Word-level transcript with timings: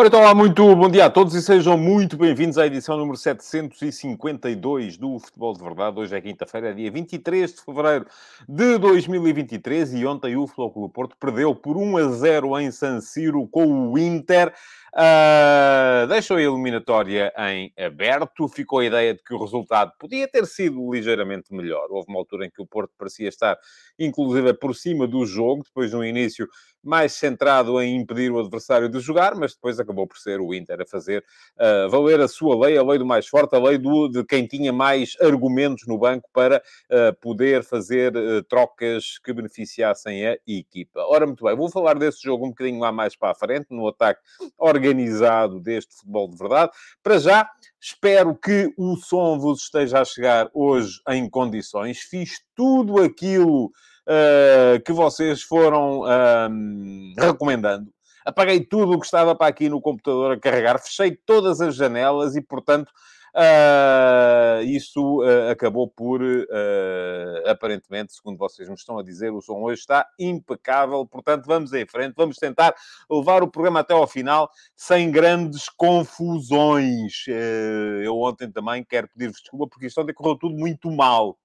Ora, 0.00 0.08
então, 0.08 0.22
lá, 0.22 0.34
muito 0.34 0.74
bom 0.76 0.88
dia 0.88 1.04
a 1.04 1.10
todos 1.10 1.34
e 1.34 1.42
sejam 1.42 1.76
muito 1.76 2.16
bem-vindos 2.16 2.56
à 2.56 2.66
edição 2.66 2.96
número 2.96 3.18
752 3.18 4.96
do 4.96 5.18
Futebol 5.18 5.52
de 5.52 5.62
Verdade. 5.62 6.00
Hoje 6.00 6.16
é 6.16 6.20
quinta-feira, 6.22 6.74
dia 6.74 6.90
23 6.90 7.52
de 7.52 7.60
fevereiro 7.60 8.06
de 8.48 8.78
2023 8.78 9.92
e 9.92 10.06
ontem 10.06 10.38
o 10.38 10.46
Futebol 10.46 10.70
Clube 10.70 10.94
Porto 10.94 11.16
perdeu 11.20 11.54
por 11.54 11.76
1 11.76 11.98
a 11.98 12.08
0 12.12 12.60
em 12.60 12.70
San 12.70 12.98
Siro 13.02 13.46
com 13.46 13.90
o 13.92 13.98
Inter. 13.98 14.54
Uh, 14.92 16.06
deixou 16.08 16.36
a 16.36 16.42
eliminatória 16.42 17.32
em 17.38 17.72
aberto. 17.78 18.48
Ficou 18.48 18.80
a 18.80 18.84
ideia 18.84 19.14
de 19.14 19.22
que 19.22 19.32
o 19.32 19.38
resultado 19.38 19.92
podia 19.98 20.26
ter 20.26 20.46
sido 20.46 20.92
ligeiramente 20.92 21.54
melhor. 21.54 21.86
Houve 21.90 22.08
uma 22.08 22.18
altura 22.18 22.46
em 22.46 22.50
que 22.50 22.60
o 22.60 22.66
Porto 22.66 22.92
parecia 22.98 23.28
estar, 23.28 23.56
inclusive, 23.98 24.52
por 24.54 24.74
cima 24.74 25.06
do 25.06 25.24
jogo, 25.24 25.62
depois 25.62 25.90
de 25.90 25.96
um 25.96 26.04
início 26.04 26.48
mais 26.82 27.12
centrado 27.12 27.80
em 27.82 27.94
impedir 27.94 28.32
o 28.32 28.40
adversário 28.40 28.88
de 28.88 28.98
jogar, 29.00 29.34
mas 29.34 29.52
depois 29.52 29.78
acabou 29.78 30.06
por 30.06 30.16
ser 30.16 30.40
o 30.40 30.54
Inter 30.54 30.80
a 30.80 30.86
fazer 30.86 31.22
uh, 31.58 31.90
valer 31.90 32.20
a 32.20 32.26
sua 32.26 32.58
lei, 32.58 32.78
a 32.78 32.82
lei 32.82 32.98
do 32.98 33.04
mais 33.04 33.26
forte, 33.26 33.54
a 33.54 33.58
lei 33.58 33.76
do, 33.76 34.08
de 34.08 34.24
quem 34.24 34.46
tinha 34.46 34.72
mais 34.72 35.14
argumentos 35.20 35.86
no 35.86 35.98
banco 35.98 36.28
para 36.32 36.56
uh, 36.56 37.14
poder 37.20 37.62
fazer 37.62 38.12
trocas 38.48 39.18
que 39.22 39.32
beneficiassem 39.32 40.26
a 40.26 40.38
equipa. 40.46 41.00
Ora, 41.06 41.26
muito 41.26 41.44
bem, 41.44 41.54
vou 41.54 41.70
falar 41.70 41.98
desse 41.98 42.22
jogo 42.22 42.46
um 42.46 42.48
bocadinho 42.48 42.80
lá 42.80 42.90
mais 42.90 43.14
para 43.14 43.32
a 43.32 43.34
frente, 43.34 43.66
no 43.68 43.86
ataque 43.86 44.20
organizado 44.58 44.79
deste 45.60 45.94
futebol 45.96 46.28
de 46.28 46.36
verdade. 46.36 46.70
Para 47.02 47.18
já, 47.18 47.50
espero 47.80 48.34
que 48.34 48.72
o 48.76 48.96
som 48.96 49.38
vos 49.38 49.62
esteja 49.62 50.00
a 50.00 50.04
chegar 50.04 50.48
hoje 50.52 51.00
em 51.08 51.28
condições. 51.28 51.98
Fiz 51.98 52.40
tudo 52.54 53.02
aquilo 53.02 53.66
uh, 53.66 54.80
que 54.84 54.92
vocês 54.92 55.42
foram 55.42 56.00
uh, 56.00 57.14
recomendando. 57.18 57.92
Apaguei 58.24 58.60
tudo 58.60 58.92
o 58.92 59.00
que 59.00 59.06
estava 59.06 59.34
para 59.34 59.46
aqui 59.46 59.68
no 59.68 59.80
computador 59.80 60.32
a 60.32 60.38
carregar, 60.38 60.78
fechei 60.78 61.16
todas 61.24 61.60
as 61.60 61.74
janelas 61.74 62.36
e, 62.36 62.42
portanto, 62.42 62.92
Uh, 63.34 64.62
isso 64.64 65.22
uh, 65.22 65.50
acabou 65.50 65.88
por, 65.88 66.20
uh, 66.20 67.48
aparentemente, 67.48 68.12
segundo 68.12 68.36
vocês 68.36 68.68
me 68.68 68.74
estão 68.74 68.98
a 68.98 69.02
dizer, 69.02 69.32
o 69.32 69.40
som 69.40 69.62
hoje 69.62 69.80
está 69.80 70.06
impecável. 70.18 71.06
Portanto, 71.06 71.46
vamos 71.46 71.72
em 71.72 71.86
frente, 71.86 72.14
vamos 72.16 72.36
tentar 72.36 72.74
levar 73.10 73.42
o 73.42 73.50
programa 73.50 73.80
até 73.80 73.94
ao 73.94 74.06
final 74.06 74.50
sem 74.76 75.10
grandes 75.10 75.68
confusões. 75.68 77.24
eu 78.04 78.18
ontem 78.18 78.50
também 78.50 78.84
quero 78.84 79.08
pedir-vos 79.08 79.40
desculpa 79.40 79.68
porque 79.68 79.86
isto 79.86 80.00
ontem 80.00 80.12
correu 80.12 80.36
tudo 80.36 80.56
muito 80.56 80.90
mal. 80.90 81.38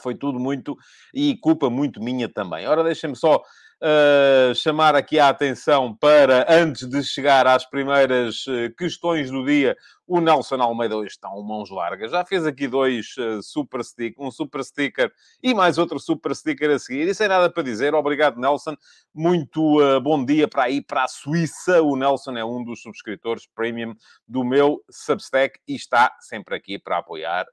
Foi 0.00 0.14
tudo 0.14 0.38
muito. 0.38 0.76
e 1.14 1.36
culpa 1.38 1.70
muito 1.70 2.02
minha 2.02 2.28
também. 2.28 2.66
Ora, 2.66 2.84
deixem-me 2.84 3.16
só 3.16 3.42
uh, 3.82 4.54
chamar 4.54 4.94
aqui 4.94 5.18
a 5.18 5.28
atenção 5.28 5.94
para, 5.94 6.46
antes 6.48 6.88
de 6.88 7.02
chegar 7.02 7.46
às 7.46 7.64
primeiras 7.64 8.46
uh, 8.46 8.74
questões 8.76 9.30
do 9.30 9.44
dia, 9.44 9.76
o 10.06 10.20
Nelson 10.20 10.56
Almeida 10.62 10.96
hoje 10.96 11.10
está 11.10 11.30
um 11.32 11.42
mãos 11.42 11.70
largas. 11.70 12.10
Já 12.10 12.24
fez 12.24 12.46
aqui 12.46 12.68
dois 12.68 13.16
uh, 13.16 13.42
super 13.42 13.84
stick, 13.84 14.18
um 14.18 14.30
super 14.30 14.64
sticker 14.64 15.12
e 15.42 15.52
mais 15.54 15.78
outro 15.78 15.98
super 15.98 16.34
sticker 16.34 16.70
a 16.70 16.78
seguir. 16.78 17.08
E 17.08 17.14
sem 17.14 17.28
nada 17.28 17.50
para 17.50 17.62
dizer, 17.62 17.94
obrigado, 17.94 18.40
Nelson. 18.40 18.76
Muito 19.14 19.78
bom 20.02 20.24
dia 20.24 20.46
para 20.46 20.64
aí, 20.64 20.80
para 20.80 21.04
a 21.04 21.08
Suíça. 21.08 21.82
O 21.82 21.96
Nelson 21.96 22.36
é 22.36 22.44
um 22.44 22.62
dos 22.62 22.82
subscritores 22.82 23.46
premium 23.54 23.94
do 24.28 24.44
meu 24.44 24.82
Substack 24.90 25.58
e 25.66 25.74
está 25.74 26.14
sempre 26.20 26.54
aqui 26.54 26.78
para 26.78 26.98
apoiar. 26.98 27.46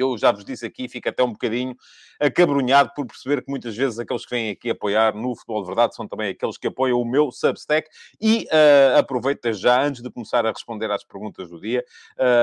Eu 0.00 0.16
já 0.16 0.32
vos 0.32 0.44
disse 0.44 0.64
aqui, 0.64 0.88
fico 0.88 1.08
até 1.08 1.22
um 1.22 1.32
bocadinho 1.32 1.76
acabrunhado 2.20 2.92
por 2.94 3.06
perceber 3.06 3.42
que 3.42 3.50
muitas 3.50 3.76
vezes 3.76 3.98
aqueles 3.98 4.24
que 4.24 4.34
vêm 4.34 4.50
aqui 4.50 4.70
apoiar 4.70 5.14
no 5.14 5.34
Futebol 5.34 5.62
de 5.62 5.66
Verdade 5.66 5.94
são 5.94 6.08
também 6.08 6.30
aqueles 6.30 6.56
que 6.58 6.66
apoiam 6.66 7.00
o 7.00 7.04
meu 7.04 7.30
Substack. 7.30 7.88
E 8.20 8.46
uh, 8.46 8.98
aproveito 8.98 9.52
já, 9.52 9.82
antes 9.82 10.02
de 10.02 10.10
começar 10.10 10.44
a 10.46 10.50
responder 10.50 10.90
às 10.90 11.04
perguntas 11.04 11.48
do 11.48 11.60
dia, 11.60 11.84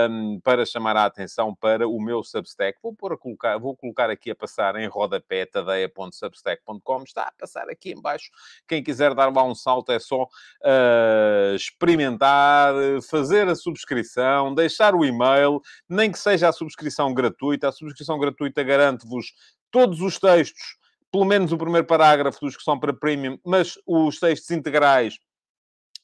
um, 0.09 0.39
para 0.39 0.65
chamar 0.65 0.95
a 0.95 1.05
atenção 1.05 1.53
para 1.53 1.87
o 1.87 1.99
meu 2.01 2.23
Substack. 2.23 2.79
Vou, 2.81 2.93
pôr 2.93 3.13
a 3.13 3.17
colocar, 3.17 3.57
vou 3.57 3.75
colocar 3.75 4.09
aqui 4.09 4.31
a 4.31 4.35
passar 4.35 4.75
em 4.77 4.87
rodapé 4.87 5.45
tadeia.substack.com. 5.45 7.03
Está 7.03 7.23
a 7.23 7.31
passar 7.37 7.69
aqui 7.69 7.91
em 7.91 8.01
baixo. 8.01 8.29
Quem 8.67 8.83
quiser 8.83 9.13
dar 9.13 9.33
lá 9.33 9.43
um 9.43 9.55
salto 9.55 9.91
é 9.91 9.99
só 9.99 10.23
uh, 10.23 11.55
experimentar, 11.55 12.73
fazer 13.09 13.47
a 13.47 13.55
subscrição, 13.55 14.53
deixar 14.53 14.95
o 14.95 15.03
e-mail, 15.03 15.61
nem 15.89 16.11
que 16.11 16.19
seja 16.19 16.49
a 16.49 16.53
subscrição 16.53 17.13
gratuita 17.13 17.44
gratuita. 17.45 17.69
A 17.69 17.71
subscrição 17.71 18.19
gratuita 18.19 18.63
garante-vos 18.63 19.33
todos 19.71 20.01
os 20.01 20.19
textos, 20.19 20.77
pelo 21.11 21.25
menos 21.25 21.51
o 21.51 21.57
primeiro 21.57 21.85
parágrafo 21.85 22.39
dos 22.41 22.57
que 22.57 22.63
são 22.63 22.79
para 22.79 22.93
premium, 22.93 23.37
mas 23.45 23.77
os 23.85 24.19
textos 24.19 24.51
integrais 24.51 25.17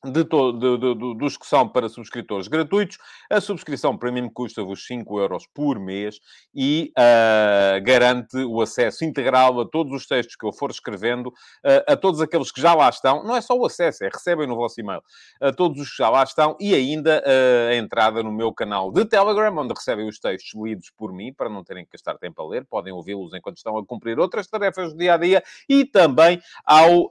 de 0.04 0.24
to, 0.26 0.54
de, 0.54 0.78
de, 0.78 1.16
dos 1.16 1.38
que 1.38 1.46
são 1.46 1.68
para 1.68 1.88
subscritores 1.88 2.48
gratuitos. 2.48 2.98
A 3.30 3.40
subscrição 3.40 3.96
premium 3.96 4.30
custa-vos 4.30 4.86
5 4.86 5.20
euros 5.20 5.46
por 5.54 5.80
mês 5.80 6.20
e 6.56 6.92
uh, 6.98 7.84
garante 7.84 8.38
o 8.38 8.62
acesso 8.62 9.06
integral 9.06 9.60
a 9.62 9.66
todos 9.68 9.94
os 9.94 10.08
textos 10.08 10.36
que 10.36 10.46
eu 10.46 10.52
for 10.52 10.72
escrevendo, 10.72 11.28
uh, 11.28 11.84
a 11.88 11.96
todos 11.96 12.20
aqueles 12.20 12.52
que 12.52 12.60
já 12.60 12.74
lá 12.74 12.90
estão. 12.90 13.24
Não 13.24 13.36
é 13.36 13.42
só 13.42 13.56
o 13.56 13.66
acesso, 13.66 14.04
é 14.04 14.10
recebem 14.12 14.48
no 14.48 14.56
vosso 14.56 14.80
e-mail. 14.80 15.02
A 15.40 15.52
todos 15.52 15.80
os 15.80 15.92
que 15.92 15.98
já 15.98 16.10
lá 16.10 16.24
estão 16.24 16.58
e 16.60 16.74
ainda 16.74 17.24
uh, 17.24 17.70
a 17.70 17.76
entrada 17.76 18.24
no 18.24 18.32
meu 18.32 18.52
canal 18.52 18.92
de 18.92 19.06
Telegram, 19.06 19.56
onde 19.56 19.74
recebem 19.74 20.08
os 20.08 20.20
textos 20.20 20.60
lidos 20.60 20.92
por 20.98 21.14
mim, 21.14 21.32
para 21.32 21.50
não 21.50 21.64
terem 21.64 21.86
que 21.86 21.92
gastar 21.92 22.18
tempo 22.18 22.42
a 22.42 22.48
ler. 22.48 22.66
Podem 22.66 22.92
ouvi-los 22.92 23.34
enquanto 23.34 23.58
estão 23.58 23.78
a 23.78 23.86
cumprir 23.86 24.20
outras 24.20 24.48
tarefas 24.48 24.94
do 24.94 24.98
dia-a-dia. 24.98 25.44
E 25.70 25.86
também 25.86 26.42
ao 26.66 27.08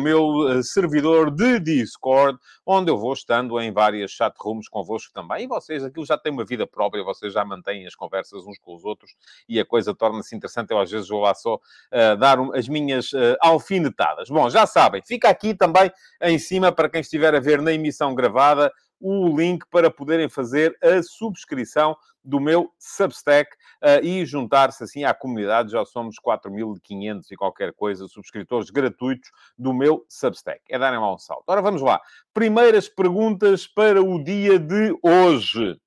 meu 0.00 0.62
servidor 0.62 1.30
de 1.30 1.57
Discord, 1.60 2.38
onde 2.66 2.90
eu 2.90 2.98
vou 2.98 3.12
estando 3.12 3.60
em 3.60 3.72
várias 3.72 4.10
chat 4.10 4.34
rooms 4.38 4.68
convosco 4.68 5.12
também. 5.12 5.44
E 5.44 5.46
vocês, 5.46 5.84
aquilo 5.84 6.04
já 6.06 6.16
tem 6.16 6.32
uma 6.32 6.44
vida 6.44 6.66
própria, 6.66 7.02
vocês 7.02 7.32
já 7.32 7.44
mantêm 7.44 7.86
as 7.86 7.94
conversas 7.94 8.46
uns 8.46 8.58
com 8.58 8.74
os 8.74 8.84
outros 8.84 9.14
e 9.48 9.58
a 9.58 9.64
coisa 9.64 9.94
torna-se 9.94 10.34
interessante. 10.34 10.70
Eu 10.70 10.80
às 10.80 10.90
vezes 10.90 11.08
vou 11.08 11.20
lá 11.20 11.34
só 11.34 11.54
uh, 11.56 12.16
dar 12.18 12.38
um, 12.40 12.54
as 12.54 12.68
minhas 12.68 13.12
uh, 13.12 13.36
alfinetadas. 13.40 14.28
Bom, 14.28 14.48
já 14.50 14.66
sabem, 14.66 15.02
fica 15.04 15.28
aqui 15.28 15.54
também 15.54 15.90
em 16.22 16.38
cima 16.38 16.72
para 16.72 16.88
quem 16.88 17.00
estiver 17.00 17.34
a 17.34 17.40
ver 17.40 17.60
na 17.60 17.72
emissão 17.72 18.14
gravada 18.14 18.72
o 19.00 19.36
link 19.36 19.64
para 19.70 19.90
poderem 19.90 20.28
fazer 20.28 20.76
a 20.82 21.02
subscrição 21.02 21.96
do 22.24 22.40
meu 22.40 22.70
Substack 22.78 23.50
uh, 23.82 24.04
e 24.04 24.26
juntar-se 24.26 24.84
assim 24.84 25.04
à 25.04 25.14
comunidade. 25.14 25.72
Já 25.72 25.84
somos 25.84 26.16
4.500 26.16 27.22
e 27.30 27.36
qualquer 27.36 27.72
coisa 27.72 28.06
subscritores 28.06 28.70
gratuitos 28.70 29.30
do 29.56 29.72
meu 29.72 30.04
Substack. 30.08 30.60
É 30.68 30.78
darem 30.78 30.98
lá 30.98 31.12
um 31.12 31.18
salto. 31.18 31.44
Ora, 31.46 31.62
vamos 31.62 31.80
lá. 31.80 32.00
Primeiras 32.34 32.88
perguntas 32.88 33.66
para 33.66 34.02
o 34.02 34.22
dia 34.22 34.58
de 34.58 34.96
hoje. 35.02 35.80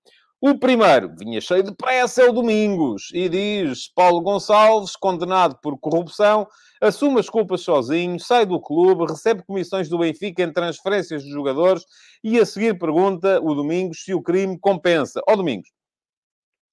O 0.43 0.57
primeiro 0.57 1.13
vinha 1.19 1.39
cheio 1.39 1.61
de 1.61 1.71
pressa, 1.71 2.23
é 2.23 2.27
o 2.27 2.33
Domingos, 2.33 3.11
e 3.13 3.29
diz: 3.29 3.87
Paulo 3.93 4.21
Gonçalves, 4.21 4.95
condenado 4.95 5.55
por 5.61 5.77
corrupção, 5.77 6.47
assume 6.81 7.19
as 7.19 7.29
culpas 7.29 7.61
sozinho, 7.61 8.19
sai 8.19 8.47
do 8.47 8.59
clube, 8.59 9.05
recebe 9.05 9.43
comissões 9.43 9.87
do 9.87 9.99
Benfica 9.99 10.41
em 10.41 10.51
transferências 10.51 11.21
de 11.21 11.29
jogadores 11.29 11.85
e 12.23 12.39
a 12.39 12.45
seguir 12.45 12.79
pergunta 12.79 13.39
o 13.39 13.53
Domingos 13.53 14.03
se 14.03 14.15
o 14.15 14.21
crime 14.23 14.57
compensa. 14.59 15.21
Ó 15.29 15.33
oh, 15.33 15.35
Domingos, 15.35 15.69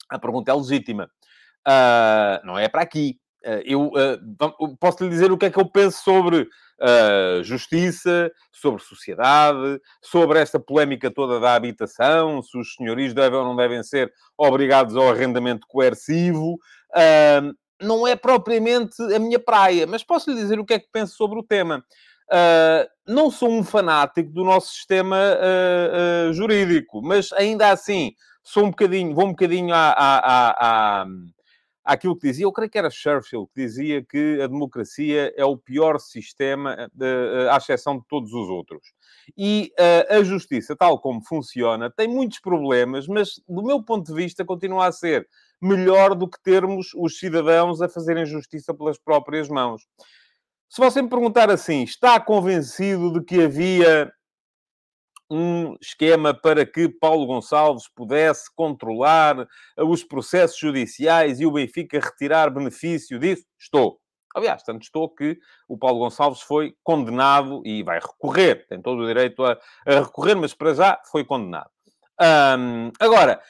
a 0.09 0.19
pergunta 0.19 0.51
é 0.51 0.55
legítima. 0.55 1.11
Uh, 1.69 2.47
não 2.47 2.59
é 2.59 2.71
para 2.71 2.81
aqui. 2.81 3.19
Uh, 3.45 3.63
eu 3.65 3.87
uh, 3.87 4.77
posso 4.79 5.05
lhe 5.05 5.11
dizer 5.11 5.31
o 5.31 5.39
que 5.39 5.47
é 5.47 5.51
que 5.51 5.59
eu 5.59 5.67
penso 5.67 6.03
sobre 6.03 6.49
justiça, 7.43 8.31
sobre 8.53 8.81
sociedade, 8.81 9.81
sobre 10.01 10.39
esta 10.39 10.61
polémica 10.61 11.11
toda 11.11 11.41
da 11.41 11.55
habitação, 11.55 12.41
se 12.41 12.57
os 12.57 12.77
senhorios 12.77 13.13
devem 13.13 13.37
ou 13.37 13.45
não 13.45 13.57
devem 13.57 13.83
ser 13.83 14.13
obrigados 14.37 14.95
ao 14.95 15.11
arrendamento 15.11 15.67
coercivo. 15.67 16.57
não 17.83 18.07
é 18.07 18.15
propriamente 18.15 18.95
a 19.13 19.19
minha 19.19 19.41
praia, 19.41 19.89
mas 19.89 20.05
posso 20.05 20.31
lhe 20.31 20.37
dizer 20.37 20.61
o 20.61 20.65
que 20.65 20.75
é 20.75 20.79
que 20.79 20.87
penso 20.93 21.17
sobre 21.17 21.41
o 21.41 21.43
tema. 21.43 21.85
não 23.09 23.29
sou 23.29 23.51
um 23.51 23.65
fanático 23.65 24.31
do 24.31 24.45
nosso 24.45 24.73
sistema 24.73 25.19
jurídico, 26.33 27.03
mas 27.03 27.33
ainda 27.33 27.73
assim 27.73 28.15
sou 28.49 28.65
um 28.65 28.71
bocadinho, 28.71 29.15
vou 29.15 29.27
um 29.27 29.31
bocadinho 29.31 29.75
à, 29.75 29.91
à, 29.91 31.01
à, 31.03 31.07
àquilo 31.89 32.15
que 32.15 32.29
dizia, 32.29 32.45
eu 32.45 32.53
creio 32.53 32.71
que 32.71 32.77
era 32.77 32.91
Churchill, 32.91 33.49
que 33.55 33.63
dizia 33.63 34.05
que 34.05 34.39
a 34.43 34.47
democracia 34.47 35.33
é 35.35 35.45
o 35.45 35.57
pior 35.57 35.99
sistema, 35.99 36.77
uh, 36.95 37.51
à 37.51 37.57
exceção 37.57 37.99
de 37.99 38.05
todos 38.07 38.31
os 38.35 38.49
outros. 38.51 38.83
E 39.35 39.73
uh, 39.81 40.19
a 40.19 40.23
justiça, 40.23 40.77
tal 40.77 41.01
como 41.01 41.25
funciona, 41.25 41.91
tem 41.91 42.07
muitos 42.07 42.41
problemas, 42.41 43.09
mas 43.09 43.41
do 43.49 43.63
meu 43.63 43.83
ponto 43.83 44.07
de 44.07 44.15
vista 44.15 44.45
continua 44.45 44.87
a 44.87 44.93
ser 44.93 45.27
melhor 45.63 46.15
do 46.15 46.29
que 46.29 46.41
termos 46.43 46.89
os 46.95 47.19
cidadãos 47.19 47.81
a 47.81 47.89
fazerem 47.89 48.27
justiça 48.27 48.75
pelas 48.75 48.99
próprias 48.99 49.49
mãos. 49.49 49.83
Se 50.69 50.83
você 50.83 51.01
me 51.01 51.09
perguntar 51.09 51.51
assim, 51.51 51.83
está 51.85 52.21
convencido 52.21 53.11
de 53.15 53.25
que 53.25 53.43
havia 53.43 54.13
um 55.31 55.77
esquema 55.81 56.33
para 56.33 56.65
que 56.65 56.89
Paulo 56.89 57.27
Gonçalves 57.27 57.89
pudesse 57.89 58.53
controlar 58.55 59.47
os 59.77 60.03
processos 60.03 60.59
judiciais 60.59 61.41
e 61.41 61.47
o 61.47 61.53
Benfica 61.53 62.01
retirar 62.01 62.51
benefício 62.51 63.19
disso? 63.19 63.45
Estou. 63.59 64.01
Aliás, 64.35 64.63
tanto 64.63 64.83
estou 64.83 65.09
que 65.09 65.39
o 65.69 65.77
Paulo 65.77 65.99
Gonçalves 66.01 66.41
foi 66.41 66.75
condenado 66.83 67.63
e 67.65 67.83
vai 67.83 67.99
recorrer. 67.99 68.67
Tem 68.69 68.81
todo 68.81 69.03
o 69.03 69.07
direito 69.07 69.45
a, 69.45 69.59
a 69.87 70.01
recorrer, 70.01 70.35
mas 70.37 70.55
para 70.55 70.75
já 70.75 71.01
foi 71.11 71.25
condenado. 71.25 71.71
Agora, 73.01 73.41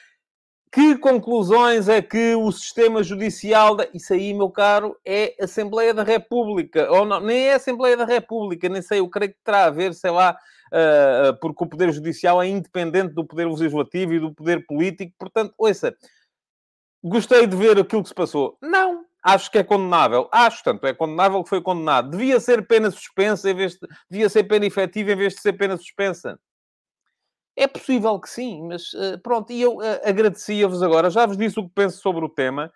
que 0.71 0.97
conclusões 0.97 1.89
é 1.89 2.01
que 2.01 2.35
o 2.35 2.51
sistema 2.51 3.03
judicial... 3.03 3.75
Da... 3.75 3.87
Isso 3.93 4.13
aí, 4.13 4.33
meu 4.33 4.49
caro, 4.49 4.95
é 5.05 5.35
Assembleia 5.41 5.93
da 5.93 6.03
República. 6.03 6.91
Ou 6.91 7.05
não, 7.05 7.19
nem 7.19 7.49
é 7.49 7.53
Assembleia 7.55 7.97
da 7.97 8.05
República, 8.05 8.69
nem 8.69 8.81
sei, 8.81 8.99
eu 8.99 9.09
creio 9.09 9.31
que 9.31 9.39
terá 9.43 9.65
a 9.65 9.69
ver, 9.71 9.93
sei 9.93 10.11
lá, 10.11 10.37
porque 11.41 11.63
o 11.63 11.67
Poder 11.67 11.91
Judicial 11.91 12.41
é 12.41 12.47
independente 12.47 13.13
do 13.13 13.25
Poder 13.25 13.47
Legislativo 13.47 14.13
e 14.13 14.19
do 14.19 14.33
Poder 14.33 14.65
Político. 14.65 15.13
Portanto, 15.17 15.53
ouça, 15.57 15.95
gostei 17.03 17.47
de 17.47 17.55
ver 17.55 17.79
aquilo 17.79 18.03
que 18.03 18.09
se 18.09 18.15
passou. 18.15 18.57
Não, 18.61 19.05
acho 19.23 19.51
que 19.51 19.57
é 19.57 19.63
condenável. 19.63 20.29
Acho, 20.31 20.63
tanto 20.63 20.85
é 20.87 20.93
condenável 20.93 21.43
que 21.43 21.49
foi 21.49 21.61
condenado. 21.61 22.11
Devia 22.11 22.39
ser 22.39 22.67
pena 22.67 22.91
suspensa 22.91 23.49
em 23.49 23.55
vez 23.55 23.73
de... 23.73 23.87
Devia 24.09 24.29
ser 24.29 24.43
pena 24.43 24.65
efetiva 24.65 25.11
em 25.11 25.15
vez 25.15 25.33
de 25.33 25.41
ser 25.41 25.53
pena 25.53 25.77
suspensa. 25.77 26.39
É 27.55 27.67
possível 27.67 28.17
que 28.19 28.29
sim, 28.29 28.65
mas 28.67 28.93
uh, 28.93 29.19
pronto, 29.21 29.51
e 29.51 29.61
eu 29.61 29.79
agradecia-vos 30.05 30.81
agora, 30.81 31.09
já 31.09 31.25
vos 31.25 31.35
disse 31.35 31.59
o 31.59 31.63
que 31.63 31.73
penso 31.75 32.01
sobre 32.01 32.23
o 32.23 32.29
tema, 32.29 32.71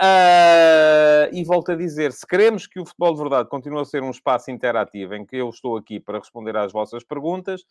uh, 0.00 1.32
e 1.32 1.44
volto 1.44 1.72
a 1.72 1.76
dizer, 1.76 2.12
se 2.12 2.26
queremos 2.26 2.66
que 2.66 2.80
o 2.80 2.84
Futebol 2.84 3.14
de 3.14 3.20
Verdade 3.20 3.48
continue 3.48 3.80
a 3.80 3.84
ser 3.84 4.02
um 4.02 4.10
espaço 4.10 4.50
interativo 4.50 5.14
em 5.14 5.24
que 5.24 5.36
eu 5.36 5.48
estou 5.48 5.76
aqui 5.76 6.00
para 6.00 6.18
responder 6.18 6.56
às 6.56 6.72
vossas 6.72 7.04
perguntas, 7.04 7.62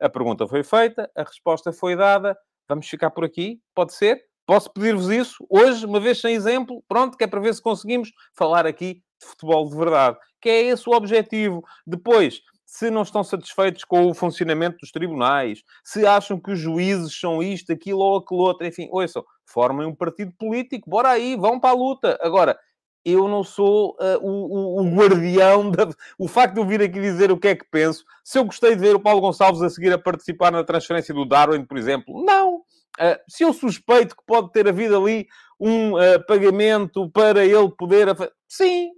a 0.00 0.08
pergunta 0.08 0.46
foi 0.46 0.62
feita, 0.62 1.10
a 1.16 1.22
resposta 1.22 1.72
foi 1.72 1.96
dada, 1.96 2.36
vamos 2.68 2.88
ficar 2.88 3.10
por 3.10 3.24
aqui, 3.24 3.60
pode 3.74 3.94
ser? 3.94 4.22
Posso 4.46 4.70
pedir-vos 4.70 5.08
isso 5.08 5.46
hoje, 5.48 5.86
uma 5.86 6.00
vez 6.00 6.20
sem 6.20 6.34
exemplo, 6.34 6.84
pronto, 6.86 7.16
que 7.16 7.24
é 7.24 7.26
para 7.26 7.40
ver 7.40 7.54
se 7.54 7.62
conseguimos 7.62 8.10
falar 8.36 8.66
aqui 8.66 9.02
de 9.20 9.26
futebol 9.26 9.68
de 9.68 9.76
verdade, 9.76 10.18
que 10.40 10.48
é 10.48 10.62
esse 10.64 10.88
o 10.88 10.92
objetivo. 10.92 11.62
Depois, 11.86 12.42
se 12.66 12.90
não 12.90 13.02
estão 13.02 13.22
satisfeitos 13.22 13.84
com 13.84 14.06
o 14.06 14.12
funcionamento 14.14 14.78
dos 14.78 14.90
tribunais, 14.90 15.62
se 15.84 16.04
acham 16.04 16.40
que 16.40 16.50
os 16.50 16.58
juízes 16.58 17.18
são 17.18 17.42
isto, 17.42 17.72
aquilo 17.72 18.00
ou 18.00 18.18
aquilo 18.18 18.40
outro, 18.40 18.66
enfim, 18.66 18.88
ouçam, 18.90 19.24
formem 19.46 19.86
um 19.86 19.94
partido 19.94 20.32
político, 20.38 20.88
bora 20.88 21.10
aí, 21.10 21.36
vão 21.36 21.60
para 21.60 21.70
a 21.70 21.74
luta. 21.74 22.18
Agora, 22.20 22.58
eu 23.04 23.28
não 23.28 23.44
sou 23.44 23.96
uh, 24.00 24.18
o, 24.22 24.80
o, 24.80 24.96
guardião 24.96 25.68
da... 25.72 25.88
O 26.18 26.26
facto 26.26 26.54
de 26.54 26.60
eu 26.60 26.66
vir 26.66 26.80
aqui 26.80 27.00
dizer 27.00 27.30
o 27.30 27.38
que 27.38 27.48
é 27.48 27.54
que 27.54 27.66
penso, 27.70 28.04
se 28.24 28.38
eu 28.38 28.44
gostei 28.44 28.74
de 28.74 28.80
ver 28.80 28.96
o 28.96 29.00
Paulo 29.00 29.20
Gonçalves 29.20 29.60
a 29.62 29.68
seguir 29.68 29.92
a 29.92 29.98
participar 29.98 30.50
na 30.50 30.64
transferência 30.64 31.12
do 31.12 31.26
Darwin, 31.26 31.64
por 31.64 31.76
exemplo, 31.76 32.24
não. 32.24 32.56
Uh, 32.98 33.18
se 33.28 33.44
eu 33.44 33.52
suspeito 33.52 34.16
que 34.16 34.22
pode 34.26 34.52
ter 34.52 34.68
havido 34.68 34.96
ali 34.96 35.26
um 35.60 35.94
uh, 35.94 36.24
pagamento 36.26 37.10
para 37.10 37.44
ele 37.44 37.70
poder... 37.76 38.08
Sim, 38.48 38.92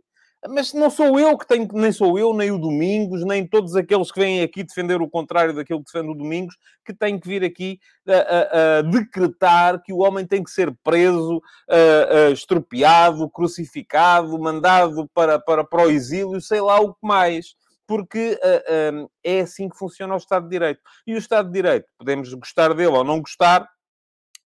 mas 0.48 0.72
não 0.72 0.90
sou 0.90 1.18
eu 1.18 1.36
que 1.36 1.46
tenho, 1.46 1.68
nem 1.72 1.90
sou 1.90 2.18
eu, 2.18 2.32
nem 2.34 2.50
o 2.50 2.58
Domingos, 2.58 3.24
nem 3.24 3.46
todos 3.46 3.74
aqueles 3.74 4.12
que 4.12 4.20
vêm 4.20 4.42
aqui 4.42 4.62
defender 4.62 5.00
o 5.00 5.08
contrário 5.08 5.54
daquilo 5.54 5.82
que 5.82 5.92
defende 5.92 6.12
o 6.12 6.14
Domingos, 6.14 6.56
que 6.84 6.94
têm 6.94 7.18
que 7.18 7.26
vir 7.26 7.44
aqui 7.44 7.80
a, 8.06 8.12
a, 8.12 8.78
a 8.78 8.82
decretar 8.82 9.82
que 9.82 9.92
o 9.92 9.98
homem 9.98 10.26
tem 10.26 10.42
que 10.42 10.50
ser 10.50 10.74
preso, 10.84 11.40
a, 11.68 12.30
estropiado, 12.30 13.28
crucificado, 13.30 14.38
mandado 14.38 15.08
para, 15.12 15.38
para, 15.38 15.64
para 15.64 15.86
o 15.86 15.90
exílio, 15.90 16.40
sei 16.40 16.60
lá 16.60 16.80
o 16.80 16.94
que 16.94 17.06
mais. 17.06 17.54
Porque 17.88 18.36
é 19.22 19.40
assim 19.40 19.68
que 19.68 19.78
funciona 19.78 20.12
o 20.14 20.16
Estado 20.16 20.44
de 20.44 20.50
Direito. 20.50 20.80
E 21.06 21.14
o 21.14 21.18
Estado 21.18 21.46
de 21.46 21.54
Direito, 21.54 21.86
podemos 21.96 22.34
gostar 22.34 22.74
dele 22.74 22.88
ou 22.88 23.04
não 23.04 23.20
gostar, 23.20 23.68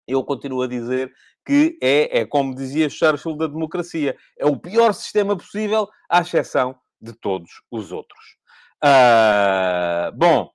eu 0.07 0.25
continuo 0.25 0.63
a 0.63 0.67
dizer 0.67 1.11
que 1.45 1.79
é, 1.83 2.21
é, 2.21 2.27
como 2.27 2.55
dizia 2.55 2.89
Churchill, 2.89 3.37
da 3.37 3.47
democracia. 3.47 4.17
É 4.39 4.47
o 4.47 4.57
pior 4.57 4.93
sistema 4.93 5.37
possível, 5.37 5.89
à 6.09 6.21
exceção 6.21 6.77
de 7.01 7.13
todos 7.13 7.63
os 7.71 7.93
outros. 7.93 8.37
Uh, 8.83 10.17
bom, 10.17 10.51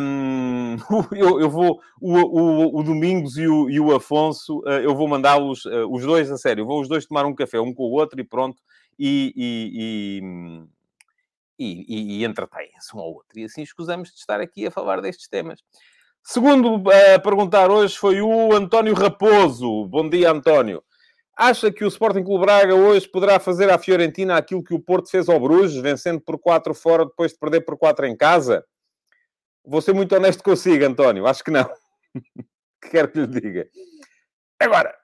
um, 0.00 0.76
eu, 1.16 1.40
eu, 1.40 1.50
vou... 1.50 1.80
O, 2.00 2.14
o, 2.14 2.80
o 2.80 2.82
Domingos 2.82 3.36
e 3.36 3.46
o, 3.46 3.68
e 3.68 3.80
o 3.80 3.94
Afonso, 3.94 4.60
uh, 4.60 4.80
eu 4.82 4.94
vou 4.94 5.08
mandá-los, 5.08 5.64
uh, 5.64 5.86
os 5.90 6.04
dois, 6.04 6.30
a 6.30 6.36
sério, 6.36 6.64
vou 6.66 6.80
os 6.80 6.88
dois 6.88 7.04
tomar 7.04 7.26
um 7.26 7.34
café, 7.34 7.60
um 7.60 7.74
com 7.74 7.82
o 7.84 7.90
outro 7.90 8.20
e 8.20 8.24
pronto, 8.24 8.62
e, 8.98 9.32
e, 9.36 10.68
e, 11.58 12.20
e 12.20 12.24
entretêm-se 12.24 12.96
um 12.96 13.00
ao 13.00 13.12
outro. 13.12 13.38
E 13.38 13.44
assim 13.44 13.62
escusamos 13.62 14.10
de 14.10 14.16
estar 14.16 14.40
aqui 14.40 14.66
a 14.66 14.70
falar 14.70 15.00
destes 15.00 15.28
temas. 15.28 15.60
Segundo 16.22 16.82
a 16.90 17.18
perguntar 17.18 17.70
hoje 17.70 17.96
foi 17.96 18.20
o 18.20 18.52
António 18.52 18.94
Raposo. 18.94 19.86
Bom 19.86 20.08
dia, 20.08 20.30
António. 20.30 20.82
Acha 21.36 21.72
que 21.72 21.84
o 21.84 21.88
Sporting 21.88 22.22
Clube 22.22 22.44
Braga 22.44 22.74
hoje 22.74 23.08
poderá 23.08 23.40
fazer 23.40 23.70
à 23.70 23.78
Fiorentina 23.78 24.36
aquilo 24.36 24.62
que 24.62 24.74
o 24.74 24.78
Porto 24.78 25.10
fez 25.10 25.28
ao 25.28 25.40
Bruges, 25.40 25.80
vencendo 25.80 26.20
por 26.20 26.38
4 26.38 26.74
fora 26.74 27.06
depois 27.06 27.32
de 27.32 27.38
perder 27.38 27.62
por 27.62 27.78
4 27.78 28.06
em 28.06 28.16
casa? 28.16 28.64
Vou 29.64 29.80
ser 29.80 29.94
muito 29.94 30.14
honesto 30.14 30.42
consigo, 30.42 30.84
António. 30.84 31.26
Acho 31.26 31.42
que 31.42 31.50
não. 31.50 31.64
que 32.82 32.90
quero 32.90 33.10
que 33.10 33.20
lhe 33.20 33.26
diga. 33.26 33.68
Agora, 34.60 34.94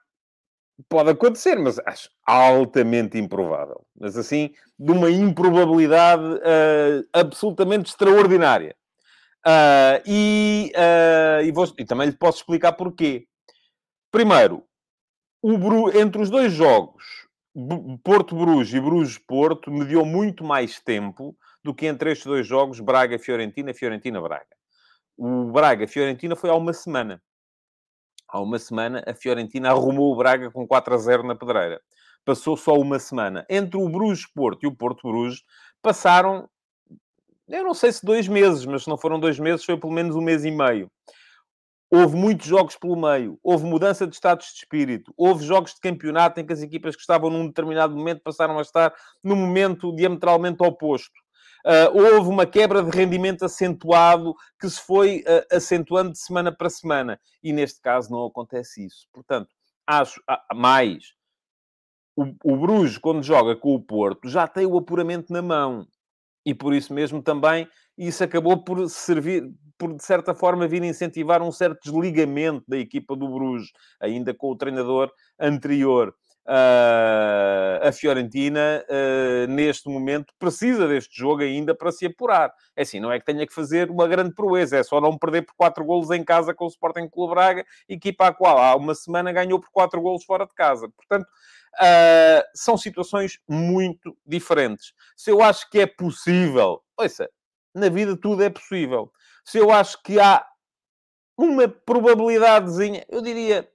pode 0.87 1.09
acontecer, 1.09 1.57
mas 1.57 1.79
acho 1.79 2.09
altamente 2.25 3.17
improvável. 3.17 3.85
Mas 3.99 4.15
assim, 4.15 4.53
de 4.77 4.91
uma 4.91 5.09
improbabilidade 5.09 6.23
uh, 6.23 7.07
absolutamente 7.11 7.89
extraordinária. 7.89 8.75
Uh, 9.45 10.01
e, 10.05 10.73
uh, 10.75 11.41
e, 11.43 11.51
vou, 11.51 11.65
e, 11.77 11.85
também 11.85 12.07
lhe 12.07 12.17
posso 12.17 12.39
explicar 12.39 12.73
porquê. 12.73 13.27
Primeiro, 14.11 14.63
Bru, 15.41 15.97
entre 15.97 16.21
os 16.21 16.29
dois 16.29 16.51
jogos, 16.51 17.27
Porto-Bruges 18.03 18.73
e 18.73 18.79
Bruges-Porto, 18.79 19.71
mediou 19.71 20.05
muito 20.05 20.43
mais 20.43 20.79
tempo 20.79 21.37
do 21.63 21.73
que 21.73 21.85
entre 21.85 22.11
estes 22.11 22.25
dois 22.25 22.45
jogos, 22.45 22.79
Braga-Fiorentina, 22.79 23.73
Fiorentina-Braga. 23.73 24.55
O 25.17 25.51
Braga-Fiorentina 25.51 26.35
foi 26.35 26.49
há 26.49 26.55
uma 26.55 26.73
semana. 26.73 27.21
Há 28.27 28.41
uma 28.41 28.59
semana, 28.59 29.03
a 29.07 29.13
Fiorentina 29.13 29.69
arrumou 29.69 30.13
o 30.13 30.15
Braga 30.17 30.51
com 30.51 30.67
4 30.67 30.93
a 30.93 30.97
0 30.97 31.23
na 31.23 31.35
pedreira. 31.35 31.81
Passou 32.25 32.57
só 32.57 32.73
uma 32.73 32.99
semana. 32.99 33.45
Entre 33.49 33.77
o 33.77 33.89
Bruges-Porto 33.89 34.63
e 34.63 34.67
o 34.67 34.75
Porto-Bruges, 34.75 35.43
passaram 35.81 36.49
eu 37.47 37.63
não 37.63 37.73
sei 37.73 37.91
se 37.91 38.05
dois 38.05 38.27
meses, 38.27 38.65
mas 38.65 38.83
se 38.83 38.89
não 38.89 38.97
foram 38.97 39.19
dois 39.19 39.39
meses, 39.39 39.63
foi 39.63 39.77
pelo 39.77 39.93
menos 39.93 40.15
um 40.15 40.21
mês 40.21 40.43
e 40.43 40.51
meio. 40.51 40.91
Houve 41.89 42.17
muitos 42.17 42.45
jogos 42.45 42.75
pelo 42.75 42.97
meio, 42.97 43.39
houve 43.41 43.65
mudança 43.65 44.05
de 44.05 44.13
status 44.13 44.47
de 44.47 44.59
espírito, 44.59 45.13
houve 45.15 45.45
jogos 45.45 45.73
de 45.73 45.79
campeonato 45.79 46.37
em 46.39 46.45
que 46.45 46.51
as 46.51 46.61
equipas 46.61 46.95
que 46.95 47.01
estavam 47.01 47.29
num 47.29 47.47
determinado 47.47 47.95
momento 47.95 48.21
passaram 48.21 48.59
a 48.59 48.61
estar 48.61 48.93
num 49.23 49.37
momento 49.37 49.95
diametralmente 49.95 50.61
oposto. 50.61 51.15
Uh, 51.65 52.15
houve 52.15 52.29
uma 52.29 52.45
quebra 52.45 52.83
de 52.83 52.89
rendimento 52.89 53.43
acentuado 53.43 54.35
que 54.59 54.69
se 54.69 54.81
foi 54.81 55.19
uh, 55.21 55.55
acentuando 55.55 56.11
de 56.11 56.19
semana 56.19 56.51
para 56.51 56.69
semana. 56.69 57.19
E 57.41 57.51
neste 57.51 57.81
caso 57.81 58.11
não 58.11 58.25
acontece 58.25 58.85
isso. 58.85 59.07
Portanto, 59.11 59.49
acho 59.85 60.19
uh, 60.29 60.55
mais. 60.55 61.13
O, 62.15 62.33
o 62.43 62.57
Bruges, 62.57 62.97
quando 62.97 63.23
joga 63.23 63.55
com 63.55 63.73
o 63.73 63.81
Porto, 63.81 64.29
já 64.29 64.47
tem 64.47 64.65
o 64.65 64.77
apuramento 64.77 65.31
na 65.31 65.41
mão 65.41 65.87
e 66.47 66.55
por 66.55 66.73
isso 66.73 66.93
mesmo 66.93 67.21
também 67.21 67.67
isso 67.97 68.23
acabou 68.23 68.63
por 68.63 68.89
servir, 68.89 69.51
por 69.77 69.93
de 69.93 70.01
certa 70.01 70.33
forma 70.33 70.65
vir 70.65 70.81
incentivar 70.81 71.41
um 71.41 71.51
certo 71.51 71.81
desligamento 71.83 72.63
da 72.65 72.77
equipa 72.77 73.17
do 73.17 73.27
Bruges, 73.27 73.69
ainda 73.99 74.33
com 74.33 74.51
o 74.51 74.55
treinador 74.55 75.11
anterior. 75.37 76.15
Uh, 76.45 77.85
a 77.85 77.91
Fiorentina, 77.91 78.81
uh, 78.87 79.51
neste 79.51 79.89
momento, 79.89 80.33
precisa 80.39 80.87
deste 80.87 81.19
jogo 81.19 81.41
ainda 81.41 81.75
para 81.75 81.91
se 81.91 82.05
apurar. 82.05 82.53
É 82.73 82.83
assim, 82.83 83.01
não 83.01 83.11
é 83.11 83.19
que 83.19 83.25
tenha 83.25 83.45
que 83.45 83.53
fazer 83.53 83.91
uma 83.91 84.07
grande 84.07 84.33
proeza, 84.33 84.77
é 84.77 84.83
só 84.83 85.01
não 85.01 85.17
perder 85.17 85.41
por 85.41 85.53
4 85.57 85.83
golos 85.83 86.09
em 86.11 86.23
casa 86.23 86.53
com 86.53 86.63
o 86.63 86.69
Sporting 86.69 87.09
Clube 87.09 87.33
Braga, 87.33 87.65
equipa 87.89 88.27
a 88.27 88.33
qual 88.33 88.57
há 88.57 88.73
uma 88.77 88.95
semana 88.95 89.33
ganhou 89.33 89.59
por 89.59 89.69
4 89.71 90.01
golos 90.01 90.23
fora 90.23 90.45
de 90.45 90.53
casa. 90.53 90.87
Portanto, 90.95 91.27
Uh, 91.75 92.41
são 92.55 92.77
situações 92.77 93.39
muito 93.47 94.17
diferentes. 94.25 94.93
Se 95.15 95.29
eu 95.29 95.41
acho 95.41 95.69
que 95.69 95.79
é 95.79 95.85
possível, 95.85 96.81
ouça, 96.97 97.29
na 97.73 97.89
vida 97.89 98.17
tudo 98.17 98.43
é 98.43 98.49
possível. 98.49 99.11
Se 99.45 99.57
eu 99.57 99.71
acho 99.71 100.01
que 100.01 100.19
há 100.19 100.45
uma 101.37 101.67
probabilidadezinha, 101.67 103.05
eu 103.07 103.21
diria 103.21 103.69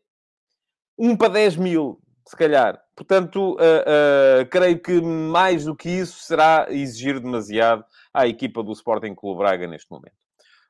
1 0.98 1.16
para 1.16 1.34
10 1.34 1.56
mil, 1.56 2.00
se 2.26 2.36
calhar. 2.36 2.82
Portanto, 2.94 3.54
uh, 3.54 4.42
uh, 4.42 4.46
creio 4.50 4.78
que 4.80 5.00
mais 5.00 5.64
do 5.64 5.74
que 5.74 5.88
isso 5.88 6.18
será 6.24 6.66
exigir 6.70 7.20
demasiado 7.20 7.84
à 8.12 8.26
equipa 8.26 8.62
do 8.62 8.72
Sporting 8.72 9.14
Clube 9.14 9.38
Braga 9.38 9.66
neste 9.66 9.90
momento. 9.90 10.14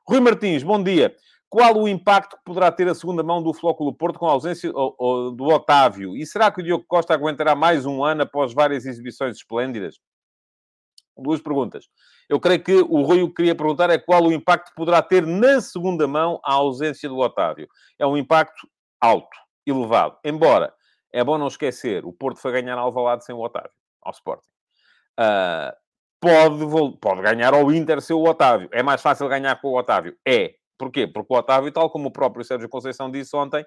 Rui 0.07 0.19
Martins, 0.19 0.63
bom 0.63 0.81
dia. 0.81 1.15
Qual 1.53 1.77
o 1.77 1.87
impacto 1.87 2.35
que 2.35 2.43
poderá 2.43 2.71
ter 2.71 2.87
a 2.87 2.95
segunda 2.95 3.21
mão 3.21 3.39
do 3.39 3.53
Flóculo 3.53 3.93
Porto 3.93 4.17
com 4.17 4.25
a 4.25 4.31
ausência 4.31 4.71
do 4.71 5.43
Otávio? 5.53 6.17
E 6.17 6.25
será 6.25 6.51
que 6.51 6.61
o 6.61 6.63
Diogo 6.63 6.83
Costa 6.87 7.13
aguentará 7.13 7.53
mais 7.53 7.85
um 7.85 8.03
ano 8.03 8.23
após 8.23 8.55
várias 8.55 8.87
exibições 8.87 9.37
esplêndidas? 9.37 9.99
duas 11.15 11.39
perguntas. 11.39 11.85
Eu 12.27 12.39
creio 12.39 12.63
que 12.63 12.73
o 12.73 13.03
Rui 13.03 13.21
o 13.21 13.27
que 13.27 13.35
queria 13.35 13.53
perguntar 13.53 13.91
é 13.91 13.99
qual 13.99 14.23
o 14.23 14.33
impacto 14.33 14.69
que 14.69 14.75
poderá 14.75 14.99
ter 14.99 15.27
na 15.27 15.61
segunda 15.61 16.07
mão 16.07 16.39
a 16.43 16.53
ausência 16.53 17.07
do 17.07 17.19
Otávio. 17.19 17.67
É 17.99 18.07
um 18.07 18.17
impacto 18.17 18.67
alto, 18.99 19.37
elevado. 19.63 20.17
Embora, 20.25 20.73
é 21.13 21.23
bom 21.23 21.37
não 21.37 21.45
esquecer, 21.45 22.03
o 22.03 22.11
Porto 22.11 22.39
foi 22.39 22.51
ganhar 22.51 22.79
ao 22.79 22.85
Alvalade 22.85 23.25
sem 23.25 23.35
o 23.35 23.39
Otávio, 23.39 23.69
ao 24.01 24.11
Sporting. 24.11 24.47
Uh, 25.19 25.71
pode, 26.19 26.97
pode 26.99 27.21
ganhar 27.21 27.53
ao 27.53 27.71
Inter 27.71 28.01
sem 28.01 28.15
o 28.15 28.27
Otávio. 28.27 28.69
É 28.71 28.81
mais 28.81 29.03
fácil 29.03 29.29
ganhar 29.29 29.61
com 29.61 29.67
o 29.67 29.77
Otávio? 29.77 30.17
É. 30.27 30.55
Porquê? 30.77 31.07
Porque 31.07 31.33
o 31.33 31.37
Otávio, 31.37 31.71
tal 31.71 31.89
como 31.89 32.07
o 32.07 32.11
próprio 32.11 32.43
Sérgio 32.43 32.69
Conceição 32.69 33.09
disse 33.11 33.35
ontem, 33.35 33.65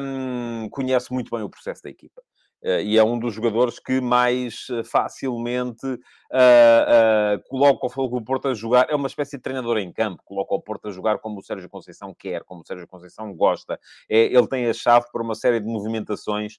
um, 0.00 0.68
conhece 0.70 1.12
muito 1.12 1.30
bem 1.34 1.44
o 1.44 1.50
processo 1.50 1.82
da 1.82 1.90
equipa. 1.90 2.22
Uh, 2.62 2.82
e 2.82 2.98
é 2.98 3.04
um 3.04 3.16
dos 3.18 3.34
jogadores 3.34 3.78
que 3.78 4.00
mais 4.00 4.68
uh, 4.70 4.82
facilmente 4.82 5.86
uh, 5.86 7.48
coloca 7.48 7.86
o 7.86 8.24
Porto 8.24 8.48
a 8.48 8.54
jogar. 8.54 8.86
É 8.90 8.96
uma 8.96 9.06
espécie 9.06 9.36
de 9.36 9.42
treinador 9.42 9.78
em 9.78 9.92
campo, 9.92 10.22
coloca 10.24 10.54
o 10.54 10.60
Porto 10.60 10.88
a 10.88 10.90
jogar 10.90 11.18
como 11.18 11.38
o 11.38 11.42
Sérgio 11.42 11.68
Conceição 11.68 12.12
quer, 12.18 12.42
como 12.42 12.62
o 12.62 12.66
Sérgio 12.66 12.88
Conceição 12.88 13.32
gosta. 13.32 13.78
É, 14.10 14.24
ele 14.24 14.48
tem 14.48 14.66
a 14.66 14.72
chave 14.72 15.06
para 15.12 15.22
uma 15.22 15.36
série 15.36 15.60
de 15.60 15.66
movimentações, 15.66 16.58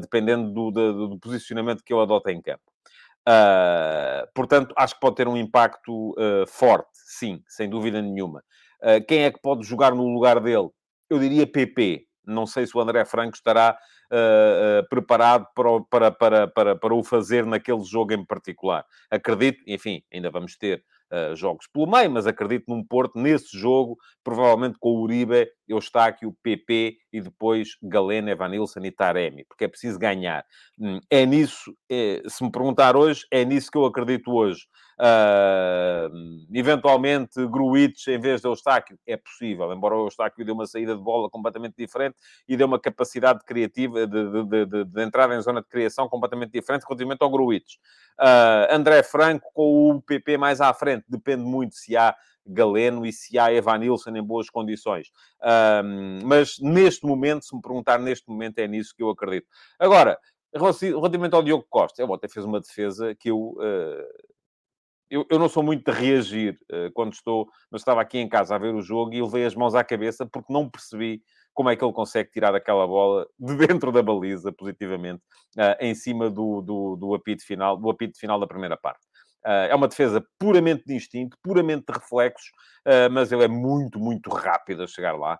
dependendo 0.00 0.52
do, 0.52 0.70
do, 0.70 1.08
do, 1.08 1.18
posicionamento 1.18 1.82
que 1.82 1.92
ele 1.92 2.02
adota 2.02 2.30
em 2.30 2.40
campo. 2.42 2.62
portanto, 4.34 4.74
acho 4.76 4.94
que 4.94 5.00
pode 5.00 5.16
ter 5.16 5.28
um 5.28 5.36
impacto 5.36 6.14
forte, 6.48 6.90
sim, 6.92 7.42
sem 7.46 7.68
dúvida 7.68 8.02
nenhuma. 8.02 8.42
Quem 9.06 9.24
é 9.24 9.30
que 9.30 9.40
pode 9.40 9.66
jogar 9.66 9.94
no 9.94 10.06
lugar 10.12 10.40
dele? 10.40 10.68
Eu 11.08 11.18
diria 11.18 11.46
PP. 11.46 12.06
Não 12.24 12.46
sei 12.46 12.66
se 12.66 12.76
o 12.76 12.80
André 12.80 13.04
Franco 13.04 13.34
estará 13.34 13.76
uh, 14.10 14.88
preparado 14.88 15.46
para, 15.54 15.80
para, 15.90 16.10
para, 16.10 16.48
para, 16.48 16.76
para 16.76 16.94
o 16.94 17.02
fazer 17.02 17.46
naquele 17.46 17.82
jogo 17.84 18.12
em 18.12 18.24
particular. 18.24 18.84
Acredito, 19.10 19.62
enfim, 19.66 20.02
ainda 20.12 20.30
vamos 20.30 20.56
ter 20.56 20.84
Uh, 21.12 21.34
jogos 21.34 21.66
pelo 21.66 21.90
meio, 21.90 22.08
mas 22.08 22.24
acredito 22.24 22.66
num 22.68 22.84
Porto 22.84 23.18
nesse 23.18 23.58
jogo, 23.58 23.98
provavelmente 24.22 24.78
com 24.78 24.90
o 24.90 25.02
Uribe, 25.02 25.50
Eustáquio, 25.72 26.36
PP 26.42 26.96
e 27.12 27.20
depois 27.20 27.76
Galeno, 27.82 28.28
Evanilson 28.28 28.80
e 28.80 28.90
Taremi, 28.90 29.44
porque 29.44 29.64
é 29.64 29.68
preciso 29.68 29.98
ganhar. 29.98 30.44
Hum, 30.78 31.00
é 31.08 31.24
nisso, 31.24 31.74
é, 31.90 32.22
se 32.26 32.42
me 32.42 32.50
perguntar 32.50 32.96
hoje, 32.96 33.26
é 33.30 33.44
nisso 33.44 33.70
que 33.70 33.78
eu 33.78 33.84
acredito 33.84 34.32
hoje. 34.32 34.66
Uh, 35.00 36.44
eventualmente, 36.52 37.46
Gruitch 37.46 38.08
em 38.08 38.20
vez 38.20 38.42
de 38.42 38.46
Eustáquio, 38.46 38.98
é 39.06 39.16
possível, 39.16 39.72
embora 39.72 39.96
o 39.96 40.04
Eustáquio 40.04 40.44
dê 40.44 40.52
uma 40.52 40.66
saída 40.66 40.94
de 40.94 41.02
bola 41.02 41.30
completamente 41.30 41.74
diferente 41.74 42.16
e 42.46 42.54
dê 42.54 42.64
uma 42.64 42.78
capacidade 42.78 43.42
criativa 43.46 44.06
de, 44.06 44.44
de, 44.44 44.66
de, 44.66 44.84
de 44.84 45.02
entrada 45.02 45.34
em 45.34 45.40
zona 45.40 45.62
de 45.62 45.68
criação 45.68 46.06
completamente 46.06 46.52
diferente 46.52 46.84
relativamente 46.86 47.22
ao 47.22 47.30
Gruitch. 47.30 47.76
Uh, 48.20 48.74
André 48.74 49.02
Franco 49.02 49.50
com 49.54 49.90
o 49.90 50.02
PP 50.02 50.36
mais 50.36 50.60
à 50.60 50.74
frente, 50.74 51.04
depende 51.08 51.44
muito 51.44 51.76
se 51.76 51.96
há 51.96 52.14
Galeno 52.46 53.04
e 53.06 53.12
se 53.12 53.38
há 53.38 53.52
Evanilson 53.52 54.10
em 54.10 54.22
boas 54.22 54.48
condições. 54.48 55.08
Uh, 55.40 56.24
mas 56.24 56.58
neste 56.60 57.06
momento, 57.06 57.44
se 57.44 57.54
me 57.54 57.62
perguntar 57.62 57.98
neste 57.98 58.28
momento, 58.28 58.58
é 58.58 58.66
nisso 58.66 58.94
que 58.96 59.02
eu 59.02 59.10
acredito. 59.10 59.46
Agora, 59.78 60.18
relativamente 60.54 61.34
ao 61.34 61.42
Diogo 61.42 61.66
Costa, 61.68 62.02
ele 62.02 62.12
até 62.12 62.28
fez 62.28 62.44
uma 62.44 62.60
defesa 62.60 63.14
que 63.14 63.30
eu 63.30 63.54
uh, 63.58 64.30
eu, 65.10 65.26
eu, 65.28 65.38
não 65.40 65.48
sou 65.48 65.62
muito 65.62 65.90
de 65.90 65.98
reagir 65.98 66.56
uh, 66.70 66.90
quando 66.94 67.12
estou, 67.12 67.48
mas 67.70 67.80
estava 67.80 68.00
aqui 68.00 68.18
em 68.18 68.28
casa 68.28 68.54
a 68.54 68.58
ver 68.58 68.72
o 68.72 68.80
jogo 68.80 69.12
e 69.12 69.20
levei 69.20 69.44
as 69.44 69.56
mãos 69.56 69.74
à 69.74 69.82
cabeça 69.82 70.24
porque 70.24 70.52
não 70.52 70.70
percebi 70.70 71.20
como 71.52 71.68
é 71.68 71.74
que 71.74 71.84
ele 71.84 71.92
consegue 71.92 72.30
tirar 72.30 72.54
aquela 72.54 72.86
bola 72.86 73.26
de 73.36 73.56
dentro 73.66 73.90
da 73.90 74.02
baliza, 74.02 74.52
positivamente, 74.52 75.20
uh, 75.58 75.76
em 75.80 75.94
cima 75.96 76.30
do, 76.30 76.62
do, 76.62 76.96
do, 76.96 77.14
apito 77.14 77.44
final, 77.44 77.76
do 77.76 77.90
apito 77.90 78.18
final 78.18 78.38
da 78.38 78.46
primeira 78.46 78.76
parte. 78.76 79.00
Uh, 79.44 79.70
é 79.70 79.74
uma 79.74 79.88
defesa 79.88 80.22
puramente 80.38 80.84
de 80.84 80.94
instinto, 80.94 81.36
puramente 81.42 81.86
de 81.86 81.98
reflexos, 81.98 82.48
uh, 82.86 83.10
mas 83.10 83.32
ele 83.32 83.44
é 83.44 83.48
muito, 83.48 83.98
muito 83.98 84.28
rápido 84.30 84.82
a 84.82 84.86
chegar 84.86 85.16
lá 85.16 85.38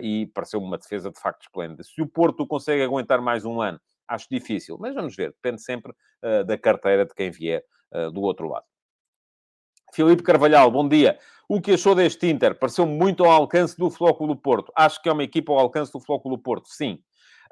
e 0.00 0.26
pareceu 0.34 0.60
uma 0.60 0.78
defesa 0.78 1.10
de 1.10 1.20
facto 1.20 1.42
esplêndida. 1.42 1.82
Se 1.84 2.00
o 2.00 2.06
Porto 2.06 2.46
consegue 2.46 2.82
aguentar 2.82 3.20
mais 3.20 3.44
um 3.44 3.60
ano, 3.60 3.78
acho 4.08 4.26
difícil, 4.30 4.78
mas 4.80 4.94
vamos 4.94 5.14
ver, 5.14 5.32
depende 5.32 5.60
sempre 5.60 5.92
da 6.46 6.56
carteira 6.56 7.04
de 7.04 7.14
quem 7.14 7.30
vier 7.30 7.62
do 8.14 8.22
outro 8.22 8.48
lado. 8.48 8.64
Filipe 9.92 10.22
Carvalhal, 10.22 10.70
bom 10.70 10.88
dia. 10.88 11.18
O 11.46 11.60
que 11.60 11.72
achou 11.72 11.94
deste 11.94 12.26
Inter? 12.26 12.58
Pareceu 12.58 12.86
muito 12.86 13.22
ao 13.22 13.30
alcance 13.30 13.76
do 13.76 13.90
Flóculo 13.90 14.34
Porto. 14.34 14.72
Acho 14.74 15.00
que 15.02 15.08
é 15.08 15.12
uma 15.12 15.22
equipa 15.22 15.52
ao 15.52 15.58
alcance 15.58 15.92
do 15.92 16.00
Flóculo 16.00 16.38
Porto, 16.38 16.68
sim. 16.68 16.98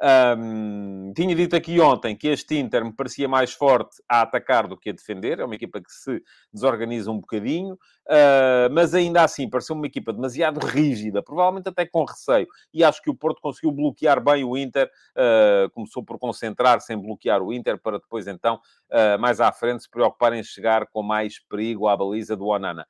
Um, 0.02 1.12
tinha 1.14 1.34
dito 1.34 1.54
aqui 1.54 1.80
ontem 1.80 2.16
que 2.16 2.28
este 2.28 2.58
Inter 2.58 2.84
me 2.84 2.92
parecia 2.92 3.28
mais 3.28 3.52
forte 3.52 4.02
a 4.08 4.22
atacar 4.22 4.66
do 4.66 4.76
que 4.76 4.90
a 4.90 4.92
defender. 4.92 5.40
É 5.40 5.44
uma 5.44 5.54
equipa 5.54 5.80
que 5.80 5.92
se 5.92 6.22
desorganiza 6.52 7.10
um 7.10 7.20
bocadinho, 7.20 7.74
uh, 7.74 8.72
mas 8.72 8.94
ainda 8.94 9.22
assim 9.22 9.48
pareceu 9.48 9.76
uma 9.76 9.86
equipa 9.86 10.12
demasiado 10.12 10.58
rígida, 10.58 11.22
provavelmente 11.22 11.68
até 11.68 11.86
com 11.86 12.04
receio. 12.04 12.46
E 12.72 12.82
acho 12.82 13.00
que 13.00 13.10
o 13.10 13.14
Porto 13.14 13.40
conseguiu 13.40 13.70
bloquear 13.70 14.22
bem 14.22 14.44
o 14.44 14.56
Inter. 14.56 14.90
Uh, 15.16 15.70
começou 15.70 16.04
por 16.04 16.18
concentrar-se 16.18 16.92
em 16.92 16.98
bloquear 16.98 17.42
o 17.42 17.52
Inter 17.52 17.78
para 17.78 17.98
depois, 17.98 18.26
então, 18.26 18.60
uh, 18.90 19.18
mais 19.18 19.40
à 19.40 19.52
frente, 19.52 19.84
se 19.84 19.90
preocupar 19.90 20.32
em 20.32 20.42
chegar 20.42 20.86
com 20.86 21.02
mais 21.02 21.38
perigo 21.38 21.88
à 21.88 21.96
baliza 21.96 22.36
do 22.36 22.46
Onana. 22.46 22.86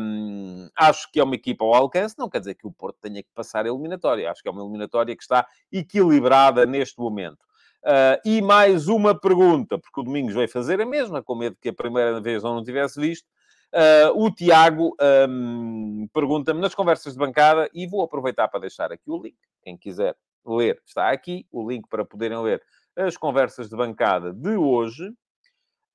Um, 0.00 0.68
acho 0.74 1.10
que 1.12 1.20
é 1.20 1.22
uma 1.24 1.36
equipa 1.36 1.64
ao 1.64 1.74
alcance, 1.74 2.16
não 2.18 2.28
quer 2.28 2.40
dizer 2.40 2.54
que 2.54 2.66
o 2.66 2.72
Porto 2.72 2.96
tenha 3.00 3.22
que 3.22 3.28
passar 3.32 3.64
a 3.64 3.68
eliminatória. 3.68 4.30
Acho 4.30 4.42
que 4.42 4.48
é 4.48 4.50
uma 4.50 4.62
eliminatória 4.62 5.14
que 5.14 5.22
está 5.22 5.46
equilibrada 5.70 6.21
neste 6.66 6.98
momento. 6.98 7.38
Uh, 7.84 8.16
e 8.24 8.40
mais 8.40 8.86
uma 8.86 9.18
pergunta, 9.18 9.76
porque 9.76 10.00
o 10.00 10.04
Domingos 10.04 10.34
vai 10.34 10.46
fazer 10.46 10.80
a 10.80 10.86
mesma, 10.86 11.22
com 11.22 11.34
medo 11.34 11.56
que 11.60 11.68
a 11.68 11.74
primeira 11.74 12.20
vez 12.20 12.42
não 12.42 12.62
tivesse 12.62 13.00
visto. 13.00 13.26
Uh, 13.74 14.24
o 14.24 14.30
Tiago 14.30 14.94
um, 15.28 16.06
pergunta-me 16.12 16.60
nas 16.60 16.74
conversas 16.74 17.14
de 17.14 17.18
bancada, 17.18 17.68
e 17.74 17.86
vou 17.86 18.02
aproveitar 18.02 18.46
para 18.48 18.60
deixar 18.60 18.92
aqui 18.92 19.10
o 19.10 19.20
link. 19.20 19.36
Quem 19.64 19.76
quiser 19.76 20.14
ler, 20.46 20.80
está 20.86 21.10
aqui 21.10 21.46
o 21.50 21.68
link 21.68 21.88
para 21.88 22.04
poderem 22.04 22.38
ler 22.38 22.62
as 22.96 23.16
conversas 23.16 23.68
de 23.68 23.76
bancada 23.76 24.32
de 24.32 24.56
hoje. 24.56 25.12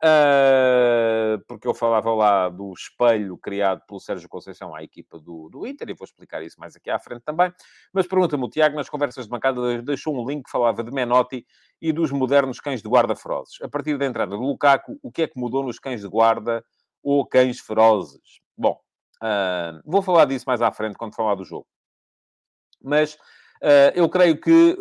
Uh, 0.04 1.44
porque 1.48 1.68
eu 1.68 1.74
falava 1.74 2.14
lá 2.14 2.50
do 2.50 2.72
espelho 2.72 3.36
criado 3.36 3.82
pelo 3.88 4.00
Sérgio 4.00 4.30
Conceição 4.30 4.76
à 4.76 4.84
equipa 4.84 5.20
do, 5.20 5.50
do 5.50 5.66
Inter, 5.66 5.90
e 5.90 5.94
vou 5.96 6.06
explicar 6.06 6.44
isso 6.44 6.60
mais 6.60 6.76
aqui 6.76 6.90
à 6.90 7.00
frente 7.00 7.24
também. 7.24 7.52
Mas 7.92 8.06
pergunta-me 8.06 8.44
o 8.44 8.50
Tiago, 8.50 8.76
nas 8.76 8.90
conversas 8.90 9.26
de 9.26 9.32
bancada, 9.32 9.82
deixou 9.82 10.16
um 10.16 10.28
link 10.28 10.46
que 10.46 10.52
falava 10.52 10.84
de 10.84 10.92
Menotti 10.92 11.46
e 11.82 11.92
dos 11.92 12.12
modernos 12.12 12.60
cães 12.60 12.84
de 12.84 12.88
guarda 12.88 13.16
ferozes. 13.16 13.60
A 13.62 13.68
partir 13.68 13.98
da 13.98 14.06
entrada 14.06 14.36
do 14.36 14.42
Lukaku, 14.44 15.00
o 15.02 15.12
que 15.12 15.24
é 15.24 15.28
que 15.28 15.40
mudou 15.40 15.64
nos 15.64 15.80
cães 15.80 16.02
de 16.02 16.08
guarda 16.08 16.64
ou 17.02 17.26
cães 17.26 17.60
ferozes? 17.60 18.40
Bom, 18.56 18.80
uh, 19.24 19.82
vou 19.84 20.04
falar 20.04 20.26
disso 20.26 20.46
mais 20.46 20.62
à 20.62 20.72
frente 20.72 20.96
quando 20.96 21.16
falar 21.16 21.34
do 21.34 21.44
jogo. 21.44 21.66
Mas 22.80 23.18
eu 23.96 24.08
creio 24.10 24.40
que 24.40 24.78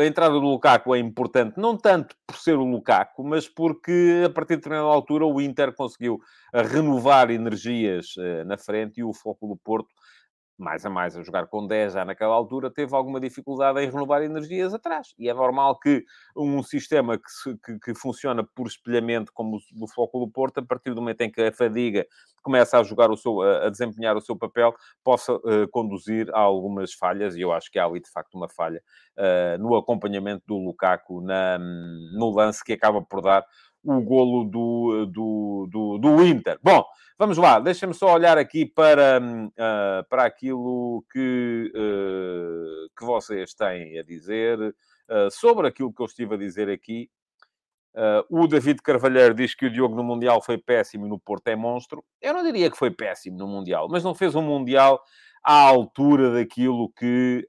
a 0.00 0.04
entrada 0.04 0.34
do 0.34 0.40
Lukaku 0.40 0.94
é 0.94 0.98
importante, 0.98 1.58
não 1.58 1.76
tanto 1.76 2.14
por 2.26 2.36
ser 2.36 2.56
o 2.56 2.64
Lukaku, 2.64 3.24
mas 3.24 3.48
porque 3.48 4.22
a 4.24 4.30
partir 4.30 4.54
de 4.54 4.56
determinada 4.56 4.88
altura 4.88 5.26
o 5.26 5.40
Inter 5.40 5.72
conseguiu 5.74 6.20
renovar 6.52 7.30
energias 7.30 8.16
uh, 8.16 8.44
na 8.46 8.56
frente 8.56 9.00
e 9.00 9.04
o 9.04 9.12
foco 9.12 9.46
do 9.46 9.56
Porto 9.56 9.88
mais 10.58 10.84
a 10.86 10.90
mais 10.90 11.16
a 11.16 11.22
jogar 11.22 11.46
com 11.46 11.66
10 11.66 11.92
já 11.92 12.04
naquela 12.04 12.34
altura, 12.34 12.70
teve 12.70 12.94
alguma 12.94 13.20
dificuldade 13.20 13.80
em 13.80 13.86
renovar 13.86 14.22
energias 14.22 14.72
atrás. 14.72 15.14
E 15.18 15.28
é 15.28 15.34
normal 15.34 15.78
que 15.78 16.04
um 16.34 16.62
sistema 16.62 17.18
que, 17.18 17.30
se, 17.30 17.56
que, 17.58 17.78
que 17.78 17.94
funciona 17.94 18.42
por 18.42 18.66
espelhamento, 18.66 19.32
como 19.32 19.56
o 19.56 19.60
do 19.72 19.86
Foco 19.86 20.20
do 20.20 20.28
Porto, 20.28 20.58
a 20.58 20.62
partir 20.62 20.94
do 20.94 21.00
momento 21.00 21.20
em 21.20 21.30
que 21.30 21.42
a 21.42 21.52
fadiga 21.52 22.06
começa 22.42 22.78
a 22.78 22.82
jogar 22.84 23.10
o 23.10 23.16
seu, 23.16 23.42
a, 23.42 23.68
desempenhar 23.68 24.16
o 24.16 24.20
seu 24.20 24.36
papel, 24.36 24.72
possa 25.02 25.34
uh, 25.34 25.68
conduzir 25.72 26.30
a 26.32 26.38
algumas 26.38 26.94
falhas, 26.94 27.34
e 27.34 27.40
eu 27.40 27.52
acho 27.52 27.70
que 27.70 27.78
há 27.78 27.84
ali 27.84 28.00
de 28.00 28.08
facto 28.08 28.34
uma 28.34 28.48
falha 28.48 28.80
uh, 29.16 29.58
no 29.60 29.74
acompanhamento 29.74 30.44
do 30.46 30.56
Lukaku 30.56 31.20
na, 31.20 31.58
no 31.58 32.30
lance 32.30 32.64
que 32.64 32.72
acaba 32.72 33.02
por 33.02 33.20
dar 33.20 33.44
o 33.86 34.02
golo 34.02 34.44
do, 34.44 35.06
do, 35.06 35.68
do, 35.70 35.98
do 35.98 36.26
Inter. 36.26 36.58
Bom, 36.60 36.84
vamos 37.16 37.38
lá, 37.38 37.60
deixa-me 37.60 37.94
só 37.94 38.12
olhar 38.12 38.36
aqui 38.36 38.66
para, 38.66 39.20
uh, 39.20 40.08
para 40.08 40.24
aquilo 40.24 41.04
que, 41.12 41.72
uh, 41.72 42.90
que 42.98 43.04
vocês 43.04 43.54
têm 43.54 43.98
a 43.98 44.02
dizer 44.02 44.58
uh, 44.60 45.30
sobre 45.30 45.68
aquilo 45.68 45.92
que 45.92 46.02
eu 46.02 46.06
estive 46.06 46.34
a 46.34 46.38
dizer 46.38 46.68
aqui. 46.68 47.08
o 48.28 48.46
David 48.48 48.82
Carvalheiro 48.82 49.34
diz 49.34 49.54
que 49.54 49.66
o 49.66 49.70
Diogo 49.70 49.94
no 49.94 50.02
Mundial 50.02 50.42
foi 50.42 50.58
péssimo 50.58 51.06
e 51.06 51.08
no 51.08 51.18
Porto 51.18 51.46
é 51.48 51.56
monstro. 51.56 52.04
Eu 52.20 52.34
não 52.34 52.42
diria 52.42 52.70
que 52.70 52.76
foi 52.76 52.90
péssimo 52.90 53.38
no 53.38 53.46
Mundial, 53.46 53.88
mas 53.88 54.02
não 54.02 54.14
fez 54.14 54.34
um 54.34 54.42
Mundial 54.42 55.00
à 55.44 55.60
altura 55.60 56.32
daquilo 56.32 56.92
que, 56.98 57.46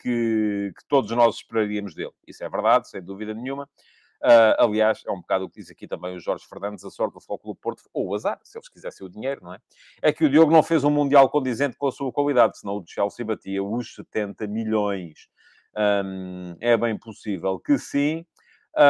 que, 0.00 0.72
que 0.76 0.88
todos 0.88 1.10
nós 1.12 1.36
esperaríamos 1.36 1.94
dele. 1.94 2.14
Isso 2.26 2.42
é 2.42 2.48
verdade, 2.48 2.88
sem 2.88 3.02
dúvida 3.02 3.34
nenhuma. 3.34 3.68
Uh, 4.22 4.54
aliás, 4.56 5.02
é 5.04 5.10
um 5.10 5.20
bocado 5.20 5.46
o 5.46 5.50
que 5.50 5.60
diz 5.60 5.68
aqui 5.68 5.88
também 5.88 6.14
o 6.14 6.20
Jorge 6.20 6.46
Fernandes, 6.48 6.84
a 6.84 6.90
sorte 6.90 7.14
do 7.14 7.20
Flóculo 7.20 7.56
Porto, 7.56 7.82
ou 7.92 8.08
o 8.08 8.14
azar, 8.14 8.38
se 8.44 8.56
eles 8.56 8.68
quisessem 8.68 9.04
o 9.04 9.10
dinheiro, 9.10 9.42
não 9.42 9.52
é? 9.52 9.58
É 10.00 10.12
que 10.12 10.24
o 10.24 10.30
Diogo 10.30 10.52
não 10.52 10.62
fez 10.62 10.84
um 10.84 10.90
Mundial 10.90 11.28
condizente 11.28 11.76
com 11.76 11.88
a 11.88 11.92
sua 11.92 12.12
qualidade, 12.12 12.56
senão 12.56 12.76
o 12.76 12.84
Chelsea 12.86 13.26
batia 13.26 13.64
os 13.64 13.96
70 13.96 14.46
milhões. 14.46 15.26
Um, 15.76 16.54
é 16.60 16.76
bem 16.76 16.96
possível 16.96 17.58
que 17.58 17.76
sim. 17.78 18.24
Uh, 18.76 18.82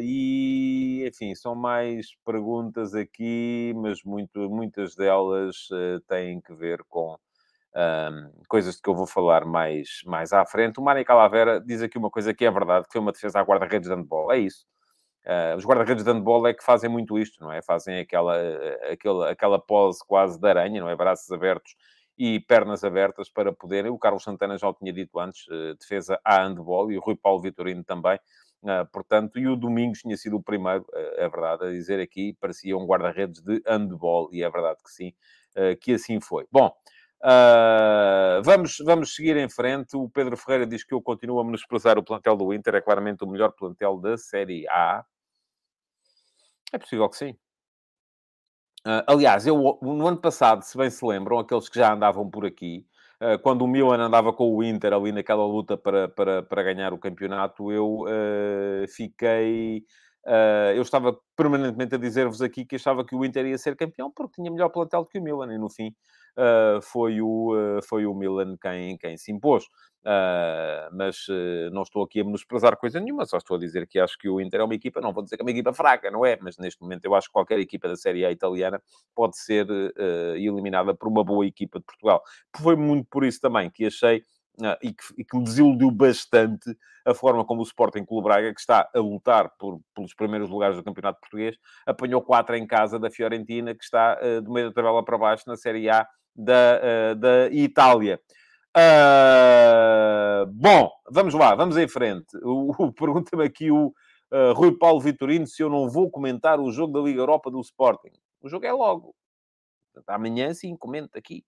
e, 0.00 1.06
enfim, 1.06 1.34
são 1.34 1.54
mais 1.54 2.06
perguntas 2.24 2.94
aqui, 2.94 3.74
mas 3.76 4.02
muito, 4.02 4.48
muitas 4.48 4.96
delas 4.96 5.68
uh, 5.70 6.00
têm 6.08 6.40
que 6.40 6.54
ver 6.54 6.82
com 6.88 7.18
um, 7.76 8.32
coisas 8.48 8.76
de 8.76 8.82
que 8.82 8.88
eu 8.88 8.94
vou 8.94 9.06
falar 9.06 9.44
mais, 9.44 10.00
mais 10.06 10.32
à 10.32 10.44
frente. 10.46 10.80
O 10.80 10.82
Mani 10.82 11.04
Calavera 11.04 11.60
diz 11.60 11.82
aqui 11.82 11.98
uma 11.98 12.10
coisa 12.10 12.32
que 12.32 12.44
é 12.44 12.50
verdade, 12.50 12.86
que 12.86 12.92
foi 12.92 13.00
uma 13.00 13.12
defesa 13.12 13.38
à 13.38 13.42
guarda-redes 13.42 13.88
de 13.88 13.94
handball. 13.94 14.32
É 14.32 14.38
isso. 14.38 14.66
Uh, 15.26 15.56
os 15.56 15.64
guarda-redes 15.64 16.04
de 16.04 16.10
handball 16.10 16.46
é 16.46 16.54
que 16.54 16.64
fazem 16.64 16.88
muito 16.88 17.18
isto, 17.18 17.42
não 17.42 17.52
é? 17.52 17.60
Fazem 17.60 17.98
aquela, 17.98 18.34
aquela, 18.90 19.30
aquela 19.30 19.58
pose 19.58 19.98
quase 20.06 20.40
de 20.40 20.48
aranha, 20.48 20.80
não 20.80 20.88
é? 20.88 20.96
Braços 20.96 21.30
abertos 21.30 21.74
e 22.18 22.40
pernas 22.40 22.82
abertas 22.82 23.28
para 23.28 23.52
poderem. 23.52 23.90
O 23.90 23.98
Carlos 23.98 24.22
Santana 24.22 24.56
já 24.56 24.68
o 24.68 24.74
tinha 24.74 24.92
dito 24.92 25.18
antes, 25.18 25.46
uh, 25.48 25.74
defesa 25.78 26.18
à 26.24 26.42
handball, 26.44 26.90
e 26.90 26.96
o 26.96 27.00
Rui 27.00 27.16
Paulo 27.16 27.42
Vitorino 27.42 27.84
também. 27.84 28.18
Uh, 28.62 28.86
portanto, 28.90 29.38
e 29.38 29.46
o 29.46 29.54
Domingos 29.54 30.00
tinha 30.00 30.16
sido 30.16 30.36
o 30.36 30.42
primeiro, 30.42 30.84
uh, 30.84 31.14
é 31.16 31.28
verdade, 31.28 31.66
a 31.66 31.70
dizer 31.70 32.00
aqui, 32.00 32.34
parecia 32.40 32.76
um 32.76 32.86
guarda-redes 32.86 33.42
de 33.42 33.60
handball, 33.66 34.30
e 34.32 34.42
é 34.42 34.48
verdade 34.48 34.78
que 34.82 34.90
sim, 34.90 35.12
que 35.80 35.94
assim 35.94 36.20
foi. 36.20 36.46
Bom, 36.52 36.70
Uh, 37.22 38.42
vamos, 38.44 38.76
vamos 38.84 39.14
seguir 39.14 39.36
em 39.36 39.48
frente. 39.48 39.96
O 39.96 40.08
Pedro 40.08 40.36
Ferreira 40.36 40.66
diz 40.66 40.84
que 40.84 40.94
eu 40.94 41.02
continuo 41.02 41.40
a 41.40 41.44
menosprezar 41.44 41.98
o 41.98 42.04
plantel 42.04 42.36
do 42.36 42.52
Inter, 42.52 42.74
é 42.74 42.80
claramente 42.80 43.24
o 43.24 43.26
melhor 43.26 43.52
plantel 43.52 43.98
da 43.98 44.16
Série 44.16 44.68
A. 44.68 45.04
É 46.72 46.78
possível 46.78 47.08
que 47.08 47.16
sim. 47.16 47.30
Uh, 48.86 49.02
aliás, 49.06 49.46
eu 49.46 49.78
no 49.82 50.06
ano 50.06 50.18
passado, 50.18 50.62
se 50.62 50.76
bem 50.76 50.90
se 50.90 51.04
lembram, 51.04 51.38
aqueles 51.38 51.68
que 51.68 51.78
já 51.78 51.92
andavam 51.92 52.30
por 52.30 52.46
aqui, 52.46 52.86
uh, 53.20 53.38
quando 53.40 53.62
o 53.62 53.66
Milan 53.66 53.98
andava 53.98 54.32
com 54.32 54.54
o 54.54 54.62
Inter 54.62 54.92
ali 54.92 55.10
naquela 55.10 55.44
luta 55.44 55.76
para, 55.76 56.08
para, 56.08 56.42
para 56.42 56.62
ganhar 56.62 56.92
o 56.92 56.98
campeonato, 56.98 57.72
eu 57.72 58.04
fiquei. 58.88 59.84
eu 60.76 60.82
estava 60.82 61.18
permanentemente 61.34 61.96
a 61.96 61.98
dizer-vos 61.98 62.40
aqui 62.42 62.64
que 62.64 62.76
achava 62.76 63.04
que 63.04 63.16
o 63.16 63.24
Inter 63.24 63.46
ia 63.46 63.58
ser 63.58 63.74
campeão 63.74 64.12
porque 64.12 64.40
tinha 64.40 64.50
melhor 64.50 64.68
plantel 64.68 65.02
do 65.02 65.08
que 65.08 65.18
o 65.18 65.22
Milan, 65.22 65.52
e 65.52 65.58
no 65.58 65.68
fim 65.68 65.88
uh, 65.88 65.94
foi, 66.82 67.20
o, 67.20 67.54
uh, 67.54 67.82
foi 67.82 68.06
o 68.06 68.14
Milan 68.14 68.56
quem, 68.60 68.96
quem 68.98 69.16
se 69.16 69.32
impôs. 69.32 69.64
Uh, 70.06 70.86
mas 70.92 71.26
uh, 71.26 71.68
não 71.72 71.82
estou 71.82 72.04
aqui 72.04 72.20
a 72.20 72.24
menosprezar 72.24 72.76
coisa 72.76 73.00
nenhuma, 73.00 73.26
só 73.26 73.38
estou 73.38 73.56
a 73.56 73.58
dizer 73.60 73.88
que 73.88 73.98
acho 73.98 74.16
que 74.16 74.28
o 74.28 74.40
Inter 74.40 74.60
é 74.60 74.62
uma 74.62 74.74
equipa, 74.76 75.00
não 75.00 75.12
vou 75.12 75.20
dizer 75.20 75.34
que 75.36 75.42
é 75.42 75.44
uma 75.44 75.50
equipa 75.50 75.72
fraca, 75.72 76.12
não 76.12 76.24
é? 76.24 76.38
Mas 76.40 76.56
neste 76.58 76.80
momento 76.80 77.04
eu 77.04 77.12
acho 77.12 77.26
que 77.26 77.32
qualquer 77.32 77.58
equipa 77.58 77.88
da 77.88 77.96
Série 77.96 78.24
A 78.24 78.30
italiana 78.30 78.80
pode 79.16 79.36
ser 79.36 79.68
uh, 79.68 80.36
eliminada 80.36 80.94
por 80.94 81.08
uma 81.08 81.24
boa 81.24 81.44
equipa 81.44 81.80
de 81.80 81.84
Portugal. 81.84 82.22
Foi 82.56 82.76
muito 82.76 83.08
por 83.10 83.24
isso 83.24 83.40
também 83.40 83.68
que 83.68 83.84
achei 83.84 84.22
e 84.80 84.92
que, 84.92 85.04
e, 85.18 85.24
que, 85.24 85.36
me 85.36 85.42
desiludiu 85.42 85.90
bastante 85.90 86.74
a 87.04 87.12
forma 87.12 87.44
como 87.44 87.60
o 87.60 87.64
Sporting 87.64 88.04
Clube 88.04 88.28
Braga, 88.28 88.54
que 88.54 88.60
está 88.60 88.88
a 88.94 88.98
lutar 89.00 89.50
por, 89.58 89.80
pelos 89.92 90.14
primeiros 90.14 90.48
lugares 90.48 90.76
do 90.76 90.84
Campeonato 90.84 91.20
Português, 91.20 91.56
apanhou 91.84 92.22
quatro 92.22 92.54
em 92.54 92.66
casa 92.66 92.96
da 92.98 93.10
Fiorentina, 93.10 93.74
que 93.74 93.84
está 93.84 94.14
do 94.40 94.50
meio 94.50 94.68
da 94.68 94.72
tabela 94.72 95.04
para 95.04 95.18
baixo 95.18 95.44
na 95.46 95.56
Série 95.56 95.90
A 95.90 96.08
da, 96.36 96.80
uh, 97.12 97.14
da 97.16 97.48
Itália. 97.50 98.20
Uh, 98.76 100.44
bom, 100.52 100.90
vamos 101.10 101.32
lá, 101.32 101.54
vamos 101.54 101.78
em 101.78 101.88
frente. 101.88 102.26
Pergunta-me 102.98 103.42
aqui 103.42 103.70
o 103.70 103.86
uh, 103.86 104.52
Rui 104.54 104.76
Paulo 104.76 105.00
Vitorino 105.00 105.46
se 105.46 105.62
eu 105.62 105.70
não 105.70 105.88
vou 105.88 106.10
comentar 106.10 106.60
o 106.60 106.70
jogo 106.70 106.92
da 106.92 107.00
Liga 107.00 107.20
Europa 107.20 107.50
do 107.50 107.58
Sporting. 107.62 108.12
O 108.38 108.50
jogo 108.50 108.66
é 108.66 108.72
logo. 108.72 109.14
Amanhã 110.06 110.52
sim, 110.52 110.76
comento 110.76 111.16
aqui. 111.16 111.42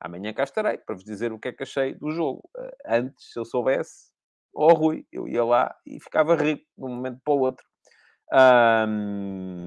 Amanhã 0.00 0.32
cá 0.34 0.42
estarei 0.42 0.78
para 0.78 0.96
vos 0.96 1.04
dizer 1.04 1.32
o 1.32 1.38
que 1.38 1.46
é 1.46 1.52
que 1.52 1.62
achei 1.62 1.94
do 1.94 2.10
jogo. 2.10 2.42
Uh, 2.56 2.70
antes, 2.88 3.32
se 3.32 3.38
eu 3.38 3.44
soubesse, 3.44 4.10
ó 4.52 4.66
oh, 4.66 4.74
Rui, 4.74 5.06
eu 5.12 5.28
ia 5.28 5.44
lá 5.44 5.72
e 5.86 6.00
ficava 6.00 6.34
rico 6.34 6.64
de 6.76 6.84
um 6.84 6.88
momento 6.88 7.20
para 7.24 7.34
o 7.34 7.38
outro. 7.38 7.64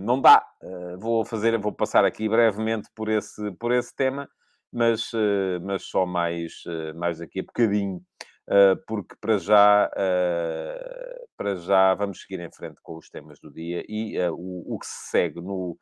não 0.01 0.19
dá. 0.19 0.45
Vou 0.99 1.23
fazer, 1.23 1.57
vou 1.57 1.71
passar 1.71 2.03
aqui 2.03 2.27
brevemente 2.27 2.89
por 2.93 3.07
esse, 3.07 3.49
por 3.53 3.71
esse 3.71 3.95
tema 3.95 4.29
mas, 4.71 5.11
eh, 5.13 5.59
mas 5.59 5.83
só 5.83 6.05
mais, 6.05 6.63
eh, 6.67 6.93
mais 6.93 7.19
daqui 7.19 7.39
a 7.39 7.43
bocadinho, 7.43 8.01
eh, 8.49 8.75
porque 8.87 9.15
para 9.19 9.37
já, 9.37 9.89
para 11.37 11.55
já 11.55 11.93
vamos 11.95 12.21
seguir 12.21 12.39
em 12.39 12.51
frente 12.51 12.79
com 12.81 12.97
os 12.97 13.09
temas 13.09 13.39
do 13.39 13.51
dia 13.51 13.83
e 13.87 14.17
o, 14.29 14.75
o 14.75 14.79
que 14.79 14.85
se 14.85 15.09
segue 15.11 15.41
no 15.41 15.77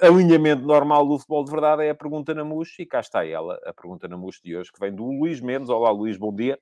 alinhamento 0.00 0.62
normal 0.62 1.06
do 1.06 1.18
futebol 1.18 1.44
de 1.44 1.50
verdade 1.50 1.84
é 1.84 1.90
a 1.90 1.94
pergunta 1.94 2.32
na 2.34 2.44
MUS 2.44 2.78
e 2.78 2.86
cá 2.86 3.00
está 3.00 3.26
ela, 3.26 3.58
a 3.64 3.72
pergunta 3.72 4.06
na 4.08 4.16
MUS 4.16 4.40
de 4.42 4.56
hoje, 4.56 4.70
que 4.72 4.80
vem 4.80 4.94
do 4.94 5.04
Luís 5.04 5.40
Mendes. 5.40 5.68
Olá, 5.68 5.90
Luís, 5.90 6.16
bom 6.16 6.34
dia. 6.34 6.58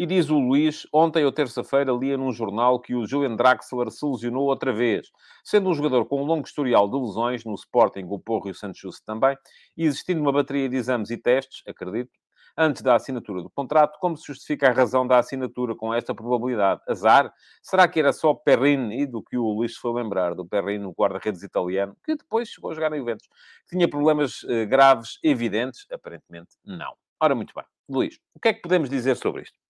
E 0.00 0.06
diz 0.06 0.30
o 0.30 0.38
Luís, 0.38 0.86
ontem 0.90 1.26
ou 1.26 1.30
terça-feira 1.30 1.92
lia 1.92 2.16
num 2.16 2.32
jornal 2.32 2.80
que 2.80 2.94
o 2.94 3.06
Julian 3.06 3.36
Draxler 3.36 3.90
se 3.90 4.02
lesionou 4.06 4.46
outra 4.46 4.72
vez. 4.72 5.10
Sendo 5.44 5.68
um 5.68 5.74
jogador 5.74 6.06
com 6.06 6.22
um 6.22 6.24
longo 6.24 6.46
historial 6.46 6.88
de 6.88 6.96
lesões, 6.96 7.44
no 7.44 7.52
Sporting, 7.54 8.06
o 8.08 8.18
Porro 8.18 8.48
e 8.48 8.50
o 8.50 8.54
Santos 8.54 8.98
também, 9.02 9.36
e 9.76 9.84
existindo 9.84 10.22
uma 10.22 10.32
bateria 10.32 10.70
de 10.70 10.76
exames 10.76 11.10
e 11.10 11.18
testes, 11.18 11.62
acredito, 11.68 12.12
antes 12.56 12.80
da 12.80 12.94
assinatura 12.94 13.42
do 13.42 13.50
contrato, 13.50 13.98
como 14.00 14.16
se 14.16 14.26
justifica 14.26 14.70
a 14.70 14.72
razão 14.72 15.06
da 15.06 15.18
assinatura 15.18 15.76
com 15.76 15.92
esta 15.92 16.14
probabilidade? 16.14 16.80
Azar? 16.88 17.30
Será 17.60 17.86
que 17.86 18.00
era 18.00 18.14
só 18.14 18.32
Perrin, 18.32 18.92
e 18.92 19.04
do 19.04 19.22
que 19.22 19.36
o 19.36 19.52
Luís 19.52 19.76
foi 19.76 19.92
lembrar, 19.92 20.34
do 20.34 20.46
Perrin, 20.46 20.82
o 20.84 20.94
guarda-redes 20.98 21.42
italiano, 21.42 21.94
que 22.02 22.16
depois 22.16 22.48
chegou 22.48 22.70
a 22.70 22.74
jogar 22.74 22.88
na 22.88 22.96
Juventus? 22.96 23.28
Tinha 23.68 23.86
problemas 23.86 24.46
eh, 24.48 24.64
graves, 24.64 25.18
evidentes? 25.22 25.84
Aparentemente, 25.92 26.56
não. 26.64 26.94
Ora, 27.20 27.34
muito 27.34 27.52
bem. 27.54 27.64
Luís, 27.86 28.18
o 28.34 28.40
que 28.40 28.48
é 28.48 28.54
que 28.54 28.62
podemos 28.62 28.88
dizer 28.88 29.14
sobre 29.18 29.42
isto? 29.42 29.60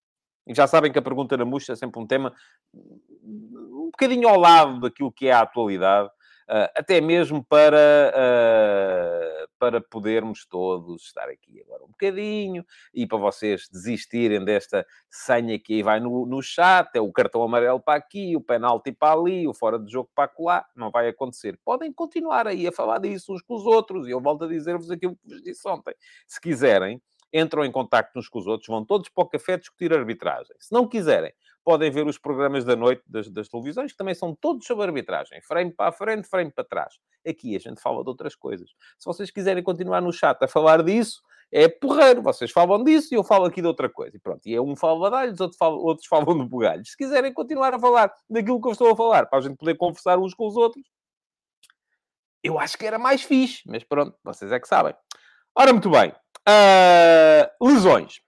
Já 0.54 0.66
sabem 0.66 0.90
que 0.90 0.98
a 0.98 1.02
pergunta 1.02 1.36
na 1.36 1.44
murcha 1.44 1.72
é 1.72 1.76
sempre 1.76 2.00
um 2.00 2.06
tema 2.06 2.34
um 2.74 3.90
bocadinho 3.90 4.28
ao 4.28 4.38
lado 4.38 4.80
daquilo 4.80 5.12
que 5.12 5.28
é 5.28 5.32
a 5.32 5.40
atualidade, 5.40 6.08
uh, 6.08 6.70
até 6.76 7.00
mesmo 7.00 7.44
para, 7.44 8.12
uh, 8.14 9.48
para 9.58 9.80
podermos 9.80 10.46
todos 10.46 11.02
estar 11.04 11.28
aqui 11.28 11.60
agora 11.60 11.84
um 11.84 11.88
bocadinho 11.88 12.64
e 12.94 13.06
para 13.06 13.18
vocês 13.18 13.68
desistirem 13.70 14.44
desta 14.44 14.86
senha 15.10 15.58
que 15.58 15.74
aí 15.74 15.82
vai 15.82 16.00
no, 16.00 16.26
no 16.26 16.42
chat, 16.42 16.88
é 16.94 17.00
o 17.00 17.12
cartão 17.12 17.42
amarelo 17.42 17.80
para 17.80 17.98
aqui, 17.98 18.36
o 18.36 18.40
penalti 18.40 18.92
para 18.92 19.18
ali, 19.18 19.46
o 19.46 19.54
fora 19.54 19.78
de 19.78 19.90
jogo 19.90 20.10
para 20.14 20.30
lá, 20.38 20.64
não 20.74 20.90
vai 20.90 21.08
acontecer. 21.08 21.58
Podem 21.64 21.92
continuar 21.92 22.46
aí 22.46 22.66
a 22.66 22.72
falar 22.72 22.98
disso 22.98 23.32
uns 23.32 23.42
com 23.42 23.54
os 23.54 23.66
outros 23.66 24.06
e 24.06 24.10
eu 24.10 24.20
volto 24.20 24.44
a 24.44 24.48
dizer-vos 24.48 24.90
aquilo 24.90 25.16
que 25.16 25.28
vos 25.28 25.42
disse 25.42 25.68
ontem. 25.68 25.94
Se 26.26 26.40
quiserem, 26.40 27.00
entram 27.32 27.64
em 27.64 27.70
contacto 27.70 28.18
uns 28.18 28.28
com 28.28 28.38
os 28.38 28.46
outros, 28.46 28.68
vão 28.68 28.84
todos 28.84 29.08
para 29.08 29.24
o 29.24 29.28
café 29.28 29.56
discutir 29.56 29.92
arbitragem. 29.92 30.54
Se 30.58 30.72
não 30.72 30.86
quiserem, 30.88 31.32
podem 31.64 31.90
ver 31.90 32.06
os 32.06 32.18
programas 32.18 32.64
da 32.64 32.74
noite 32.74 33.02
das, 33.06 33.28
das, 33.28 33.48
televisões, 33.48 33.92
que 33.92 33.98
também 33.98 34.14
são 34.14 34.34
todos 34.34 34.66
sobre 34.66 34.84
arbitragem. 34.84 35.40
Frame 35.42 35.72
para 35.72 35.88
a 35.88 35.92
frente, 35.92 36.28
frame 36.28 36.50
para 36.50 36.64
trás. 36.64 36.98
Aqui 37.26 37.54
a 37.54 37.58
gente 37.58 37.80
fala 37.80 38.02
de 38.02 38.08
outras 38.08 38.34
coisas. 38.34 38.70
Se 38.98 39.04
vocês 39.04 39.30
quiserem 39.30 39.62
continuar 39.62 40.00
no 40.00 40.12
chat 40.12 40.42
a 40.42 40.48
falar 40.48 40.82
disso, 40.82 41.22
é 41.52 41.68
porreiro. 41.68 42.22
Vocês 42.22 42.50
falam 42.50 42.82
disso 42.82 43.12
e 43.12 43.16
eu 43.16 43.24
falo 43.24 43.44
aqui 43.46 43.60
de 43.60 43.66
outra 43.66 43.88
coisa. 43.88 44.16
E 44.16 44.20
pronto, 44.20 44.46
e 44.46 44.54
é 44.54 44.60
um 44.60 44.76
fala 44.76 45.10
de 45.10 45.16
alhos, 45.16 45.40
outro 45.40 45.58
fala, 45.58 45.76
outros 45.76 46.06
falam 46.06 46.38
de 46.38 46.48
bugalhos. 46.48 46.90
Se 46.90 46.96
quiserem 46.96 47.32
continuar 47.32 47.74
a 47.74 47.78
falar 47.78 48.12
daquilo 48.28 48.60
que 48.60 48.68
eu 48.68 48.72
estou 48.72 48.90
a 48.90 48.96
falar, 48.96 49.26
para 49.26 49.38
a 49.38 49.42
gente 49.42 49.56
poder 49.56 49.76
conversar 49.76 50.18
uns 50.18 50.34
com 50.34 50.46
os 50.46 50.56
outros, 50.56 50.84
eu 52.42 52.58
acho 52.58 52.78
que 52.78 52.86
era 52.86 52.98
mais 52.98 53.22
fixe. 53.22 53.62
Mas 53.66 53.84
pronto, 53.84 54.16
vocês 54.24 54.50
é 54.50 54.58
que 54.58 54.68
sabem. 54.68 54.94
Ora, 55.54 55.72
muito 55.72 55.90
bem. 55.90 56.12
Uh, 56.48 57.66
lesões 57.66 58.20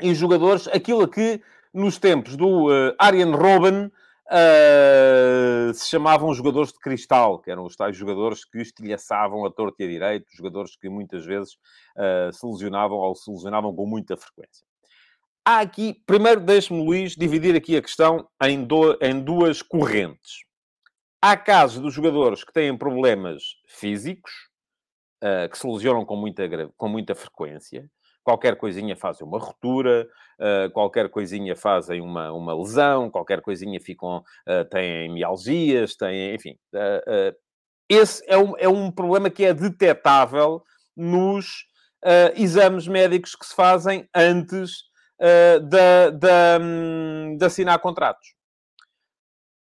em 0.00 0.14
jogadores, 0.14 0.68
aquilo 0.68 1.08
que 1.08 1.40
nos 1.72 1.98
tempos 1.98 2.36
do 2.36 2.66
uh, 2.66 2.94
Arjen 2.98 3.32
Robben 3.32 3.90
uh, 4.26 5.74
se 5.74 5.88
chamavam 5.88 6.32
jogadores 6.34 6.72
de 6.72 6.78
cristal, 6.78 7.38
que 7.38 7.50
eram 7.50 7.64
os 7.64 7.76
tais 7.76 7.96
jogadores 7.96 8.44
que 8.44 8.58
estilhaçavam 8.58 9.44
a 9.44 9.50
torto 9.50 9.76
e 9.80 9.84
a 9.84 9.88
direito, 9.88 10.26
jogadores 10.34 10.76
que 10.76 10.88
muitas 10.88 11.24
vezes 11.24 11.54
uh, 11.96 12.32
se 12.32 12.46
lesionavam 12.46 12.98
ou 12.98 13.14
se 13.14 13.30
lesionavam 13.30 13.74
com 13.74 13.86
muita 13.86 14.16
frequência. 14.16 14.64
Há 15.44 15.60
aqui, 15.60 16.02
primeiro 16.06 16.40
deixe-me, 16.40 16.84
Luís, 16.84 17.14
dividir 17.14 17.54
aqui 17.54 17.76
a 17.76 17.82
questão 17.82 18.28
em, 18.42 18.64
do, 18.64 18.98
em 19.00 19.20
duas 19.20 19.62
correntes. 19.62 20.44
Há 21.22 21.36
casos 21.36 21.80
dos 21.80 21.94
jogadores 21.94 22.42
que 22.42 22.52
têm 22.52 22.76
problemas 22.76 23.42
físicos, 23.66 24.32
uh, 25.22 25.48
que 25.48 25.58
se 25.58 25.66
lesionam 25.66 26.04
com 26.04 26.16
muita, 26.16 26.48
com 26.76 26.88
muita 26.88 27.14
frequência. 27.14 27.88
Qualquer 28.22 28.56
coisinha 28.56 28.96
fazem 28.96 29.26
uma 29.26 29.38
ruptura, 29.38 30.08
uh, 30.40 30.70
qualquer 30.72 31.08
coisinha 31.08 31.54
fazem 31.54 32.00
uma, 32.00 32.32
uma 32.32 32.54
lesão, 32.54 33.10
qualquer 33.10 33.40
coisinha 33.40 33.80
ficam, 33.80 34.18
uh, 34.18 34.64
têm 34.70 35.12
mialgias, 35.12 35.94
têm, 35.94 36.34
enfim. 36.34 36.58
esse 37.88 38.24
é 38.26 38.36
um, 38.36 38.56
é 38.58 38.68
um 38.68 38.90
problema 38.90 39.30
que 39.30 39.44
é 39.44 39.54
detetável 39.54 40.62
nos 40.96 41.66
exames 42.36 42.86
médicos 42.86 43.34
que 43.34 43.44
se 43.44 43.54
fazem 43.54 44.08
antes 44.14 44.84
de, 45.18 46.10
de, 46.12 46.58
um, 46.60 47.36
de 47.36 47.44
assinar 47.44 47.80
contratos. 47.80 48.35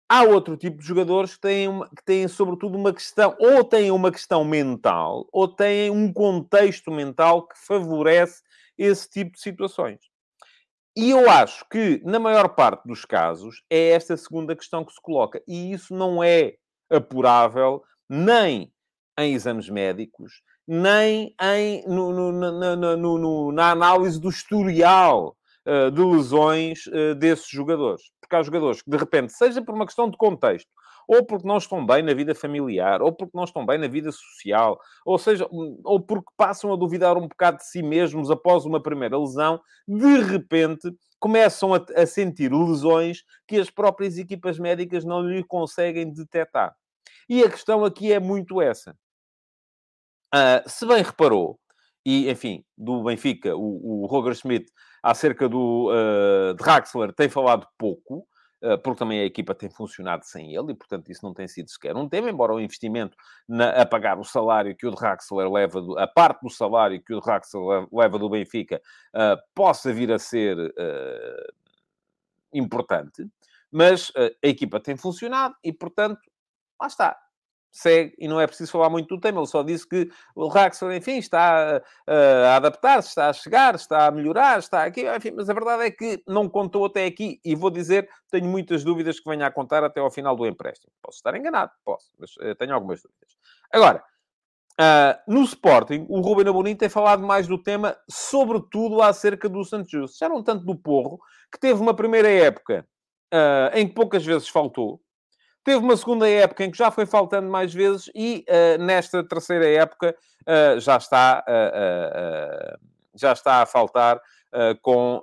Há 0.10 0.24
outro 0.24 0.58
tipo 0.58 0.78
de 0.78 0.86
jogadores 0.86 1.36
que 1.36 1.42
têm, 1.42 1.68
uma, 1.68 1.90
que 1.90 2.04
têm, 2.04 2.28
sobretudo, 2.28 2.78
uma 2.78 2.94
questão, 2.94 3.36
ou 3.40 3.64
têm 3.64 3.90
uma 3.90 4.12
questão 4.12 4.44
mental, 4.44 5.28
ou 5.32 5.48
têm 5.48 5.90
um 5.90 6.12
contexto 6.12 6.92
mental 6.92 7.48
que 7.48 7.58
favorece 7.58 8.44
esse 8.78 9.10
tipo 9.10 9.32
de 9.34 9.42
situações. 9.42 10.00
e 10.96 11.10
eu 11.10 11.30
acho 11.30 11.66
que, 11.70 12.02
na 12.06 12.20
maior 12.20 12.50
parte 12.50 12.86
dos 12.88 13.06
casos, 13.06 13.64
é 13.70 13.90
esta 13.90 14.16
segunda 14.16 14.56
questão 14.56 14.86
que 14.86 14.94
se 14.94 15.02
coloca. 15.02 15.42
E 15.48 15.72
isso 15.72 15.94
não 15.96 16.24
é 16.24 16.56
apurável 16.90 17.84
nem 18.08 18.72
em 19.18 19.34
exames 19.34 19.70
médicos, 19.70 20.42
nem 20.68 21.36
em, 21.42 21.88
no, 21.88 22.32
no, 22.32 23.18
no, 23.18 23.52
na 23.52 23.72
análise 23.72 24.20
do 24.20 24.30
historial 24.30 25.36
de 25.92 26.02
lesões 26.02 26.86
uh, 26.88 27.16
desses 27.16 27.48
jogadores. 27.48 28.04
Porque 28.20 28.36
há 28.36 28.44
jogadores 28.44 28.82
que, 28.82 28.90
de 28.90 28.98
repente, 28.98 29.34
seja 29.34 29.62
por 29.62 29.74
uma 29.74 29.86
questão 29.86 30.10
de 30.10 30.18
contexto, 30.18 30.70
ou 31.08 31.26
porque 31.26 31.48
não 31.48 31.58
estão 31.58 31.86
bem 31.86 32.02
na 32.02 32.14
vida 32.14 32.34
familiar, 32.34 33.02
ou 33.02 33.12
porque 33.12 33.36
não 33.36 33.44
estão 33.44 33.66
bem 33.66 33.78
na 33.78 33.88
vida 33.88 34.12
social, 34.12 34.80
ou 35.06 35.18
seja, 35.18 35.48
ou 35.84 36.00
porque 36.00 36.32
passam 36.38 36.72
a 36.72 36.76
duvidar 36.76 37.18
um 37.18 37.28
bocado 37.28 37.58
de 37.58 37.66
si 37.66 37.84
mesmos 37.84 38.32
após 38.32 38.66
uma 38.66 38.82
primeira 38.82 39.18
lesão, 39.18 39.60
de 39.88 40.22
repente 40.22 40.92
começam 41.20 41.74
a, 41.74 41.86
a 41.96 42.06
sentir 42.06 42.52
lesões 42.52 43.24
que 43.48 43.58
as 43.58 43.70
próprias 43.70 44.18
equipas 44.18 44.60
médicas 44.60 45.06
não 45.06 45.22
lhe 45.22 45.44
conseguem 45.44 46.12
detectar. 46.12 46.76
E 47.30 47.44
a 47.44 47.50
questão 47.50 47.86
aqui 47.86 48.12
é 48.12 48.20
muito 48.20 48.62
essa. 48.62 48.96
Uh, 50.34 50.68
se 50.68 50.86
bem 50.86 51.04
reparou, 51.04 51.60
e 52.06 52.30
enfim, 52.30 52.66
do 52.78 53.04
Benfica, 53.04 53.56
o, 53.56 54.04
o 54.04 54.06
Roger 54.06 54.36
Schmidt, 54.36 54.70
acerca 55.04 55.50
do 55.50 55.92
uh, 55.92 56.54
Draxler, 56.54 57.12
tem 57.12 57.28
falado 57.28 57.68
pouco, 57.78 58.26
uh, 58.64 58.78
porque 58.82 59.00
também 59.00 59.20
a 59.20 59.26
equipa 59.26 59.54
tem 59.54 59.70
funcionado 59.70 60.24
sem 60.26 60.56
ele, 60.56 60.72
e 60.72 60.76
portanto 60.76 61.12
isso 61.12 61.26
não 61.26 61.34
tem 61.34 61.46
sido 61.46 61.70
sequer 61.70 61.96
um 61.98 62.08
tema, 62.08 62.30
embora 62.30 62.54
o 62.54 62.62
investimento 62.62 63.18
na, 63.48 63.82
a 63.82 63.86
pagar 63.86 64.18
o 64.18 64.24
salário 64.24 64.76
que 64.76 64.88
o 64.88 64.92
Draxler 64.92 65.52
leva, 65.52 65.82
do, 65.82 66.00
a 66.00 66.08
parte 66.08 66.42
do 66.42 66.50
salário 66.50 67.04
que 67.04 67.14
o 67.14 67.20
Draxler 67.20 67.86
leva 67.92 68.18
do 68.18 68.30
Benfica, 68.30 68.82
uh, 69.14 69.38
possa 69.54 69.92
vir 69.92 70.12
a 70.12 70.18
ser 70.18 70.58
importante, 72.54 73.28
mas 73.72 74.12
a 74.16 74.48
equipa 74.48 74.80
tem 74.80 74.96
funcionado 74.96 75.56
e, 75.64 75.74
portanto, 75.74 76.22
lá 76.80 76.88
está 76.88 77.18
segue 77.74 78.14
e 78.20 78.28
não 78.28 78.40
é 78.40 78.46
preciso 78.46 78.72
falar 78.72 78.90
muito 78.90 79.08
do 79.08 79.20
tema. 79.20 79.40
Ele 79.40 79.48
só 79.48 79.64
disse 79.64 79.90
que 79.90 80.08
o 80.36 80.48
Raxel, 80.48 80.94
enfim, 80.94 81.18
está 81.18 81.82
a, 82.08 82.54
a 82.54 82.56
adaptar-se, 82.58 83.10
está 83.10 83.30
a 83.30 83.34
chegar, 83.34 83.74
está 83.74 84.06
a 84.06 84.12
melhorar, 84.12 84.60
está 84.60 84.84
aqui, 84.84 85.04
enfim, 85.10 85.32
mas 85.32 85.50
a 85.50 85.54
verdade 85.54 85.84
é 85.84 85.92
que 85.92 86.22
não 86.28 86.48
contou 86.48 86.86
até 86.86 87.06
aqui 87.06 87.42
e 87.44 87.56
vou 87.56 87.72
dizer, 87.72 88.08
tenho 88.30 88.46
muitas 88.46 88.84
dúvidas 88.84 89.20
que 89.20 89.28
venha 89.28 89.48
a 89.48 89.52
contar 89.52 89.84
até 89.84 90.00
ao 90.00 90.12
final 90.12 90.36
do 90.36 90.46
empréstimo. 90.46 90.94
Posso 91.02 91.18
estar 91.18 91.36
enganado, 91.36 91.72
posso, 91.84 92.12
mas 92.20 92.36
uh, 92.38 92.54
tenho 92.56 92.76
algumas 92.76 93.02
dúvidas. 93.02 93.36
Agora, 93.72 94.04
uh, 94.80 95.34
no 95.34 95.42
Sporting, 95.42 96.06
o 96.08 96.22
Ruben 96.22 96.48
Amorim 96.48 96.76
tem 96.76 96.90
falado 96.90 97.26
mais 97.26 97.48
do 97.48 97.58
tema, 97.58 97.98
sobretudo 98.08 99.02
acerca 99.02 99.50
do 99.50 99.64
Santos 99.66 99.90
Justo. 99.90 100.18
Já 100.20 100.30
não 100.30 100.44
tanto 100.44 100.64
do 100.64 100.76
Porro, 100.76 101.20
que 101.52 101.60
teve 101.60 101.82
uma 101.82 101.96
primeira 101.96 102.30
época 102.30 102.86
uh, 103.34 103.76
em 103.76 103.88
que 103.88 103.96
poucas 103.96 104.24
vezes 104.24 104.48
faltou, 104.48 105.02
Teve 105.64 105.78
uma 105.78 105.96
segunda 105.96 106.30
época 106.30 106.66
em 106.66 106.72
que 106.72 106.78
já 106.78 106.92
foi 106.92 107.06
faltando 107.06 107.50
mais 107.50 107.74
vezes 107.74 108.10
e 108.14 108.46
uh, 108.50 108.84
nesta 108.84 109.24
terceira 109.24 109.66
época 109.66 110.16
uh, 110.42 110.80
já 110.80 110.98
está 110.98 111.44
uh, 111.48 112.78
já 113.16 113.32
está 113.32 113.62
a 113.62 113.66
faltar 113.66 114.20
com 114.84 115.20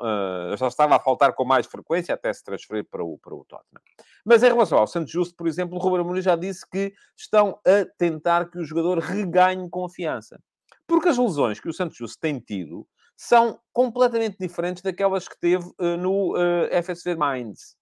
já 0.59 0.67
estava 0.67 0.97
a 0.97 0.99
faltar 0.99 1.33
com 1.35 1.45
mais 1.45 1.65
frequência 1.65 2.13
até 2.13 2.33
se 2.33 2.43
transferir 2.43 2.85
para 2.91 3.05
o 3.05 3.17
para 3.17 3.33
o 3.33 3.45
Tottenham. 3.45 3.81
Mas 4.25 4.43
em 4.43 4.47
relação 4.47 4.77
ao 4.79 4.89
Santos 4.89 5.13
Justo, 5.13 5.37
por 5.37 5.47
exemplo, 5.47 5.77
o 5.77 5.81
Ruben 5.81 6.01
Amorim 6.01 6.21
já 6.21 6.35
disse 6.35 6.69
que 6.69 6.93
estão 7.17 7.57
a 7.65 7.85
tentar 7.97 8.51
que 8.51 8.59
o 8.59 8.65
jogador 8.65 8.99
reganhe 8.99 9.71
confiança, 9.71 10.41
porque 10.85 11.09
as 11.09 11.17
lesões 11.17 11.61
que 11.61 11.69
o 11.69 11.73
Santos 11.73 11.97
Justo 11.97 12.19
tem 12.19 12.41
tido 12.41 12.85
são 13.17 13.61
completamente 13.73 14.37
diferentes 14.37 14.83
daquelas 14.83 15.29
que 15.29 15.39
teve 15.39 15.65
no 15.79 16.35
FSV 16.83 17.15
Mainz. 17.15 17.77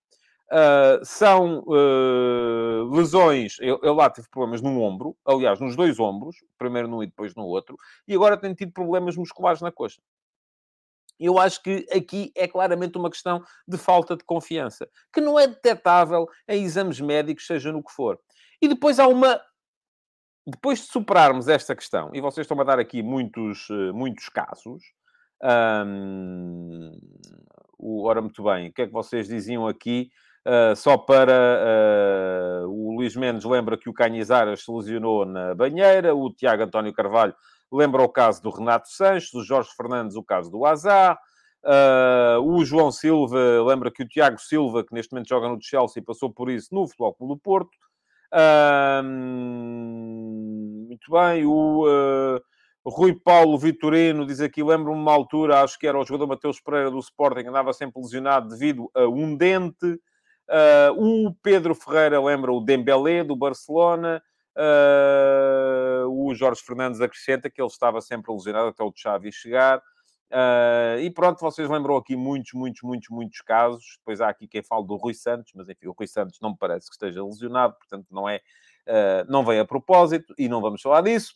Uh, 0.51 1.05
são 1.05 1.63
uh, 1.67 2.91
lesões. 2.91 3.57
Eu, 3.61 3.95
lá 3.95 4.09
tive 4.09 4.29
problemas 4.31 4.63
no 4.63 4.81
ombro, 4.81 5.15
aliás, 5.25 5.61
nos 5.61 5.77
dois 5.77 6.01
ombros, 6.01 6.37
primeiro 6.57 6.89
num 6.89 7.03
e 7.03 7.07
depois 7.07 7.35
no 7.35 7.45
outro, 7.45 7.77
e 8.07 8.15
agora 8.15 8.37
tenho 8.37 8.55
tido 8.55 8.73
problemas 8.73 9.15
musculares 9.15 9.61
na 9.61 9.71
coxa. 9.71 10.01
Eu 11.21 11.39
acho 11.39 11.63
que 11.63 11.85
aqui 11.93 12.33
é 12.35 12.47
claramente 12.49 12.97
uma 12.97 13.11
questão 13.11 13.45
de 13.67 13.77
falta 13.77 14.17
de 14.17 14.25
confiança, 14.25 14.89
que 15.13 15.21
não 15.21 15.39
é 15.39 15.47
detectável 15.47 16.27
em 16.49 16.63
exames 16.63 17.01
médicos, 17.01 17.47
seja 17.47 17.73
no 17.73 17.83
que 17.83 17.93
for. 17.93 18.19
E 18.63 18.69
depois 18.69 18.99
há 18.99 19.07
uma. 19.07 19.41
Depois 20.47 20.79
de 20.79 20.87
superarmos 20.87 21.47
esta 21.47 21.77
questão, 21.77 22.11
e 22.15 22.23
vocês 22.23 22.47
estão 22.47 22.59
a 22.59 22.65
dar 22.65 22.79
aqui 22.79 23.03
muitos, 23.03 23.69
eh, 23.71 23.93
muitos 23.93 24.31
casos, 24.31 24.83
ora, 27.79 28.23
muito 28.23 28.43
bem, 28.43 28.69
o 28.69 28.73
que 28.73 28.83
é 28.83 28.87
que 28.87 28.93
vocês 28.93 29.29
diziam 29.29 29.67
aqui? 29.67 30.11
Uh, 30.49 30.75
só 30.75 30.97
para 30.97 32.65
uh, 32.65 32.69
o 32.71 32.97
Luís 32.97 33.15
Mendes 33.15 33.45
lembra 33.45 33.77
que 33.77 33.91
o 33.91 33.93
Canhizaras 33.93 34.65
se 34.65 34.73
lesionou 34.73 35.27
na 35.27 35.55
banheira, 35.55 36.15
o 36.15 36.33
Tiago 36.33 36.63
António 36.63 36.91
Carvalho 36.91 37.35
lembra 37.71 38.01
o 38.01 38.09
caso 38.09 38.43
do 38.43 38.49
Renato 38.49 38.89
Sanches, 38.89 39.35
o 39.35 39.45
Jorge 39.45 39.69
Fernandes 39.77 40.17
o 40.17 40.23
caso 40.23 40.51
do 40.51 40.65
Azar, 40.65 41.19
uh, 41.67 42.41
o 42.41 42.65
João 42.65 42.91
Silva 42.91 43.63
lembra 43.63 43.91
que 43.91 44.03
o 44.03 44.09
Tiago 44.09 44.41
Silva, 44.41 44.83
que 44.83 44.95
neste 44.95 45.13
momento 45.13 45.29
joga 45.29 45.51
no 45.51 45.59
Chelsea, 45.61 46.03
passou 46.03 46.33
por 46.33 46.49
isso 46.49 46.75
no 46.75 46.89
Futebol 46.89 47.13
Clube 47.13 47.35
do 47.35 47.41
Porto. 47.41 47.77
muito 50.89 51.11
bem, 51.11 51.45
o 51.45 52.41
Rui 52.87 53.15
Paulo 53.15 53.59
Vitorino 53.59 54.25
diz 54.25 54.41
aqui, 54.41 54.63
lembro-me 54.63 54.99
uma 54.99 55.13
altura, 55.13 55.61
acho 55.61 55.79
que 55.79 55.87
era 55.87 56.01
o 56.01 56.05
jogador 56.07 56.27
Mateus 56.27 56.59
Pereira 56.59 56.91
do 56.91 57.01
Sporting, 57.01 57.49
andava 57.49 57.75
sempre 57.75 58.01
lesionado 58.01 58.49
devido 58.49 58.91
a 58.95 59.07
um 59.07 59.37
dente. 59.37 60.01
Uh, 60.49 61.27
o 61.27 61.35
Pedro 61.43 61.75
Ferreira 61.75 62.21
lembra 62.21 62.53
o 62.53 62.61
Dembélé, 62.61 63.23
do 63.23 63.37
Barcelona. 63.37 64.23
Uh, 64.57 66.09
o 66.09 66.35
Jorge 66.35 66.63
Fernandes 66.63 67.01
acrescenta 67.01 67.51
que 67.51 67.61
ele 67.61 67.69
estava 67.69 68.01
sempre 68.01 68.33
lesionado 68.33 68.69
até 68.69 68.83
o 68.83 68.93
Xavi 68.95 69.31
chegar. 69.31 69.79
Uh, 70.31 71.01
e 71.01 71.11
pronto, 71.11 71.41
vocês 71.41 71.69
lembram 71.69 71.97
aqui 71.97 72.17
muitos, 72.17 72.53
muitos, 72.55 72.83
muitos, 72.83 73.09
muitos 73.09 73.41
casos. 73.43 73.99
Depois 73.99 74.21
há 74.21 74.29
aqui 74.29 74.49
quem 74.49 74.63
fala 74.63 74.85
do 74.85 74.97
Rui 74.97 75.15
Santos, 75.15 75.53
mas 75.55 75.69
enfim, 75.69 75.87
o 75.87 75.93
Rui 75.93 76.07
Santos 76.07 76.39
não 76.41 76.51
me 76.51 76.57
parece 76.59 76.89
que 76.89 76.95
esteja 76.95 77.25
lesionado, 77.25 77.75
portanto 77.75 78.07
não 78.11 78.29
é, 78.29 78.37
uh, 78.87 79.31
não 79.31 79.45
vem 79.45 79.61
a 79.61 79.65
propósito 79.65 80.35
e 80.39 80.49
não 80.49 80.61
vamos 80.61 80.83
falar 80.83 81.03
disso. 81.03 81.35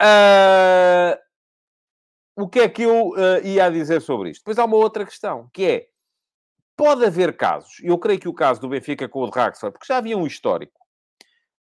Uh, 0.00 1.18
o 2.36 2.48
que 2.48 2.60
é 2.60 2.68
que 2.68 2.82
eu 2.82 3.12
ia 3.44 3.70
dizer 3.70 4.00
sobre 4.00 4.30
isto? 4.30 4.40
Depois 4.40 4.58
há 4.58 4.64
uma 4.64 4.76
outra 4.76 5.04
questão, 5.04 5.48
que 5.52 5.64
é, 5.64 5.86
Pode 6.76 7.04
haver 7.04 7.36
casos, 7.36 7.78
e 7.80 7.86
eu 7.86 7.98
creio 7.98 8.18
que 8.18 8.28
o 8.28 8.34
caso 8.34 8.60
do 8.60 8.68
Benfica 8.68 9.08
com 9.08 9.20
o 9.20 9.30
Draxler, 9.30 9.70
porque 9.70 9.86
já 9.86 9.98
havia 9.98 10.18
um 10.18 10.26
histórico, 10.26 10.80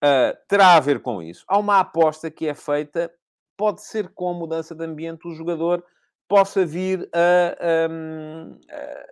uh, 0.04 0.38
terá 0.48 0.76
a 0.76 0.80
ver 0.80 1.02
com 1.02 1.22
isso. 1.22 1.44
Há 1.48 1.58
uma 1.58 1.80
aposta 1.80 2.32
que 2.32 2.48
é 2.48 2.54
feita, 2.54 3.12
pode 3.58 3.84
ser 3.84 4.10
com 4.10 4.30
a 4.30 4.34
mudança 4.34 4.74
de 4.74 4.86
ambiente, 4.86 5.28
o 5.28 5.36
jogador 5.36 5.84
possa 6.28 6.66
vir 6.66 7.10
a, 7.13 7.56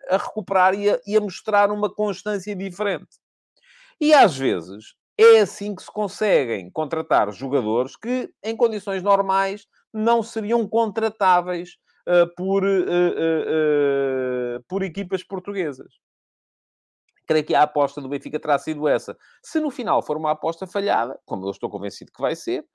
a, 0.10 0.16
a 0.16 0.18
recuperar 0.18 0.74
e 0.74 0.90
a, 0.90 1.00
e 1.06 1.16
a 1.16 1.22
mostrar 1.22 1.72
uma 1.72 1.94
constância 1.94 2.56
diferente. 2.56 3.20
E 4.00 4.14
às 4.14 4.36
vezes 4.38 4.96
é 5.18 5.40
assim 5.40 5.76
que 5.76 5.84
se 5.84 5.92
conseguem 5.92 6.70
contratar 6.72 7.32
jogadores 7.32 7.96
que, 7.96 8.34
em 8.42 8.56
condições 8.56 9.04
normais, 9.04 9.68
não 9.94 10.24
seriam 10.24 10.68
contratáveis 10.68 11.78
por, 12.36 12.64
uh, 12.64 14.64
por 14.68 14.84
equipas 14.84 15.24
portuguesas. 15.24 15.94
Creio 17.28 17.46
que 17.46 17.56
a 17.56 17.64
aposta 17.64 18.02
do 18.02 18.10
Benfica 18.10 18.40
terá 18.40 18.58
sido 18.58 18.88
essa. 18.88 19.18
Se 19.42 19.60
no 19.60 19.72
final 19.72 20.02
for 20.02 20.18
uma 20.18 20.32
aposta 20.32 20.68
falhada, 20.68 21.20
como 21.26 21.46
eu 21.46 21.52
estou 21.52 21.70
convencido 21.70 22.12
que 22.12 22.22
vai 22.22 22.36
ser, 22.36 22.66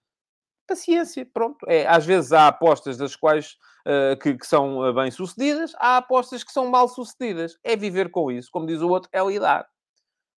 paciência, 0.67 1.29
pronto. 1.33 1.65
É, 1.69 1.87
às 1.87 2.05
vezes 2.05 2.33
há 2.33 2.49
apostas 2.49 2.97
das 2.97 3.15
quais 3.15 3.57
uh, 3.87 4.19
que, 4.21 4.35
que, 4.35 4.47
são 4.47 4.93
bem 4.95 5.11
sucedidas, 5.11 5.73
há 5.77 5.99
apostas 5.99 6.43
que 6.43 6.53
são 6.53 6.69
mal 6.69 6.89
sucedidas. 6.89 7.57
É 7.63 7.77
viver 7.77 8.11
com 8.11 8.31
isso, 8.31 8.51
como 8.51 8.67
diz 8.67 8.81
o 8.81 8.89
outro, 8.89 9.09
é 9.13 9.25
lidar. 9.25 9.67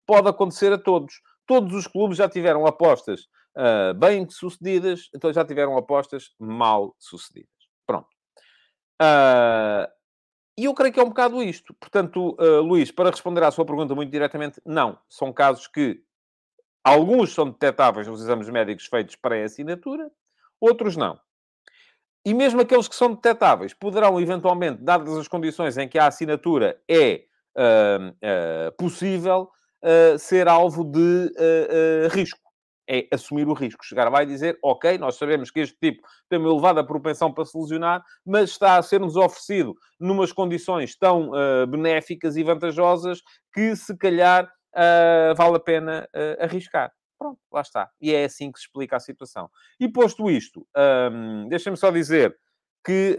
Pode 0.07 0.29
acontecer 0.29 0.73
a 0.73 0.79
todos. 0.79 1.21
Todos 1.47 1.75
os 1.75 1.87
clubes 1.87 2.19
já 2.19 2.29
tiveram 2.29 2.67
apostas 2.67 3.23
uh, 3.57 3.95
bem 3.95 4.29
sucedidas, 4.29 5.09
então 5.15 5.33
já 5.33 5.45
tiveram 5.45 5.77
apostas 5.77 6.35
mal 6.39 6.95
sucedidas. 6.99 7.56
Uh, 9.01 9.87
e 10.59 10.65
eu 10.65 10.75
creio 10.75 10.93
que 10.93 11.01
é 11.01 11.03
um 11.03 11.09
bocado 11.09 11.43
isto. 11.43 11.75
Portanto, 11.75 12.37
uh, 12.41 12.61
Luís, 12.63 12.91
para 12.91 13.11
responder 13.11 13.43
à 13.43 13.51
sua 13.51 13.65
pergunta 13.65 13.95
muito 13.95 14.11
diretamente, 14.11 14.61
não. 14.65 14.99
São 15.09 15.33
casos 15.33 15.67
que 15.67 16.01
alguns 16.83 17.35
são 17.35 17.51
detectáveis 17.51 18.07
nos 18.07 18.23
exames 18.23 18.49
médicos 18.49 18.87
feitos 18.87 19.17
para 19.17 19.37
a 19.37 19.45
assinatura, 19.45 20.11
outros 20.61 20.97
não. 20.97 21.19
E 22.25 22.35
mesmo 22.35 22.61
aqueles 22.61 22.89
que 22.89 22.97
são 22.97 23.15
detectáveis 23.15 23.73
poderão, 23.75 24.21
eventualmente, 24.21 24.83
dadas 24.83 25.17
as 25.17 25.29
condições 25.29 25.77
em 25.77 25.89
que 25.89 25.99
a 25.99 26.07
assinatura 26.07 26.81
é 26.89 27.25
uh, 27.57 28.73
possível, 28.77 29.51
ser 30.19 30.49
alvo 30.49 30.83
de 30.83 31.31
risco. 32.11 32.46
É 32.89 33.07
assumir 33.13 33.49
o 33.49 33.53
risco. 33.53 33.85
Chegar 33.85 34.09
lá 34.11 34.23
e 34.23 34.27
dizer, 34.27 34.59
ok, 34.63 34.97
nós 34.99 35.17
sabemos 35.17 35.51
que 35.51 35.61
este 35.61 35.77
tipo 35.79 36.07
tem 36.29 36.39
uma 36.39 36.49
elevada 36.49 36.87
propensão 36.87 37.33
para 37.33 37.45
se 37.45 37.59
lesionar, 37.59 38.05
mas 38.25 38.51
está 38.51 38.77
a 38.77 38.83
ser-nos 38.83 39.17
oferecido 39.17 39.75
numas 39.99 40.33
condições 40.33 40.97
tão 40.97 41.31
uh, 41.31 41.67
benéficas 41.67 42.37
e 42.37 42.45
vantajosas 42.45 43.21
que, 43.53 43.75
se 43.75 43.97
calhar, 43.97 44.45
uh, 44.45 45.35
vale 45.37 45.57
a 45.57 45.61
pena 45.61 46.09
uh, 46.15 46.45
arriscar. 46.45 46.93
Pronto, 47.19 47.41
lá 47.53 47.63
está. 47.63 47.91
E 48.01 48.15
é 48.15 48.25
assim 48.25 48.53
que 48.53 48.59
se 48.59 48.67
explica 48.67 48.97
a 48.97 49.01
situação. 49.01 49.51
E 49.81 49.89
posto 49.89 50.31
isto, 50.31 50.67
um, 51.13 51.49
deixem-me 51.49 51.77
só 51.77 51.91
dizer 51.91 52.37
que 52.85 53.19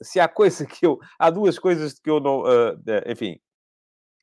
se 0.00 0.20
há 0.20 0.28
coisa 0.28 0.64
que 0.66 0.86
eu... 0.86 0.98
Há 1.18 1.30
duas 1.30 1.58
coisas 1.58 1.98
que 1.98 2.08
eu 2.08 2.20
não... 2.20 2.44
enfim, 3.06 3.40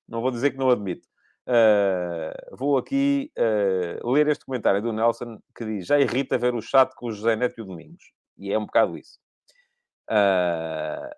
não 0.07 0.21
vou 0.21 0.31
dizer 0.31 0.51
que 0.51 0.57
não 0.57 0.69
admito. 0.69 1.07
Uh, 1.47 2.55
vou 2.55 2.75
aqui 2.75 3.31
uh, 3.37 4.11
ler 4.11 4.27
este 4.27 4.45
comentário 4.45 4.81
do 4.81 4.91
Nelson 4.91 5.39
que 5.55 5.63
diz: 5.63 5.85
Já 5.85 5.99
irrita 5.99 6.37
ver 6.37 6.55
o 6.55 6.61
chat 6.61 6.93
com 6.95 7.07
o 7.07 7.11
José 7.11 7.35
Neto 7.35 7.59
e 7.59 7.61
o 7.61 7.65
Domingos. 7.65 8.11
E 8.37 8.51
é 8.51 8.57
um 8.57 8.65
bocado 8.65 8.97
isso. 8.97 9.19
Uh, 10.09 11.13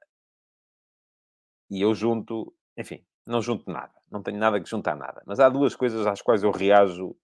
e 1.70 1.82
eu 1.82 1.94
junto, 1.94 2.54
enfim, 2.78 3.06
não 3.26 3.42
junto 3.42 3.72
nada. 3.72 3.94
Não 4.12 4.22
tenho 4.22 4.38
nada 4.38 4.60
que 4.60 4.70
juntar 4.70 4.96
nada. 4.96 5.22
Mas 5.26 5.40
há 5.40 5.50
duas 5.50 5.76
coisas 5.76 6.06
às 6.06 6.22
quais 6.22 6.44
eu 6.44 6.52
reajo 6.52 7.16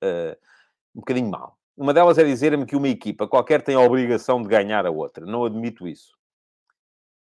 um 0.93 0.99
bocadinho 0.99 1.29
mal. 1.29 1.57
Uma 1.77 1.93
delas 1.93 2.17
é 2.17 2.23
dizer-me 2.23 2.65
que 2.65 2.75
uma 2.75 2.89
equipa 2.89 3.27
qualquer 3.27 3.61
tem 3.61 3.75
a 3.75 3.79
obrigação 3.79 4.41
de 4.41 4.49
ganhar 4.49 4.85
a 4.85 4.91
outra. 4.91 5.25
Não 5.25 5.45
admito 5.45 5.87
isso. 5.87 6.13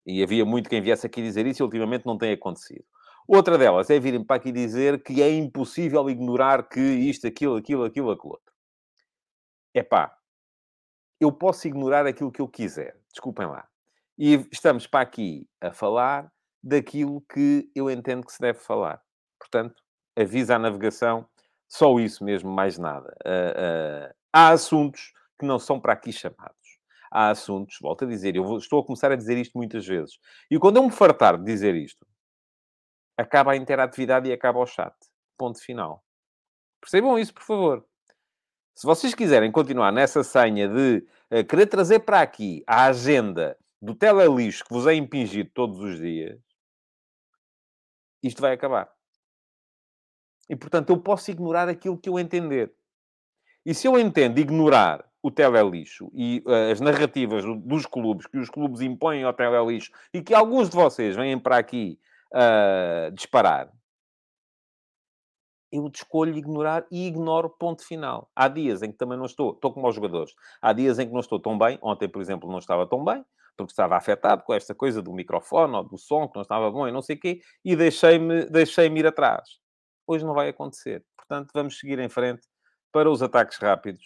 E 0.07 0.23
havia 0.23 0.45
muito 0.45 0.71
quem 0.71 0.81
viesse 0.81 1.07
aqui 1.07 1.23
dizer 1.23 1.47
isso 1.47 1.63
e 1.63 1.65
ultimamente 1.65 2.07
não 2.07 2.17
tem 2.17 2.33
acontecido. 2.33 2.85
Outra 3.33 3.57
delas 3.57 3.89
é 3.91 4.01
virem 4.01 4.25
para 4.25 4.35
aqui 4.35 4.51
dizer 4.51 5.05
que 5.05 5.23
é 5.23 5.33
impossível 5.33 6.11
ignorar 6.11 6.69
que 6.69 6.81
isto, 6.81 7.29
aquilo, 7.29 7.55
aquilo, 7.55 7.85
aquilo, 7.85 8.11
aquilo 8.11 8.33
outro. 8.33 8.53
É 9.73 9.85
pá, 9.85 10.13
eu 11.21 11.31
posso 11.31 11.69
ignorar 11.69 12.09
aquilo 12.09 12.33
que 12.33 12.43
eu 12.43 12.49
quiser, 12.49 12.99
desculpem 13.09 13.47
lá. 13.47 13.69
E 14.19 14.45
estamos 14.51 14.89
para 14.89 15.03
aqui 15.03 15.49
a 15.61 15.73
falar 15.73 16.29
daquilo 16.61 17.21
que 17.33 17.71
eu 17.73 17.89
entendo 17.89 18.27
que 18.27 18.33
se 18.33 18.41
deve 18.41 18.59
falar. 18.59 19.01
Portanto, 19.39 19.81
avisa 20.19 20.57
a 20.57 20.59
navegação, 20.59 21.25
só 21.69 22.01
isso 22.01 22.25
mesmo, 22.25 22.51
mais 22.51 22.79
nada. 22.79 23.17
Uh, 23.25 24.09
uh, 24.09 24.15
há 24.33 24.49
assuntos 24.49 25.13
que 25.39 25.47
não 25.47 25.61
são 25.61 25.79
para 25.79 25.93
aqui 25.93 26.13
chamados. 26.13 26.81
Há 27.13 27.31
assuntos, 27.31 27.79
volto 27.81 28.05
a 28.05 28.09
dizer, 28.09 28.35
eu 28.35 28.43
vou, 28.43 28.59
estou 28.59 28.81
a 28.81 28.85
começar 28.85 29.13
a 29.13 29.17
dizer 29.17 29.39
isto 29.39 29.57
muitas 29.57 29.87
vezes. 29.87 30.19
E 30.51 30.59
quando 30.59 30.79
eu 30.79 30.83
me 30.83 30.91
fartar 30.91 31.39
de 31.39 31.45
dizer 31.45 31.77
isto, 31.77 32.05
acaba 33.21 33.53
a 33.53 33.57
interatividade 33.57 34.29
e 34.29 34.33
acaba 34.33 34.59
o 34.59 34.67
chat. 34.67 34.95
Ponto 35.37 35.61
final. 35.63 36.05
Percebam 36.81 37.19
isso, 37.19 37.35
por 37.35 37.43
favor. 37.43 37.85
Se 38.75 38.87
vocês 38.87 39.15
quiserem 39.15 39.53
continuar 39.53 39.93
nessa 39.93 40.25
senha 40.25 40.67
de 40.67 41.07
uh, 41.31 41.45
querer 41.45 41.67
trazer 41.67 42.01
para 42.01 42.23
aqui 42.23 42.65
a 42.67 42.87
agenda 42.87 43.57
do 43.81 43.95
telelixo 43.95 44.65
que 44.65 44.73
vos 44.73 44.87
é 44.87 44.95
impingido 44.95 45.51
todos 45.53 45.79
os 45.81 45.99
dias, 45.99 46.39
isto 48.23 48.41
vai 48.41 48.53
acabar. 48.53 48.91
E, 50.49 50.57
portanto, 50.57 50.91
eu 50.91 50.99
posso 50.99 51.31
ignorar 51.31 51.69
aquilo 51.69 51.99
que 51.99 52.09
eu 52.09 52.19
entender. 52.19 52.73
E 53.65 53.75
se 53.75 53.87
eu 53.87 53.99
entendo 53.99 54.39
ignorar 54.39 55.05
o 55.23 55.31
telelixo 55.31 56.11
e 56.15 56.43
uh, 56.47 56.73
as 56.73 56.81
narrativas 56.81 57.45
dos 57.63 57.85
clubes, 57.85 58.27
que 58.27 58.39
os 58.39 58.49
clubes 58.49 58.81
impõem 58.81 59.23
ao 59.23 59.35
telelixo, 59.35 59.93
e 60.13 60.23
que 60.23 60.35
alguns 60.35 60.71
de 60.71 60.77
vocês 60.77 61.15
vêm 61.15 61.39
para 61.39 61.59
aqui 61.59 61.99
uh, 62.35 63.11
disparar, 63.13 63.71
eu 65.73 65.89
escolho 65.95 66.37
ignorar 66.37 66.85
e 66.91 67.07
ignoro 67.07 67.49
ponto 67.49 67.87
final. 67.87 68.29
Há 68.35 68.49
dias 68.49 68.83
em 68.83 68.91
que 68.91 68.99
também 68.99 69.17
não 69.17 69.27
estou, 69.27 69.53
estou 69.53 69.73
como 69.73 69.87
aos 69.87 69.95
jogadores, 69.95 70.35
há 70.61 70.73
dias 70.73 70.99
em 70.99 71.07
que 71.07 71.13
não 71.13 71.21
estou 71.21 71.39
tão 71.39 71.57
bem, 71.57 71.79
ontem, 71.83 72.09
por 72.09 72.21
exemplo, 72.21 72.51
não 72.51 72.59
estava 72.59 72.87
tão 72.87 73.05
bem, 73.05 73.25
porque 73.57 73.73
estava 73.73 73.97
afetado 73.97 74.43
com 74.43 74.55
esta 74.55 74.75
coisa 74.75 75.03
do 75.03 75.13
microfone 75.13 75.75
ou 75.75 75.85
do 75.85 75.99
som, 75.99 76.27
que 76.27 76.35
não 76.35 76.43
estava 76.43 76.71
bom 76.71 76.89
e 76.89 76.93
não 76.93 77.03
sei 77.03 77.17
o 77.17 77.21
quê, 77.21 77.41
e 77.65 77.77
deixei-me 77.77 78.47
deixei 78.47 78.87
ir 78.89 79.07
atrás. 79.07 79.49
Hoje 80.07 80.25
não 80.25 80.35
vai 80.35 80.49
acontecer. 80.49 81.05
Portanto, 81.17 81.51
vamos 81.55 81.79
seguir 81.79 81.99
em 81.99 82.09
frente 82.09 82.43
para 82.93 83.11
os 83.11 83.23
ataques 83.23 83.59
rápidos 83.59 84.03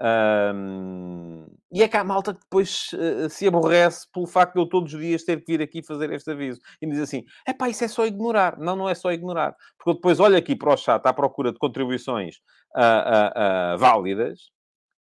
um, 0.00 1.46
e 1.72 1.82
é 1.82 1.88
que 1.88 1.96
há 1.96 2.02
malta 2.02 2.34
que 2.34 2.40
depois 2.40 2.90
uh, 2.92 3.28
se 3.30 3.46
aborrece 3.46 4.06
pelo 4.12 4.26
facto 4.26 4.54
de 4.54 4.60
eu 4.60 4.66
todos 4.66 4.92
os 4.92 5.00
dias 5.00 5.24
ter 5.24 5.44
que 5.44 5.52
vir 5.52 5.62
aqui 5.62 5.82
fazer 5.82 6.12
este 6.12 6.30
aviso. 6.30 6.60
E 6.80 6.86
me 6.86 6.92
diz 6.92 7.02
assim, 7.02 7.24
é 7.46 7.52
pá, 7.52 7.68
isso 7.68 7.84
é 7.84 7.88
só 7.88 8.06
ignorar. 8.06 8.58
Não, 8.58 8.74
não 8.76 8.88
é 8.88 8.94
só 8.94 9.12
ignorar. 9.12 9.54
Porque 9.76 9.90
eu 9.90 9.94
depois 9.94 10.20
olho 10.20 10.36
aqui 10.36 10.56
para 10.56 10.72
o 10.72 10.76
chat 10.76 11.04
à 11.06 11.12
procura 11.12 11.52
de 11.52 11.58
contribuições 11.58 12.36
uh, 12.76 13.74
uh, 13.74 13.78
válidas 13.78 14.50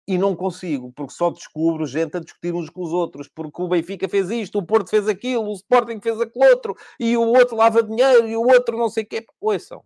e 0.06 0.18
não 0.18 0.34
consigo, 0.34 0.92
porque 0.92 1.12
só 1.12 1.30
descubro 1.30 1.86
gente 1.86 2.16
a 2.16 2.20
discutir 2.20 2.52
uns 2.52 2.68
com 2.68 2.82
os 2.82 2.92
outros, 2.92 3.28
porque 3.28 3.62
o 3.62 3.68
Benfica 3.68 4.08
fez 4.08 4.30
isto, 4.30 4.58
o 4.58 4.66
Porto 4.66 4.90
fez 4.90 5.06
aquilo, 5.08 5.48
o 5.48 5.54
Sporting 5.54 6.00
fez 6.00 6.20
aquele 6.20 6.50
outro, 6.50 6.76
e 6.98 7.16
o 7.16 7.22
outro 7.22 7.56
lava 7.56 7.82
dinheiro, 7.82 8.26
e 8.28 8.36
o 8.36 8.42
outro 8.42 8.76
não 8.76 8.88
sei 8.88 9.04
o 9.04 9.06
quê. 9.06 9.24
Ouçam. 9.40 9.84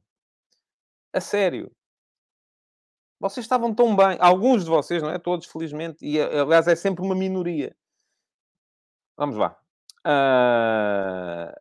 A 1.13 1.21
sério. 1.21 1.71
Vocês 3.19 3.45
estavam 3.45 3.75
tão 3.75 3.97
bem, 3.97 4.19
alguns 4.21 4.65
de 4.65 4.71
vocês, 4.71 5.03
não 5.03 5.11
é? 5.11 5.19
Todos, 5.19 5.47
felizmente, 5.47 6.05
e 6.05 6.21
aliás 6.21 6.69
é 6.69 6.77
sempre 6.77 7.05
uma 7.05 7.15
minoria. 7.15 7.75
Vamos 9.17 9.37
lá. 9.37 9.57
Uh... 10.07 11.53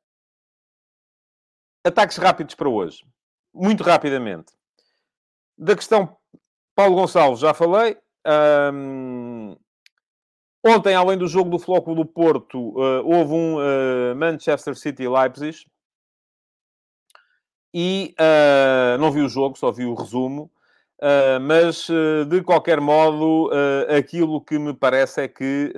Ataques 1.86 2.18
rápidos 2.18 2.56
para 2.56 2.68
hoje. 2.68 3.06
Muito 3.54 3.84
rapidamente. 3.84 4.54
Da 5.58 5.76
questão 5.76 6.18
Paulo 6.76 6.96
Gonçalves, 6.96 7.40
já 7.40 7.54
falei. 7.54 7.98
Um... 8.74 9.56
Ontem, 10.68 10.96
além 10.96 11.18
do 11.18 11.28
jogo 11.28 11.50
do 11.50 11.60
Floco 11.60 11.94
do 11.94 12.06
Porto, 12.06 12.58
uh, 12.58 13.06
houve 13.06 13.34
um 13.34 13.58
uh, 13.58 14.16
Manchester 14.16 14.76
City-Leipzig. 14.76 15.66
E 17.72 18.16
uh, 18.20 18.98
não 18.98 19.12
vi 19.12 19.22
o 19.22 19.30
jogo, 19.30 19.58
só 19.58 19.72
vi 19.72 19.86
o 19.86 19.94
resumo. 19.94 20.52
Uh, 21.02 21.40
mas, 21.42 21.90
uh, 21.90 22.24
de 22.26 22.42
qualquer 22.42 22.80
modo, 22.80 23.50
uh, 23.50 23.96
aquilo 23.98 24.40
que 24.40 24.58
me 24.58 24.74
parece 24.74 25.24
é 25.24 25.28
que 25.28 25.74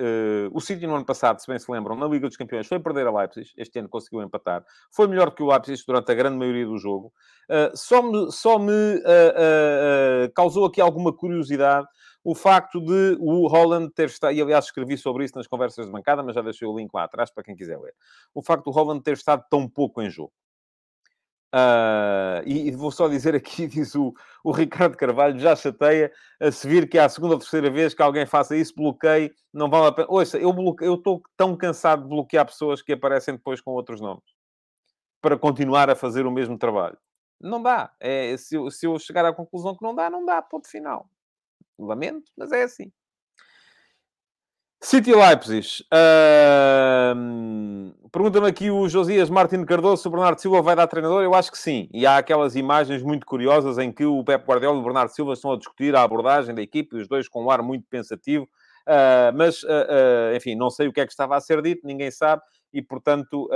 o 0.52 0.60
City 0.60 0.86
no 0.86 0.94
ano 0.94 1.04
passado, 1.04 1.40
se 1.40 1.46
bem 1.48 1.58
se 1.58 1.70
lembram, 1.70 1.96
na 1.96 2.06
Liga 2.06 2.28
dos 2.28 2.36
Campeões, 2.36 2.66
foi 2.66 2.78
perder 2.78 3.06
a 3.06 3.10
Leipzig. 3.10 3.50
Este 3.56 3.78
ano 3.80 3.88
conseguiu 3.88 4.22
empatar. 4.22 4.64
Foi 4.92 5.08
melhor 5.08 5.34
que 5.34 5.42
o 5.42 5.46
Leipzig 5.50 5.82
durante 5.86 6.10
a 6.12 6.14
grande 6.14 6.36
maioria 6.36 6.66
do 6.66 6.78
jogo. 6.78 7.12
só 7.74 8.02
me, 8.02 8.30
só 8.30 8.58
me 8.58 9.02
causou 10.34 10.66
aqui 10.66 10.80
alguma 10.80 11.12
curiosidade 11.12 11.86
o 12.24 12.34
facto 12.34 12.80
de 12.80 13.16
o 13.20 13.46
Holland 13.48 13.90
ter 13.94 14.08
estado, 14.08 14.34
e 14.34 14.42
aliás 14.42 14.66
escrevi 14.66 14.98
sobre 14.98 15.24
isso 15.24 15.36
nas 15.36 15.46
conversas 15.46 15.86
de 15.86 15.92
bancada, 15.92 16.22
mas 16.22 16.34
já 16.34 16.42
deixei 16.42 16.68
o 16.68 16.76
link 16.76 16.90
lá 16.92 17.04
atrás 17.04 17.30
para 17.30 17.42
quem 17.42 17.56
quiser 17.56 17.78
ler. 17.78 17.94
O 18.34 18.42
facto 18.42 18.64
do 18.64 18.70
Holland 18.70 19.02
ter 19.02 19.14
estado 19.14 19.44
tão 19.50 19.68
pouco 19.68 20.02
em 20.02 20.10
jogo. 20.10 20.32
Uh, 21.54 22.44
e, 22.44 22.68
e, 22.68 22.70
vou 22.72 22.90
só 22.90 23.08
dizer 23.08 23.34
aqui, 23.34 23.66
diz 23.68 23.94
o, 23.94 24.12
o 24.44 24.52
Ricardo 24.52 24.96
Carvalho, 24.96 25.38
já 25.38 25.56
chateia 25.56 26.12
a 26.38 26.52
se 26.52 26.68
vir 26.68 26.88
que 26.88 26.98
é 26.98 27.02
a 27.02 27.08
segunda 27.08 27.34
ou 27.34 27.40
terceira 27.40 27.70
vez 27.70 27.94
que 27.94 28.02
alguém 28.02 28.26
faça 28.26 28.54
isso, 28.54 28.74
bloqueio, 28.74 29.32
não 29.52 29.70
vale 29.70 29.86
a 29.86 29.92
pena. 29.92 30.08
Ouça, 30.10 30.38
eu 30.38 30.94
estou 30.94 31.22
tão 31.36 31.56
cansado 31.56 32.02
de 32.02 32.08
bloquear 32.08 32.44
pessoas 32.44 32.82
que 32.82 32.92
aparecem 32.92 33.34
depois 33.34 33.60
com 33.60 33.70
outros 33.70 34.00
nomes 34.00 34.24
para 35.20 35.38
continuar 35.38 35.90
a 35.90 35.96
fazer 35.96 36.26
o 36.26 36.30
mesmo 36.30 36.58
trabalho. 36.58 36.98
Não 37.40 37.62
dá. 37.62 37.92
É, 37.98 38.36
se, 38.36 38.56
se 38.70 38.86
eu 38.86 38.98
chegar 38.98 39.24
à 39.24 39.32
conclusão 39.32 39.74
que 39.74 39.82
não 39.82 39.94
dá, 39.94 40.10
não 40.10 40.24
dá, 40.24 40.42
ponto 40.42 40.68
final. 40.68 41.08
Lamento, 41.78 42.30
mas 42.36 42.52
é 42.52 42.62
assim. 42.62 42.92
City 44.80 45.12
Leipzig. 45.12 45.84
Uh, 45.92 47.48
Pergunta-me 48.10 48.46
aqui 48.46 48.70
o 48.70 48.88
Josias 48.88 49.28
Martins 49.28 49.64
Cardoso 49.64 50.02
se 50.02 50.08
o 50.08 50.10
Bernardo 50.10 50.40
Silva 50.40 50.62
vai 50.62 50.74
dar 50.74 50.86
treinador. 50.86 51.22
Eu 51.22 51.34
acho 51.34 51.50
que 51.52 51.58
sim. 51.58 51.88
E 51.92 52.06
há 52.06 52.16
aquelas 52.16 52.56
imagens 52.56 53.02
muito 53.02 53.26
curiosas 53.26 53.76
em 53.76 53.92
que 53.92 54.04
o 54.04 54.24
Pep 54.24 54.46
Guardiola 54.46 54.78
e 54.78 54.80
o 54.80 54.84
Bernardo 54.84 55.10
Silva 55.10 55.34
estão 55.34 55.52
a 55.52 55.58
discutir 55.58 55.94
a 55.94 56.02
abordagem 56.02 56.54
da 56.54 56.62
equipe, 56.62 56.96
os 56.96 57.06
dois 57.06 57.28
com 57.28 57.44
um 57.44 57.50
ar 57.50 57.60
muito 57.60 57.86
pensativo. 57.88 58.48
Uh, 58.86 59.36
mas, 59.36 59.62
uh, 59.64 60.34
enfim, 60.34 60.54
não 60.54 60.70
sei 60.70 60.88
o 60.88 60.92
que 60.92 61.00
é 61.00 61.04
que 61.04 61.12
estava 61.12 61.36
a 61.36 61.40
ser 61.40 61.60
dito, 61.60 61.86
ninguém 61.86 62.10
sabe. 62.10 62.40
E, 62.72 62.80
portanto, 62.80 63.48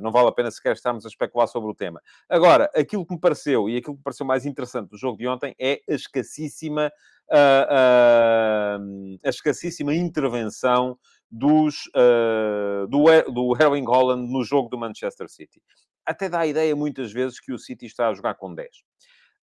não 0.00 0.10
vale 0.10 0.28
a 0.28 0.32
pena 0.32 0.50
sequer 0.50 0.72
estarmos 0.72 1.06
a 1.06 1.08
especular 1.08 1.46
sobre 1.46 1.70
o 1.70 1.74
tema. 1.74 2.02
Agora, 2.28 2.68
aquilo 2.74 3.06
que 3.06 3.14
me 3.14 3.20
pareceu, 3.20 3.68
e 3.68 3.76
aquilo 3.76 3.94
que 3.94 3.98
me 3.98 4.04
pareceu 4.04 4.26
mais 4.26 4.44
interessante 4.44 4.90
do 4.90 4.98
jogo 4.98 5.16
de 5.16 5.28
ontem, 5.28 5.54
é 5.60 5.80
a 5.88 5.94
escassíssima 5.94 6.90
a, 7.30 8.78
a 9.24 9.28
escassíssima 9.28 9.94
intervenção 9.94 10.98
dos, 11.30 11.86
uh, 11.88 12.86
do, 12.88 13.04
do 13.32 13.62
Erling 13.62 13.84
Holland 13.84 14.30
no 14.30 14.44
jogo 14.44 14.68
do 14.68 14.78
Manchester 14.78 15.28
City. 15.28 15.60
Até 16.04 16.28
dá 16.28 16.40
a 16.40 16.46
ideia, 16.46 16.74
muitas 16.76 17.12
vezes, 17.12 17.40
que 17.40 17.52
o 17.52 17.58
City 17.58 17.86
está 17.86 18.08
a 18.08 18.14
jogar 18.14 18.34
com 18.34 18.54
10. 18.54 18.68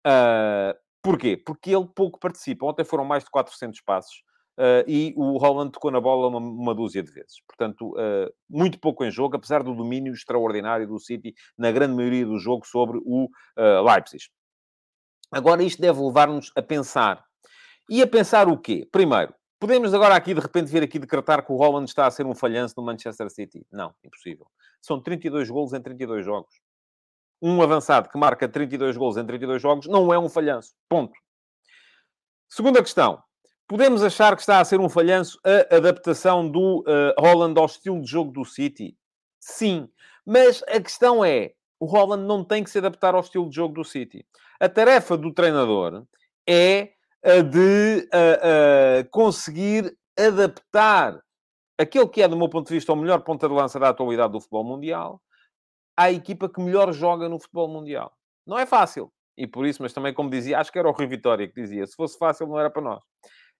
Uh, 0.05 0.77
porquê? 1.01 1.35
Porque 1.37 1.75
ele 1.75 1.87
pouco 1.95 2.19
participa. 2.19 2.65
Ontem 2.65 2.85
foram 2.85 3.03
mais 3.03 3.23
de 3.23 3.31
400 3.31 3.81
passos 3.81 4.23
uh, 4.59 4.87
e 4.87 5.13
o 5.17 5.37
Holland 5.37 5.71
tocou 5.71 5.89
na 5.89 5.99
bola 5.99 6.27
uma, 6.27 6.39
uma 6.39 6.75
dúzia 6.75 7.01
de 7.01 7.11
vezes. 7.11 7.41
Portanto, 7.47 7.93
muito 8.49 8.79
pouco 8.79 9.03
em 9.03 9.11
jogo, 9.11 9.35
apesar 9.35 9.63
do 9.63 9.75
domínio 9.75 10.13
extraordinário 10.13 10.87
do 10.87 10.99
City 10.99 11.33
na 11.57 11.71
grande 11.71 11.95
maioria 11.95 12.25
do 12.25 12.37
jogo 12.37 12.65
sobre 12.65 12.99
o 13.03 13.27
Leipzig. 13.83 14.25
Agora, 15.31 15.63
isto 15.63 15.81
deve 15.81 15.99
levar-nos 16.01 16.51
a 16.55 16.61
pensar 16.61 17.23
E 17.91 18.01
a 18.01 18.07
pensar 18.07 18.47
o 18.47 18.57
quê? 18.57 18.87
Primeiro, 18.89 19.35
podemos 19.59 19.93
agora 19.93 20.15
aqui, 20.15 20.33
de 20.33 20.39
repente, 20.39 20.71
vir 20.71 20.81
aqui 20.81 20.97
decretar 20.97 21.45
que 21.45 21.51
o 21.51 21.57
Holland 21.57 21.89
está 21.89 22.07
a 22.07 22.11
ser 22.11 22.25
um 22.25 22.33
falhanço 22.33 22.75
no 22.77 22.83
Manchester 22.83 23.29
City? 23.29 23.67
Não, 23.69 23.93
impossível. 24.01 24.47
São 24.81 24.97
32 25.01 25.49
golos 25.49 25.73
em 25.73 25.81
32 25.81 26.25
jogos. 26.25 26.61
Um 27.41 27.61
avançado 27.61 28.07
que 28.07 28.17
marca 28.17 28.47
32 28.47 28.95
golos 28.95 29.17
em 29.17 29.25
32 29.25 29.61
jogos 29.61 29.87
não 29.87 30.13
é 30.13 30.17
um 30.17 30.29
falhanço. 30.29 30.73
Ponto. 30.87 31.11
Segunda 32.47 32.81
questão. 32.81 33.21
Podemos 33.67 34.01
achar 34.01 34.35
que 34.35 34.41
está 34.41 34.61
a 34.61 34.65
ser 34.65 34.79
um 34.79 34.87
falhanço 34.87 35.37
a 35.43 35.75
adaptação 35.75 36.49
do 36.49 36.85
uh, 36.87 37.21
Holland 37.21 37.59
ao 37.59 37.65
estilo 37.65 37.99
de 37.99 38.09
jogo 38.09 38.31
do 38.31 38.45
City? 38.45 38.97
Sim. 39.37 39.89
Mas 40.25 40.63
a 40.63 40.79
questão 40.79 41.25
é, 41.25 41.55
o 41.77 41.85
Holland 41.85 42.23
não 42.23 42.41
tem 42.41 42.63
que 42.63 42.69
se 42.69 42.77
adaptar 42.77 43.15
ao 43.15 43.21
estilo 43.21 43.49
de 43.49 43.55
jogo 43.57 43.73
do 43.73 43.83
City. 43.83 44.25
A 44.61 44.69
tarefa 44.69 45.17
do 45.17 45.33
treinador 45.33 46.05
é 46.47 46.93
de 47.51 48.07
conseguir 49.11 49.95
adaptar 50.17 51.21
aquele 51.77 52.07
que 52.07 52.21
é, 52.21 52.27
do 52.27 52.37
meu 52.37 52.49
ponto 52.49 52.67
de 52.67 52.73
vista, 52.73 52.93
o 52.93 52.95
melhor 52.95 53.21
ponta 53.21 53.47
de 53.47 53.53
lança 53.53 53.79
da 53.79 53.89
atualidade 53.89 54.33
do 54.33 54.39
futebol 54.39 54.63
mundial 54.63 55.21
à 55.97 56.11
equipa 56.11 56.49
que 56.49 56.61
melhor 56.61 56.91
joga 56.93 57.27
no 57.27 57.39
futebol 57.39 57.67
mundial. 57.67 58.11
Não 58.45 58.57
é 58.57 58.65
fácil. 58.65 59.11
E 59.37 59.47
por 59.47 59.65
isso, 59.65 59.81
mas 59.81 59.93
também, 59.93 60.13
como 60.13 60.29
dizia, 60.29 60.59
acho 60.59 60.71
que 60.71 60.79
era 60.79 60.87
o 60.87 60.91
Rui 60.91 61.07
Vitória 61.07 61.47
que 61.47 61.59
dizia, 61.59 61.85
se 61.85 61.95
fosse 61.95 62.17
fácil 62.17 62.47
não 62.47 62.59
era 62.59 62.69
para 62.69 62.81
nós. 62.81 63.03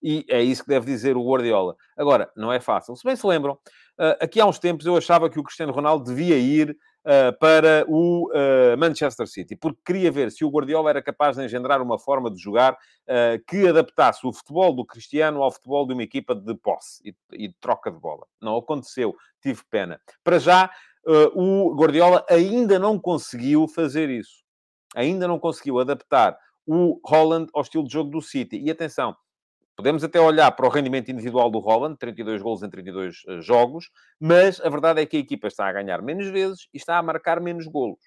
E 0.02 0.26
é 0.30 0.42
isso 0.42 0.64
que 0.64 0.70
deve 0.70 0.86
dizer 0.86 1.16
o 1.16 1.24
Guardiola. 1.24 1.76
Agora, 1.96 2.32
não 2.36 2.52
é 2.52 2.60
fácil. 2.60 2.96
Se 2.96 3.04
bem 3.04 3.16
se 3.16 3.26
lembram, 3.26 3.54
uh, 3.54 4.18
aqui 4.20 4.40
há 4.42 4.46
uns 4.46 4.58
tempos 4.58 4.86
eu 4.86 4.98
achava 4.98 5.30
que 5.30 5.40
o 5.40 5.44
Cristiano 5.44 5.72
Ronaldo 5.72 6.06
devia 6.06 6.38
ir 6.38 6.76
uh, 7.06 7.38
para 7.40 7.86
o 7.88 8.30
uh, 8.30 8.78
Manchester 8.78 9.28
City, 9.28 9.56
porque 9.56 9.80
queria 9.86 10.12
ver 10.12 10.32
se 10.32 10.44
o 10.46 10.50
Guardiola 10.50 10.90
era 10.90 11.02
capaz 11.02 11.36
de 11.36 11.44
engendrar 11.44 11.82
uma 11.82 12.00
forma 12.00 12.32
de 12.32 12.40
jogar 12.40 12.78
que 13.46 13.68
adaptasse 13.68 14.26
o 14.26 14.32
futebol 14.32 14.74
do 14.74 14.86
Cristiano 14.86 15.44
ao 15.44 15.52
futebol 15.52 15.86
de 15.86 15.92
uma 15.92 16.04
equipa 16.04 16.34
de 16.34 16.56
posse 16.56 17.02
e, 17.04 17.16
e 17.34 17.48
de 17.50 17.56
troca 17.60 17.92
de 17.92 18.00
bola. 18.00 18.26
Não 18.40 18.56
aconteceu. 18.56 19.14
Tive 19.42 19.62
pena. 19.70 20.00
Para 20.24 20.40
já, 20.40 20.72
o 21.34 21.76
Guardiola 21.76 22.26
ainda 22.30 22.80
não 22.80 22.98
conseguiu 22.98 23.68
fazer 23.68 24.10
isso. 24.10 24.46
Ainda 24.96 25.28
não 25.28 25.38
conseguiu 25.38 25.80
adaptar 25.80 26.38
o 26.66 27.02
Holland 27.06 27.50
ao 27.54 27.64
estilo 27.64 27.84
de 27.86 27.92
jogo 27.92 28.12
do 28.12 28.22
City. 28.22 28.58
E 28.58 28.72
atenção, 28.72 29.14
Podemos 29.76 30.04
até 30.04 30.20
olhar 30.20 30.52
para 30.52 30.66
o 30.66 30.70
rendimento 30.70 31.10
individual 31.10 31.50
do 31.50 31.60
Holland, 31.60 31.98
32 31.98 32.42
gols 32.42 32.62
em 32.62 32.70
32 32.70 33.16
uh, 33.16 33.32
eh, 33.32 33.42
jogos, 33.42 33.90
mas 34.20 34.60
a 34.60 34.70
verdade 34.70 35.02
é 35.02 35.06
que 35.06 35.18
a 35.18 35.20
equipa 35.20 35.48
está 35.48 35.68
a 35.68 35.72
ganhar 35.72 36.02
menos 36.02 36.28
vezes 36.28 36.68
e 36.74 36.78
está 36.78 36.98
a 36.98 37.04
marcar 37.04 37.40
menos 37.40 37.66
golos. 37.66 38.00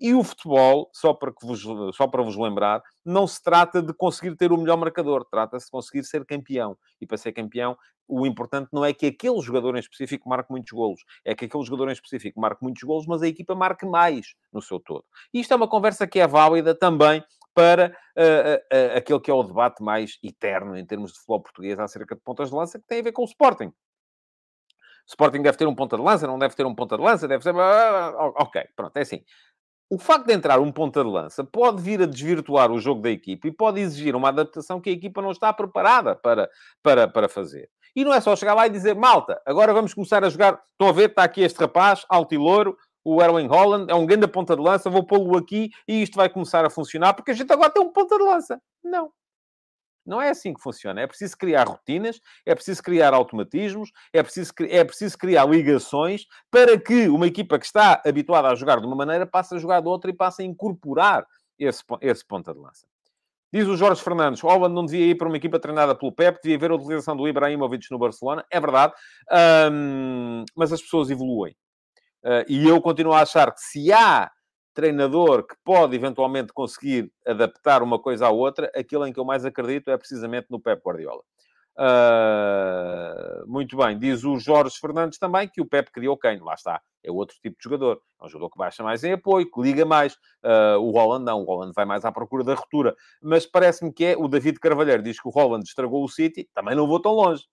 E 0.00 0.14
o 0.14 0.24
futebol, 0.24 0.90
só 0.94 1.12
para, 1.12 1.30
vos, 1.42 1.60
só 1.94 2.06
para 2.08 2.22
vos 2.22 2.34
lembrar, 2.34 2.82
não 3.04 3.26
se 3.26 3.42
trata 3.42 3.82
de 3.82 3.92
conseguir 3.92 4.34
ter 4.34 4.50
o 4.50 4.56
melhor 4.56 4.78
marcador, 4.78 5.26
trata-se 5.30 5.66
de 5.66 5.70
conseguir 5.70 6.04
ser 6.04 6.24
campeão. 6.24 6.74
E 6.98 7.06
para 7.06 7.18
ser 7.18 7.32
campeão, 7.32 7.76
o 8.08 8.26
importante 8.26 8.70
não 8.72 8.82
é 8.82 8.94
que 8.94 9.06
aquele 9.06 9.40
jogador 9.40 9.76
em 9.76 9.80
específico 9.80 10.28
marque 10.28 10.50
muitos 10.50 10.72
golos, 10.72 11.02
é 11.24 11.34
que 11.34 11.44
aquele 11.44 11.64
jogador 11.64 11.90
em 11.90 11.92
específico 11.92 12.40
marque 12.40 12.62
muitos 12.62 12.82
golos, 12.82 13.06
mas 13.06 13.22
a 13.22 13.28
equipa 13.28 13.54
marque 13.54 13.84
mais 13.84 14.34
no 14.50 14.62
seu 14.62 14.80
todo. 14.80 15.04
E 15.34 15.40
isto 15.40 15.52
é 15.52 15.56
uma 15.56 15.68
conversa 15.68 16.06
que 16.06 16.18
é 16.18 16.26
válida 16.26 16.74
também 16.74 17.22
para 17.60 17.88
uh, 18.16 18.74
uh, 18.74 18.96
aquele 18.96 19.20
que 19.20 19.30
é 19.30 19.34
o 19.34 19.42
debate 19.42 19.82
mais 19.82 20.18
eterno 20.22 20.78
em 20.78 20.86
termos 20.86 21.12
de 21.12 21.18
futebol 21.18 21.42
português 21.42 21.78
acerca 21.78 22.14
de 22.14 22.22
pontas 22.22 22.48
de 22.48 22.56
lança, 22.56 22.78
que 22.78 22.86
tem 22.86 23.00
a 23.00 23.02
ver 23.02 23.12
com 23.12 23.20
o 23.20 23.26
Sporting. 23.26 23.70
Sporting 25.06 25.42
deve 25.42 25.58
ter 25.58 25.66
um 25.66 25.74
ponta 25.74 25.96
de 25.96 26.02
lança, 26.02 26.26
não 26.26 26.38
deve 26.38 26.54
ter 26.54 26.64
um 26.64 26.74
ponta 26.74 26.96
de 26.96 27.02
lança, 27.02 27.28
deve 27.28 27.42
ser. 27.42 27.54
Ok, 27.54 28.62
pronto, 28.74 28.96
é 28.96 29.02
assim. 29.02 29.22
O 29.90 29.98
facto 29.98 30.26
de 30.26 30.32
entrar 30.32 30.58
um 30.58 30.72
ponta 30.72 31.02
de 31.04 31.10
lança 31.10 31.44
pode 31.44 31.82
vir 31.82 32.00
a 32.00 32.06
desvirtuar 32.06 32.70
o 32.70 32.78
jogo 32.78 33.02
da 33.02 33.10
equipa 33.10 33.48
e 33.48 33.52
pode 33.52 33.80
exigir 33.80 34.16
uma 34.16 34.28
adaptação 34.28 34.80
que 34.80 34.88
a 34.88 34.92
equipa 34.92 35.20
não 35.20 35.32
está 35.32 35.52
preparada 35.52 36.14
para, 36.14 36.48
para, 36.82 37.08
para 37.08 37.28
fazer. 37.28 37.68
E 37.94 38.04
não 38.04 38.14
é 38.14 38.20
só 38.20 38.34
chegar 38.36 38.54
lá 38.54 38.66
e 38.68 38.70
dizer, 38.70 38.94
malta, 38.94 39.42
agora 39.44 39.74
vamos 39.74 39.92
começar 39.92 40.24
a 40.24 40.30
jogar. 40.30 40.62
Estão 40.72 40.88
a 40.88 40.92
ver, 40.92 41.10
está 41.10 41.24
aqui 41.24 41.42
este 41.42 41.58
rapaz, 41.58 42.06
alto 42.08 42.32
e 42.32 42.38
louro, 42.38 42.78
o 43.04 43.22
Erling 43.22 43.46
Holland, 43.46 43.90
é 43.90 43.94
um 43.94 44.06
grande 44.06 44.28
ponta 44.28 44.54
de 44.54 44.62
lança, 44.62 44.90
vou 44.90 45.06
pô-lo 45.06 45.36
aqui 45.36 45.70
e 45.88 46.02
isto 46.02 46.16
vai 46.16 46.28
começar 46.28 46.64
a 46.64 46.70
funcionar, 46.70 47.14
porque 47.14 47.30
a 47.30 47.34
gente 47.34 47.52
agora 47.52 47.70
tem 47.70 47.82
um 47.82 47.92
ponta 47.92 48.16
de 48.16 48.24
lança. 48.24 48.60
Não. 48.82 49.10
Não 50.04 50.20
é 50.20 50.30
assim 50.30 50.54
que 50.54 50.62
funciona. 50.62 51.00
É 51.00 51.06
preciso 51.06 51.36
criar 51.36 51.68
rotinas, 51.68 52.20
é 52.44 52.54
preciso 52.54 52.82
criar 52.82 53.14
automatismos, 53.14 53.90
é 54.12 54.22
preciso, 54.22 54.52
é 54.68 54.82
preciso 54.82 55.16
criar 55.16 55.44
ligações 55.46 56.24
para 56.50 56.78
que 56.80 57.08
uma 57.08 57.26
equipa 57.26 57.58
que 57.58 57.66
está 57.66 58.02
habituada 58.04 58.48
a 58.48 58.54
jogar 58.54 58.80
de 58.80 58.86
uma 58.86 58.96
maneira 58.96 59.26
passe 59.26 59.54
a 59.54 59.58
jogar 59.58 59.80
de 59.80 59.88
outra 59.88 60.10
e 60.10 60.14
passe 60.14 60.42
a 60.42 60.44
incorporar 60.44 61.26
esse, 61.58 61.82
esse 62.00 62.26
ponta 62.26 62.52
de 62.52 62.58
lança. 62.58 62.86
Diz 63.52 63.66
o 63.66 63.76
Jorge 63.76 64.00
Fernandes, 64.00 64.40
Holland 64.40 64.74
não 64.74 64.84
devia 64.84 65.06
ir 65.06 65.16
para 65.16 65.26
uma 65.26 65.36
equipa 65.36 65.58
treinada 65.58 65.94
pelo 65.94 66.12
Pep, 66.12 66.40
devia 66.40 66.56
haver 66.56 66.70
a 66.70 66.76
utilização 66.76 67.16
do 67.16 67.26
Ibrahimovic 67.26 67.90
no 67.90 67.98
Barcelona. 67.98 68.44
É 68.48 68.60
verdade, 68.60 68.92
um, 69.72 70.44
mas 70.56 70.72
as 70.72 70.80
pessoas 70.80 71.10
evoluem. 71.10 71.54
Uh, 72.24 72.44
e 72.48 72.68
eu 72.68 72.80
continuo 72.80 73.12
a 73.12 73.22
achar 73.22 73.52
que 73.52 73.60
se 73.60 73.92
há 73.92 74.30
treinador 74.74 75.46
que 75.46 75.54
pode 75.64 75.96
eventualmente 75.96 76.52
conseguir 76.52 77.12
adaptar 77.26 77.82
uma 77.82 77.98
coisa 77.98 78.26
à 78.26 78.30
outra, 78.30 78.70
aquilo 78.74 79.06
em 79.06 79.12
que 79.12 79.18
eu 79.18 79.24
mais 79.24 79.44
acredito 79.44 79.90
é 79.90 79.96
precisamente 79.96 80.46
no 80.50 80.60
Pep 80.60 80.80
Guardiola. 80.84 81.22
Uh, 81.76 83.46
muito 83.46 83.76
bem, 83.76 83.98
diz 83.98 84.22
o 84.22 84.38
Jorge 84.38 84.76
Fernandes 84.78 85.18
também 85.18 85.48
que 85.48 85.62
o 85.62 85.66
Pep 85.66 85.90
criou 85.90 86.16
quem? 86.16 86.38
Lá 86.38 86.54
está, 86.54 86.80
é 87.02 87.10
outro 87.10 87.36
tipo 87.40 87.56
de 87.56 87.64
jogador. 87.64 88.00
É 88.20 88.24
um 88.24 88.28
jogador 88.28 88.50
que 88.50 88.58
baixa 88.58 88.82
mais 88.82 89.02
em 89.02 89.12
apoio, 89.12 89.50
que 89.50 89.60
liga 89.60 89.84
mais. 89.84 90.14
Uh, 90.44 90.78
o 90.78 90.90
Holland 90.90 91.24
não, 91.24 91.40
o 91.40 91.44
Holland 91.44 91.72
vai 91.74 91.84
mais 91.84 92.04
à 92.04 92.12
procura 92.12 92.44
da 92.44 92.54
ruptura. 92.54 92.94
Mas 93.22 93.46
parece-me 93.46 93.92
que 93.92 94.04
é 94.04 94.16
o 94.16 94.28
David 94.28 94.58
Carvalheiro 94.60 95.02
diz 95.02 95.20
que 95.20 95.28
o 95.28 95.30
Holland 95.30 95.64
estragou 95.66 96.04
o 96.04 96.08
City, 96.08 96.48
também 96.54 96.74
não 96.74 96.86
vou 96.86 97.00
tão 97.00 97.12
longe. 97.12 97.44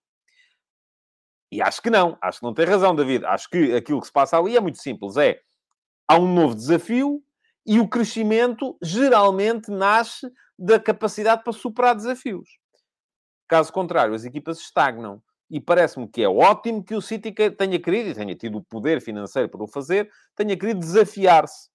E 1.51 1.61
acho 1.61 1.81
que 1.81 1.89
não, 1.89 2.17
acho 2.21 2.39
que 2.39 2.45
não 2.45 2.53
tem 2.53 2.65
razão, 2.65 2.95
David. 2.95 3.25
Acho 3.25 3.49
que 3.49 3.73
aquilo 3.73 4.01
que 4.01 4.07
se 4.07 4.13
passa 4.13 4.37
ali 4.37 4.57
é 4.57 4.59
muito 4.59 4.81
simples: 4.81 5.17
é 5.17 5.39
há 6.07 6.17
um 6.17 6.33
novo 6.33 6.55
desafio 6.55 7.23
e 7.65 7.79
o 7.79 7.87
crescimento 7.87 8.77
geralmente 8.81 9.69
nasce 9.69 10.31
da 10.57 10.79
capacidade 10.79 11.43
para 11.43 11.53
superar 11.53 11.95
desafios. 11.95 12.49
Caso 13.47 13.71
contrário, 13.71 14.13
as 14.13 14.25
equipas 14.25 14.59
estagnam. 14.59 15.21
E 15.49 15.61
parece-me 15.61 16.07
que 16.09 16.21
é 16.21 16.27
ótimo 16.27 16.83
que 16.83 16.93
o 16.93 17.01
City 17.01 17.31
tenha 17.31 17.79
querido, 17.79 18.09
e 18.09 18.13
tenha 18.13 18.35
tido 18.35 18.57
o 18.57 18.63
poder 18.63 19.01
financeiro 19.01 19.47
para 19.47 19.63
o 19.63 19.67
fazer, 19.67 20.09
tenha 20.35 20.57
querido 20.57 20.81
desafiar-se, 20.81 21.69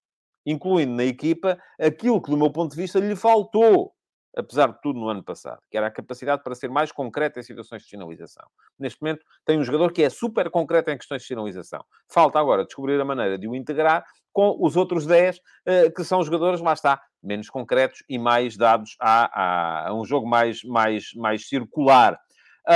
incluindo 0.45 0.93
na 0.93 1.03
equipa 1.03 1.57
aquilo 1.79 2.21
que, 2.21 2.29
do 2.29 2.37
meu 2.37 2.51
ponto 2.51 2.69
de 2.69 2.77
vista, 2.77 2.99
lhe 2.99 3.15
faltou 3.15 3.92
apesar 4.35 4.71
de 4.71 4.81
tudo, 4.81 4.99
no 4.99 5.09
ano 5.09 5.23
passado, 5.23 5.61
que 5.69 5.77
era 5.77 5.87
a 5.87 5.91
capacidade 5.91 6.43
para 6.43 6.55
ser 6.55 6.69
mais 6.69 6.91
concreto 6.91 7.39
em 7.39 7.43
situações 7.43 7.83
de 7.83 7.89
finalização. 7.89 8.45
Neste 8.77 9.01
momento, 9.01 9.23
tem 9.45 9.59
um 9.59 9.63
jogador 9.63 9.91
que 9.91 10.03
é 10.03 10.09
super 10.09 10.49
concreto 10.49 10.89
em 10.91 10.97
questões 10.97 11.21
de 11.21 11.27
finalização. 11.27 11.83
Falta 12.07 12.39
agora 12.39 12.65
descobrir 12.65 12.99
a 12.99 13.05
maneira 13.05 13.37
de 13.37 13.47
o 13.47 13.55
integrar 13.55 14.05
com 14.31 14.57
os 14.59 14.75
outros 14.75 15.05
10, 15.05 15.39
eh, 15.65 15.91
que 15.91 16.03
são 16.03 16.23
jogadores, 16.23 16.59
lá 16.59 16.73
está, 16.73 16.99
menos 17.21 17.49
concretos 17.49 18.03
e 18.09 18.17
mais 18.17 18.57
dados 18.57 18.95
a, 18.99 19.85
a, 19.85 19.89
a 19.89 19.93
um 19.93 20.03
jogo 20.03 20.27
mais, 20.27 20.63
mais, 20.63 21.13
mais 21.15 21.47
circular. 21.47 22.19
Uh, 22.67 22.73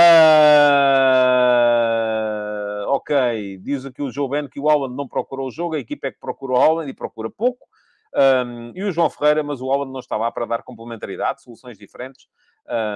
ok, 2.88 3.58
diz 3.58 3.86
aqui 3.86 4.02
o 4.02 4.10
Joe 4.10 4.28
Ben 4.28 4.46
que 4.48 4.60
o 4.60 4.64
Holland 4.64 4.94
não 4.94 5.08
procurou 5.08 5.48
o 5.48 5.50
jogo, 5.50 5.74
a 5.74 5.78
equipa 5.78 6.08
é 6.08 6.12
que 6.12 6.20
procura 6.20 6.52
o 6.52 6.56
Holland 6.56 6.90
e 6.90 6.94
procura 6.94 7.30
pouco. 7.30 7.66
Um, 8.14 8.72
e 8.74 8.82
o 8.82 8.90
João 8.90 9.10
Ferreira, 9.10 9.42
mas 9.42 9.60
o 9.60 9.66
Holland 9.66 9.92
não 9.92 10.00
está 10.00 10.16
lá 10.16 10.30
para 10.30 10.46
dar 10.46 10.62
complementaridade, 10.62 11.42
soluções 11.42 11.78
diferentes. 11.78 12.26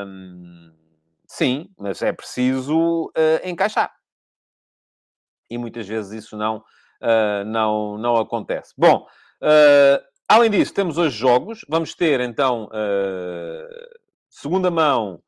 Um, 0.07 0.73
sim, 1.27 1.69
mas 1.79 2.03
é 2.03 2.13
preciso 2.13 3.07
uh, 3.07 3.49
encaixar. 3.49 3.93
E 5.51 5.59
muitas 5.59 5.87
vezes 5.87 6.25
isso 6.25 6.37
não, 6.37 6.59
uh, 6.59 7.45
não, 7.47 7.99
não 7.99 8.17
acontece. 8.17 8.73
Bom, 8.77 9.07
uh, 9.43 10.05
além 10.29 10.51
disso, 10.51 10.73
temos 10.73 10.97
hoje 10.97 11.17
jogos. 11.17 11.65
Vamos 11.69 11.95
ter 11.95 12.21
então 12.21 12.69
segunda 14.29 14.71
mão 14.71 15.23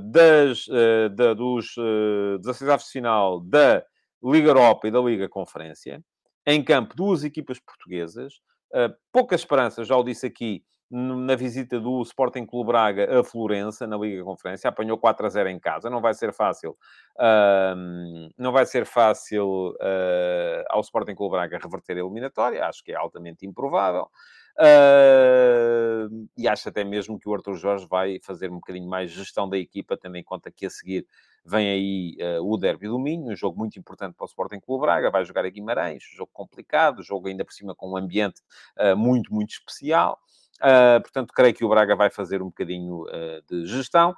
das, 0.00 0.66
da, 1.14 1.34
dos 1.34 1.76
uh, 1.76 2.38
16 2.38 2.84
de 2.84 2.90
final 2.90 3.40
da 3.40 3.84
Liga 4.22 4.48
Europa 4.48 4.88
e 4.88 4.90
da 4.90 5.00
Liga 5.00 5.28
Conferência. 5.28 6.02
Em 6.46 6.62
campo, 6.62 6.94
duas 6.96 7.24
equipas 7.24 7.58
portuguesas. 7.58 8.34
Uh, 8.72 8.94
poucas 9.12 9.40
esperanças, 9.40 9.86
já 9.86 9.96
o 9.96 10.04
disse 10.04 10.26
aqui, 10.26 10.64
na 10.90 11.36
visita 11.36 11.78
do 11.78 12.02
Sporting 12.02 12.44
Clube 12.44 12.66
Braga 12.68 13.20
a 13.20 13.22
Florença, 13.22 13.86
na 13.86 13.96
Liga 13.96 14.24
Conferência, 14.24 14.68
apanhou 14.68 14.98
4 14.98 15.24
a 15.24 15.28
0 15.28 15.48
em 15.48 15.58
casa, 15.58 15.88
não 15.88 16.00
vai 16.00 16.12
ser 16.14 16.32
fácil, 16.32 16.76
uh, 17.16 18.32
não 18.36 18.50
vai 18.50 18.66
ser 18.66 18.84
fácil 18.84 19.70
uh, 19.80 20.64
ao 20.68 20.80
Sporting 20.80 21.14
Clube 21.14 21.32
Braga 21.32 21.60
reverter 21.62 21.96
a 21.96 22.00
eliminatória, 22.00 22.66
acho 22.66 22.82
que 22.82 22.90
é 22.90 22.96
altamente 22.96 23.46
improvável, 23.46 24.10
uh, 24.58 26.28
e 26.36 26.48
acho 26.48 26.68
até 26.68 26.82
mesmo 26.82 27.20
que 27.20 27.28
o 27.28 27.34
Arthur 27.34 27.54
Jorge 27.54 27.86
vai 27.88 28.18
fazer 28.24 28.50
um 28.50 28.56
bocadinho 28.56 28.88
mais 28.88 29.12
gestão 29.12 29.48
da 29.48 29.56
equipa, 29.56 29.96
tendo 29.96 30.16
em 30.16 30.24
conta 30.24 30.50
que 30.50 30.66
a 30.66 30.70
seguir 30.70 31.06
Vem 31.44 31.68
aí 31.68 32.16
uh, 32.38 32.44
o 32.44 32.56
Derby 32.56 32.86
do 32.86 32.98
Minho, 32.98 33.32
um 33.32 33.36
jogo 33.36 33.58
muito 33.58 33.78
importante 33.78 34.14
para 34.14 34.24
o 34.24 34.28
Sporting 34.28 34.60
Clube 34.60 34.82
Braga, 34.82 35.10
vai 35.10 35.24
jogar 35.24 35.44
a 35.44 35.48
Guimarães, 35.48 36.02
jogo 36.14 36.30
complicado, 36.32 37.02
jogo 37.02 37.28
ainda 37.28 37.44
por 37.44 37.52
cima 37.52 37.74
com 37.74 37.92
um 37.92 37.96
ambiente 37.96 38.40
uh, 38.78 38.96
muito, 38.96 39.32
muito 39.32 39.50
especial. 39.50 40.18
Uh, 40.58 41.00
portanto, 41.00 41.32
creio 41.32 41.54
que 41.54 41.64
o 41.64 41.68
Braga 41.68 41.96
vai 41.96 42.10
fazer 42.10 42.42
um 42.42 42.46
bocadinho 42.46 43.04
de 43.48 43.66
gestão. 43.66 44.14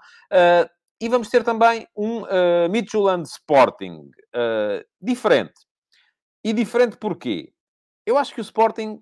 E 1.01 1.09
vamos 1.09 1.29
ter 1.29 1.43
também 1.43 1.87
um 1.97 2.23
uh, 2.23 2.69
Midtjylland 2.71 3.29
Sporting 3.29 4.09
diferente. 5.01 5.67
E 6.45 6.53
diferente 6.53 6.97
porquê? 6.97 7.53
Eu 8.05 8.19
acho 8.19 8.35
que 8.35 8.41
o 8.41 8.43
Sporting 8.43 9.01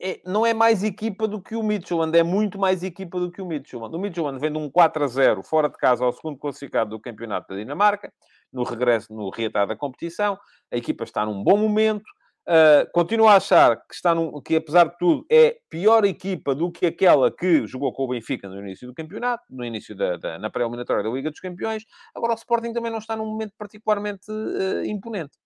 é, 0.00 0.20
não 0.24 0.46
é 0.46 0.54
mais 0.54 0.84
equipa 0.84 1.26
do 1.26 1.42
que 1.42 1.56
o 1.56 1.62
Midtjylland, 1.62 2.16
é 2.16 2.22
muito 2.22 2.58
mais 2.58 2.82
equipa 2.82 3.18
do 3.18 3.30
que 3.30 3.42
o 3.42 3.46
Midtjylland. 3.46 3.94
O 3.94 3.98
Midtjylland 3.98 4.38
vem 4.38 4.52
de 4.52 4.58
um 4.58 4.70
4 4.70 5.02
a 5.02 5.06
0 5.08 5.42
fora 5.42 5.68
de 5.68 5.76
casa 5.76 6.04
ao 6.04 6.12
segundo 6.12 6.38
classificado 6.38 6.90
do 6.90 7.00
Campeonato 7.00 7.48
da 7.48 7.56
Dinamarca, 7.56 8.12
no 8.52 8.62
regresso, 8.62 9.12
no 9.12 9.30
reatar 9.30 9.66
da 9.66 9.74
competição. 9.74 10.38
A 10.72 10.76
equipa 10.76 11.02
está 11.02 11.26
num 11.26 11.42
bom 11.42 11.56
momento. 11.56 12.04
Uh, 12.46 12.86
continuo 12.92 13.26
a 13.26 13.36
achar 13.36 13.74
que, 13.76 13.94
está 13.94 14.14
num, 14.14 14.40
que, 14.42 14.56
apesar 14.56 14.84
de 14.84 14.98
tudo, 14.98 15.24
é 15.32 15.56
pior 15.70 16.04
equipa 16.04 16.54
do 16.54 16.70
que 16.70 16.84
aquela 16.84 17.34
que 17.34 17.66
jogou 17.66 17.90
com 17.92 18.04
o 18.04 18.08
Benfica 18.08 18.48
no 18.48 18.60
início 18.60 18.86
do 18.86 18.94
campeonato, 18.94 19.42
no 19.48 19.64
início 19.64 19.96
da, 19.96 20.18
da 20.18 20.38
na 20.38 20.50
pré-eliminatória 20.50 21.02
da 21.02 21.08
Liga 21.08 21.30
dos 21.30 21.40
Campeões. 21.40 21.84
Agora, 22.14 22.34
o 22.34 22.36
Sporting 22.36 22.72
também 22.74 22.92
não 22.92 22.98
está 22.98 23.16
num 23.16 23.26
momento 23.26 23.54
particularmente 23.58 24.30
uh, 24.30 24.84
imponente. 24.84 25.36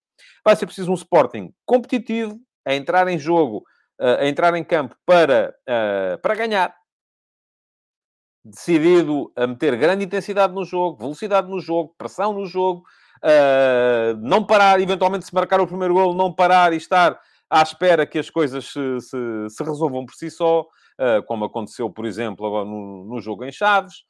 Vai 0.45 0.57
ser 0.57 0.67
preciso 0.67 0.91
um 0.91 0.95
Sporting 0.95 1.53
competitivo, 1.65 2.39
a 2.67 2.75
entrar 2.75 3.07
em 3.09 3.19
jogo 3.19 3.65
a 3.99 4.27
entrar 4.27 4.55
em 4.55 4.65
campo 4.65 4.95
para, 5.05 5.55
para 6.23 6.35
ganhar, 6.35 6.75
decidido 8.45 9.33
a 9.37 9.47
meter 9.47 9.77
grande 9.77 10.05
intensidade 10.05 10.55
no 10.55 10.65
jogo, 10.65 10.99
velocidade 10.99 11.49
no 11.49 11.61
jogo, 11.61 11.95
pressão 11.99 12.33
no 12.33 12.47
jogo, 12.47 12.85
não 14.21 14.45
parar, 14.45 14.81
eventualmente 14.81 15.27
se 15.27 15.35
marcar 15.35 15.61
o 15.61 15.67
primeiro 15.67 15.95
golo, 15.95 16.15
não 16.15 16.33
parar 16.33 16.73
e 16.73 16.77
estar 16.77 17.19
à 17.51 17.63
espera 17.63 18.07
que 18.07 18.19
as 18.19 18.31
coisas 18.31 18.67
se, 18.67 19.01
se, 19.01 19.49
se 19.49 19.65
resolvam 19.65 20.05
por 20.07 20.15
si 20.15 20.31
só, 20.31 20.67
como 21.27 21.45
aconteceu, 21.45 21.91
por 21.91 22.05
exemplo, 22.05 22.65
no, 22.65 23.05
no 23.05 23.21
jogo 23.21 23.45
em 23.45 23.53
Chaves. 23.53 24.03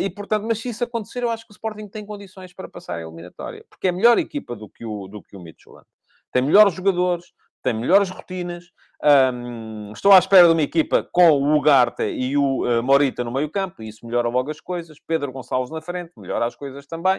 e, 0.00 0.10
portanto, 0.10 0.44
mas 0.46 0.58
se 0.58 0.68
isso 0.68 0.84
acontecer, 0.84 1.22
eu 1.22 1.30
acho 1.30 1.46
que 1.46 1.52
o 1.52 1.54
Sporting 1.54 1.88
tem 1.88 2.04
condições 2.04 2.52
para 2.54 2.68
passar 2.68 2.96
a 2.96 3.02
eliminatória, 3.02 3.64
porque 3.68 3.88
é 3.88 3.92
melhor 3.92 4.18
equipa 4.18 4.54
do 4.56 4.68
que 4.68 4.84
o, 4.84 5.08
do 5.08 5.22
que 5.22 5.36
o 5.36 5.40
Midtjylland. 5.40 5.86
Tem 6.32 6.42
melhores 6.42 6.74
jogadores, 6.74 7.26
tem 7.62 7.72
melhores 7.72 8.10
rotinas. 8.10 8.64
Um, 9.04 9.92
estou 9.92 10.12
à 10.12 10.18
espera 10.18 10.46
de 10.46 10.52
uma 10.52 10.62
equipa 10.62 11.08
com 11.10 11.30
o 11.30 11.56
Ugarte 11.56 12.04
e 12.04 12.36
o 12.36 12.64
uh, 12.64 12.82
Morita 12.82 13.24
no 13.24 13.32
meio 13.32 13.50
campo, 13.50 13.82
e 13.82 13.88
isso 13.88 14.06
melhora 14.06 14.28
logo 14.28 14.50
as 14.50 14.60
coisas. 14.60 14.98
Pedro 15.06 15.32
Gonçalves 15.32 15.70
na 15.70 15.80
frente, 15.80 16.12
melhora 16.16 16.46
as 16.46 16.54
coisas 16.54 16.86
também. 16.86 17.18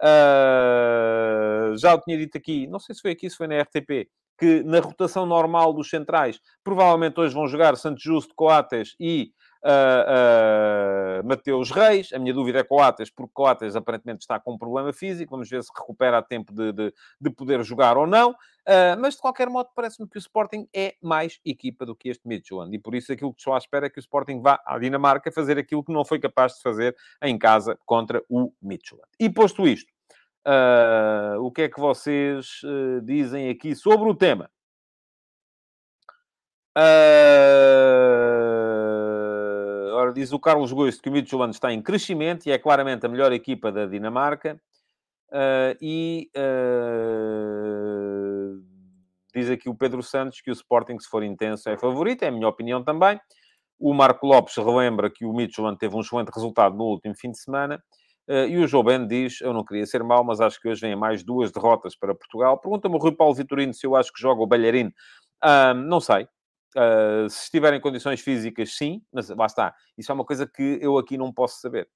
Uh, 0.00 1.76
já 1.76 1.94
o 1.94 2.00
tinha 2.00 2.18
dito 2.18 2.36
aqui, 2.36 2.66
não 2.66 2.78
sei 2.78 2.94
se 2.94 3.00
foi 3.00 3.12
aqui, 3.12 3.30
se 3.30 3.36
foi 3.36 3.46
na 3.46 3.60
RTP, 3.60 4.08
que 4.38 4.62
na 4.64 4.80
rotação 4.80 5.24
normal 5.24 5.72
dos 5.72 5.88
centrais, 5.88 6.40
provavelmente 6.64 7.18
hoje 7.20 7.34
vão 7.34 7.46
jogar 7.46 7.76
Santos 7.76 8.02
Justo, 8.02 8.34
Coates 8.34 8.94
e 8.98 9.30
uh, 9.64 11.26
Mateus 11.26 11.70
Reis. 11.70 12.12
A 12.12 12.18
minha 12.18 12.34
dúvida 12.34 12.58
é 12.60 12.64
Coates, 12.64 13.10
porque 13.10 13.32
Coates 13.32 13.76
aparentemente 13.76 14.20
está 14.20 14.38
com 14.38 14.54
um 14.54 14.58
problema 14.58 14.92
físico. 14.92 15.30
Vamos 15.30 15.48
ver 15.48 15.62
se 15.62 15.70
recupera 15.76 16.18
a 16.18 16.22
tempo 16.22 16.52
de, 16.52 16.72
de, 16.72 16.94
de 17.20 17.30
poder 17.30 17.62
jogar 17.64 17.96
ou 17.96 18.06
não. 18.06 18.30
Uh, 18.30 18.94
mas, 19.00 19.14
de 19.14 19.20
qualquer 19.20 19.48
modo, 19.48 19.70
parece-me 19.74 20.08
que 20.08 20.16
o 20.16 20.20
Sporting 20.20 20.68
é 20.74 20.94
mais 21.02 21.40
equipa 21.44 21.84
do 21.84 21.96
que 21.96 22.08
este 22.08 22.26
Midtjylland. 22.26 22.74
E 22.74 22.78
por 22.78 22.94
isso 22.94 23.12
aquilo 23.12 23.32
que 23.32 23.40
estou 23.40 23.54
à 23.54 23.58
espera 23.58 23.86
é 23.86 23.90
que 23.90 23.98
o 23.98 24.00
Sporting 24.00 24.40
vá 24.40 24.60
à 24.64 24.78
Dinamarca 24.78 25.32
fazer 25.32 25.58
aquilo 25.58 25.82
que 25.84 25.92
não 25.92 26.04
foi 26.04 26.18
capaz 26.18 26.54
de 26.54 26.62
fazer 26.62 26.96
em 27.22 27.38
casa 27.38 27.78
contra 27.84 28.22
o 28.28 28.52
Midtjylland. 28.62 29.08
E 29.18 29.28
posto 29.28 29.66
isto, 29.66 29.92
Uh, 30.46 31.38
o 31.40 31.52
que 31.52 31.62
é 31.62 31.68
que 31.68 31.78
vocês 31.78 32.62
uh, 32.64 33.00
dizem 33.02 33.48
aqui 33.48 33.76
sobre 33.76 34.10
o 34.10 34.14
tema? 34.14 34.50
Ora, 40.02 40.12
diz 40.12 40.32
o 40.32 40.38
Carlos 40.38 40.72
Gosto 40.72 41.02
que 41.02 41.08
o 41.08 41.12
Midtjylland 41.12 41.54
está 41.54 41.72
em 41.72 41.80
crescimento 41.80 42.46
e 42.46 42.52
é 42.52 42.58
claramente 42.58 43.06
a 43.06 43.08
melhor 43.08 43.32
equipa 43.32 43.72
da 43.72 43.86
Dinamarca. 43.86 44.60
e 45.80 46.30
diz 49.34 49.50
aqui 49.50 49.68
o 49.68 49.74
Pedro 49.74 50.02
Santos 50.02 50.40
que 50.40 50.50
o 50.50 50.52
Sporting, 50.52 50.98
se 50.98 51.08
for 51.08 51.22
intenso, 51.22 51.68
é 51.68 51.76
favorito. 51.76 52.22
É 52.22 52.28
a 52.28 52.32
minha 52.32 52.48
opinião 52.48 52.84
também. 52.84 53.18
O 53.78 53.92
Marco 53.92 54.26
Lopes 54.26 54.56
relembra 54.56 55.10
que 55.10 55.24
o 55.24 55.32
Midtjylland 55.32 55.78
teve 55.78 55.96
um 55.96 56.00
excelente 56.00 56.28
resultado 56.28 56.76
no 56.76 56.84
último 56.84 57.14
fim 57.16 57.30
de 57.30 57.38
semana. 57.38 57.82
Uh, 58.28 58.46
e 58.46 58.58
o 58.58 58.68
João 58.68 58.84
Ben 58.84 59.06
diz: 59.06 59.40
Eu 59.40 59.52
não 59.52 59.64
queria 59.64 59.84
ser 59.84 60.04
mau, 60.04 60.22
mas 60.22 60.40
acho 60.40 60.60
que 60.60 60.68
hoje 60.68 60.80
vem 60.82 60.94
mais 60.94 61.24
duas 61.24 61.50
derrotas 61.50 61.96
para 61.96 62.14
Portugal. 62.14 62.58
Pergunta-me 62.58 62.94
o 62.94 62.98
Rui 62.98 63.12
Paulo 63.12 63.34
Vitorino 63.34 63.74
se 63.74 63.84
eu 63.84 63.96
acho 63.96 64.12
que 64.12 64.20
joga 64.20 64.40
o 64.40 64.46
Balharino. 64.46 64.92
Uh, 65.44 65.74
não 65.74 65.98
sei. 65.98 66.28
Uh, 66.76 67.28
se 67.28 67.44
estiver 67.44 67.74
em 67.74 67.80
condições 67.80 68.20
físicas, 68.20 68.74
sim, 68.74 69.02
mas 69.12 69.30
está. 69.30 69.74
Isso 69.96 70.10
é 70.10 70.14
uma 70.14 70.24
coisa 70.24 70.46
que 70.46 70.78
eu 70.80 70.98
aqui 70.98 71.18
não 71.18 71.32
posso 71.32 71.60
saber 71.60 71.88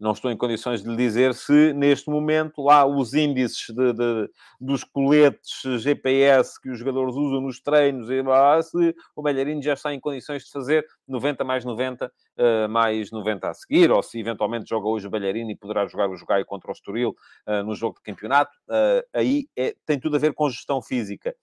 não 0.00 0.12
estou 0.12 0.30
em 0.30 0.36
condições 0.36 0.82
de 0.82 0.88
lhe 0.88 0.96
dizer 0.96 1.34
se 1.34 1.74
neste 1.74 2.08
momento 2.08 2.62
lá 2.62 2.86
os 2.86 3.12
índices 3.12 3.66
de, 3.68 3.92
de, 3.92 4.30
dos 4.58 4.82
coletes 4.82 5.60
GPS 5.82 6.58
que 6.58 6.70
os 6.70 6.78
jogadores 6.78 7.14
usam 7.14 7.42
nos 7.42 7.60
treinos, 7.60 8.08
se 8.08 8.96
o 9.14 9.22
Belharino 9.22 9.60
já 9.62 9.74
está 9.74 9.92
em 9.92 10.00
condições 10.00 10.44
de 10.44 10.50
fazer 10.50 10.86
90 11.06 11.44
mais 11.44 11.64
90 11.66 12.06
uh, 12.06 12.10
eh, 12.38 12.68
mais 12.68 13.10
90 13.10 13.50
a 13.50 13.54
seguir, 13.54 13.90
ou 13.90 14.02
se 14.02 14.18
eventualmente 14.18 14.68
joga 14.68 14.88
hoje 14.88 15.06
o 15.06 15.10
Belharino 15.10 15.50
e 15.50 15.56
poderá 15.56 15.86
jogar 15.86 16.08
o 16.08 16.16
Jogai 16.16 16.44
contra 16.44 16.70
o 16.70 16.72
Estoril 16.72 17.14
uh, 17.46 17.62
no 17.62 17.74
jogo 17.74 17.96
de 17.96 18.02
campeonato, 18.02 18.50
aí 19.12 19.48
é, 19.54 19.74
tem 19.84 20.00
tudo 20.00 20.16
a 20.16 20.18
ver 20.18 20.32
com 20.32 20.48
gestão 20.48 20.80
física. 20.80 21.34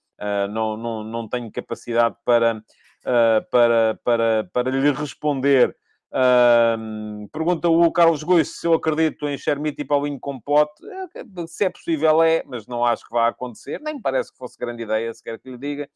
Não, 0.49 0.78
não, 0.78 1.03
não 1.03 1.28
tenho 1.28 1.51
capacidade 1.51 2.15
para, 2.26 2.63
para, 3.51 3.99
para, 4.03 4.49
para 4.51 4.72
lhe 4.72 4.91
responder 4.91 5.76
um, 6.09 7.28
pergunta 7.34 7.68
o 7.68 7.91
Carlos 7.91 8.24
Gois 8.24 8.59
se 8.59 8.65
eu 8.65 8.74
acredito 8.74 9.28
em 9.28 9.38
Shermite 9.38 9.82
e 9.82 9.86
Paulinho 9.86 10.20
com 10.20 10.39
pote. 10.39 10.82
É, 11.13 11.47
se 11.47 11.65
é 11.65 11.70
possível, 11.70 12.24
é, 12.24 12.43
mas 12.45 12.65
não 12.65 12.86
acho 12.86 13.05
que 13.05 13.11
vá 13.11 13.28
acontecer. 13.28 13.82
Nem 13.82 13.95
me 13.95 14.01
parece 14.01 14.32
que 14.32 14.38
fosse 14.38 14.57
grande 14.57 14.84
ideia, 14.84 15.13
se 15.13 15.22
quer 15.22 15.39
que 15.39 15.49
lhe 15.49 15.57
diga. 15.57 15.89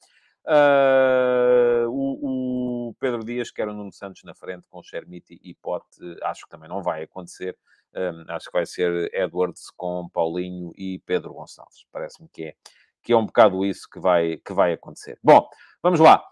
Uh, 0.43 1.87
o, 1.87 2.89
o, 2.89 2.95
Pedro 2.99 3.23
Dias 3.23 3.51
quer 3.51 3.67
o 3.67 3.73
Nuno 3.73 3.91
Santos 3.91 4.23
na 4.23 4.33
frente 4.33 4.65
com 4.69 4.83
Shermite 4.83 5.39
e 5.41 5.53
Pote. 5.53 5.85
Acho 6.23 6.43
que 6.45 6.49
também 6.49 6.67
não 6.67 6.81
vai 6.81 7.03
acontecer. 7.03 7.57
Um, 7.93 8.25
acho 8.29 8.47
que 8.47 8.53
vai 8.53 8.65
ser 8.65 9.09
Edwards 9.13 9.69
com 9.75 10.09
Paulinho 10.09 10.73
e 10.75 10.99
Pedro 11.05 11.33
Gonçalves. 11.33 11.85
Parece-me 11.91 12.27
que 12.29 12.45
é, 12.45 12.55
que 13.03 13.13
é 13.13 13.17
um 13.17 13.25
bocado 13.25 13.65
isso 13.65 13.87
que 13.91 13.99
vai, 13.99 14.37
que 14.37 14.53
vai 14.53 14.73
acontecer. 14.73 15.17
Bom, 15.23 15.47
vamos 15.81 15.99
lá. 15.99 16.23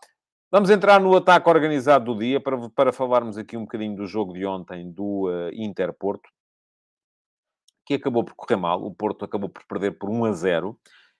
Vamos 0.51 0.69
entrar 0.71 0.99
no 0.99 1.15
ataque 1.15 1.47
organizado 1.47 2.13
do 2.13 2.19
dia 2.19 2.39
para, 2.41 2.69
para 2.69 2.91
falarmos 2.91 3.37
aqui 3.37 3.55
um 3.55 3.61
bocadinho 3.61 3.95
do 3.95 4.07
jogo 4.07 4.33
de 4.33 4.45
ontem 4.45 4.91
do 4.91 5.27
uh, 5.27 5.49
Inter-Porto, 5.53 6.27
que 7.85 7.93
acabou 7.93 8.23
por 8.23 8.33
correr 8.33 8.55
mal. 8.55 8.83
O 8.83 8.93
Porto 8.93 9.23
acabou 9.23 9.47
por 9.47 9.63
perder 9.67 9.91
por 9.99 10.09
1 10.09 10.25
a 10.25 10.31
0. 10.31 10.79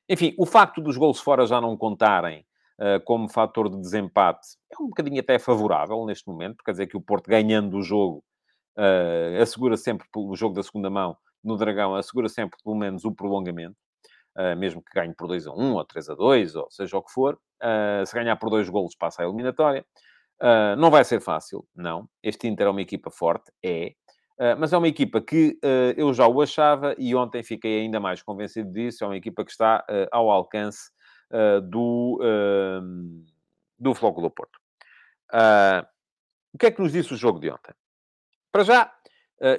Enfim, 0.10 0.34
o 0.38 0.47
facto 0.47 0.82
dos 0.82 0.97
gols 0.97 1.20
fora 1.20 1.45
já 1.45 1.62
não 1.62 1.78
contarem 1.78 2.43
uh, 2.80 3.04
como 3.06 3.30
fator 3.30 3.70
de 3.70 3.80
desempate 3.80 4.47
é 4.72 4.82
um 4.82 4.88
bocadinho 4.88 5.20
até 5.20 5.38
favorável 5.38 6.04
neste 6.06 6.28
momento, 6.28 6.64
quer 6.64 6.72
dizer 6.72 6.88
que 6.88 6.97
o 6.97 7.02
Porto 7.02 7.30
ganhando 7.30 7.78
o 7.78 7.84
jogo 7.84 8.24
uh, 8.78 9.41
assegura 9.41 9.78
sempre, 9.78 10.08
o 10.16 10.36
jogo 10.36 10.56
da 10.56 10.64
segunda 10.64 10.89
mão 10.89 11.16
no 11.43 11.56
Dragão, 11.56 11.95
assegura 11.95 12.30
sempre 12.30 12.58
pelo 12.64 12.76
menos 12.76 13.06
o 13.06 13.12
prolongamento. 13.12 13.78
Uh, 14.40 14.56
mesmo 14.56 14.82
que 14.82 14.94
ganhe 14.94 15.14
por 15.14 15.28
2 15.28 15.48
a 15.48 15.52
1 15.52 15.74
ou 15.74 15.84
3 15.84 16.10
a 16.12 16.16
2, 16.16 16.56
ou 16.56 16.72
seja 16.72 16.98
o 16.98 17.04
que 17.04 17.12
for. 17.12 17.38
Uh, 17.62 18.06
se 18.06 18.14
ganhar 18.14 18.38
por 18.38 18.50
dois 18.50 18.70
golos, 18.70 18.96
passa 18.96 19.22
a 19.22 19.26
eliminatória. 19.26 19.86
Uh, 20.42 20.78
não 20.78 20.90
vai 20.90 21.04
ser 21.04 21.20
fácil, 21.20 21.68
não. 21.76 22.08
Este 22.24 22.48
Inter 22.48 22.68
é 22.68 22.70
uma 22.70 22.82
equipa 22.82 23.12
forte, 23.12 23.52
é. 23.62 23.94
mas 24.58 24.72
é 24.72 24.78
uma 24.78 24.88
equipa 24.88 25.20
que 25.20 25.60
eu 25.98 26.14
já 26.14 26.26
o 26.26 26.42
achava 26.42 26.96
e 26.98 27.14
ontem 27.14 27.44
fiquei 27.44 27.82
ainda 27.82 28.00
mais 28.00 28.24
convencido 28.24 28.72
disso. 28.72 29.04
É 29.04 29.08
uma 29.08 29.18
equipa 29.18 29.44
que 29.44 29.52
está 29.52 29.86
ao 30.14 30.32
alcance 30.32 30.90
do, 31.70 32.22
do 33.78 33.94
Flóculo 33.94 34.32
Porto. 34.32 34.58
o 36.54 36.58
que 36.58 36.68
é 36.68 36.72
que 36.72 36.82
nos 36.82 36.94
disse 36.94 37.14
o 37.14 37.18
jogo 37.18 37.38
de 37.42 37.52
ontem? 37.52 37.74
Para 38.50 38.64
já, 38.64 38.86
Uh, 38.86 38.99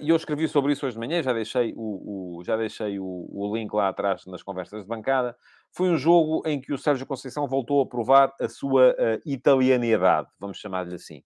e 0.03 0.11
eu 0.11 0.17
escrevi 0.17 0.47
sobre 0.47 0.73
isso 0.73 0.85
hoje 0.85 0.95
de 0.95 1.01
manhã, 1.01 1.23
já 1.23 1.33
deixei, 1.33 1.73
o, 1.75 2.39
o 2.39 2.45
já 2.45 2.57
deixei 2.57 2.99
o, 2.99 3.29
o, 3.31 3.57
link 3.57 3.73
lá 3.73 3.89
atrás 3.89 4.27
nas 4.27 4.43
conversas 4.43 4.83
de 4.83 4.89
bancada. 4.89 5.35
Foi 5.73 5.89
um 5.89 5.97
jogo 5.97 6.43
em 6.47 6.61
que 6.61 6.73
o 6.73 6.79
Sérgio 6.79 7.07
Conceição 7.07 7.49
voltou 7.49 7.81
a 7.81 7.87
provar 7.87 8.33
a 8.41 8.49
sua 8.49 8.91
uh, 8.91 9.21
italianidade, 9.25 10.29
vamos 10.39 10.59
chamar-lhe 10.59 10.95
assim. 10.95 11.23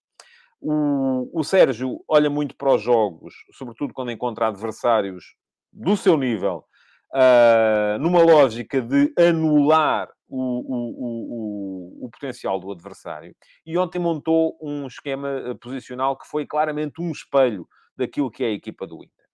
O, 0.60 1.28
o 1.32 1.42
Sérgio 1.42 2.02
olha 2.08 2.30
muito 2.30 2.56
para 2.56 2.74
os 2.74 2.82
jogos, 2.82 3.34
sobretudo 3.52 3.92
quando 3.92 4.12
encontra 4.12 4.46
adversários 4.46 5.34
do 5.72 5.96
seu 5.96 6.16
nível, 6.16 6.64
uh, 7.12 7.98
numa 7.98 8.22
lógica 8.22 8.80
de 8.80 9.12
anular 9.18 10.08
o, 10.28 10.38
o, 10.38 12.02
o, 12.02 12.06
o, 12.06 12.10
potencial 12.10 12.58
do 12.58 12.72
adversário. 12.72 13.34
E 13.66 13.76
ontem 13.76 13.98
montou 13.98 14.56
um 14.62 14.86
esquema 14.86 15.56
posicional 15.60 16.16
que 16.16 16.26
foi 16.26 16.46
claramente 16.46 17.00
um 17.00 17.10
espelho 17.10 17.68
daquilo 17.96 18.30
que 18.30 18.44
é 18.44 18.48
a 18.48 18.52
equipa 18.52 18.86
do 18.86 19.02
Inter. 19.02 19.24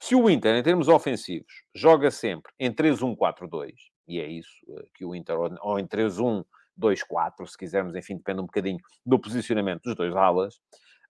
Se 0.00 0.14
o 0.14 0.28
Inter, 0.28 0.56
em 0.56 0.62
termos 0.62 0.88
ofensivos, 0.88 1.64
joga 1.74 2.10
sempre 2.10 2.52
em 2.58 2.72
3-1-4-2, 2.72 3.72
e 4.06 4.20
é 4.20 4.26
isso 4.26 4.50
eh, 4.68 4.84
que 4.94 5.04
o 5.04 5.14
Inter, 5.14 5.36
ou 5.38 5.78
em 5.78 5.86
3-1, 5.86 6.44
2-4, 6.78 7.46
se 7.46 7.56
quisermos, 7.56 7.94
enfim, 7.94 8.16
depende 8.16 8.40
um 8.40 8.46
bocadinho 8.46 8.78
do 9.04 9.18
posicionamento 9.18 9.82
dos 9.82 9.94
dois 9.94 10.14
alas. 10.14 10.56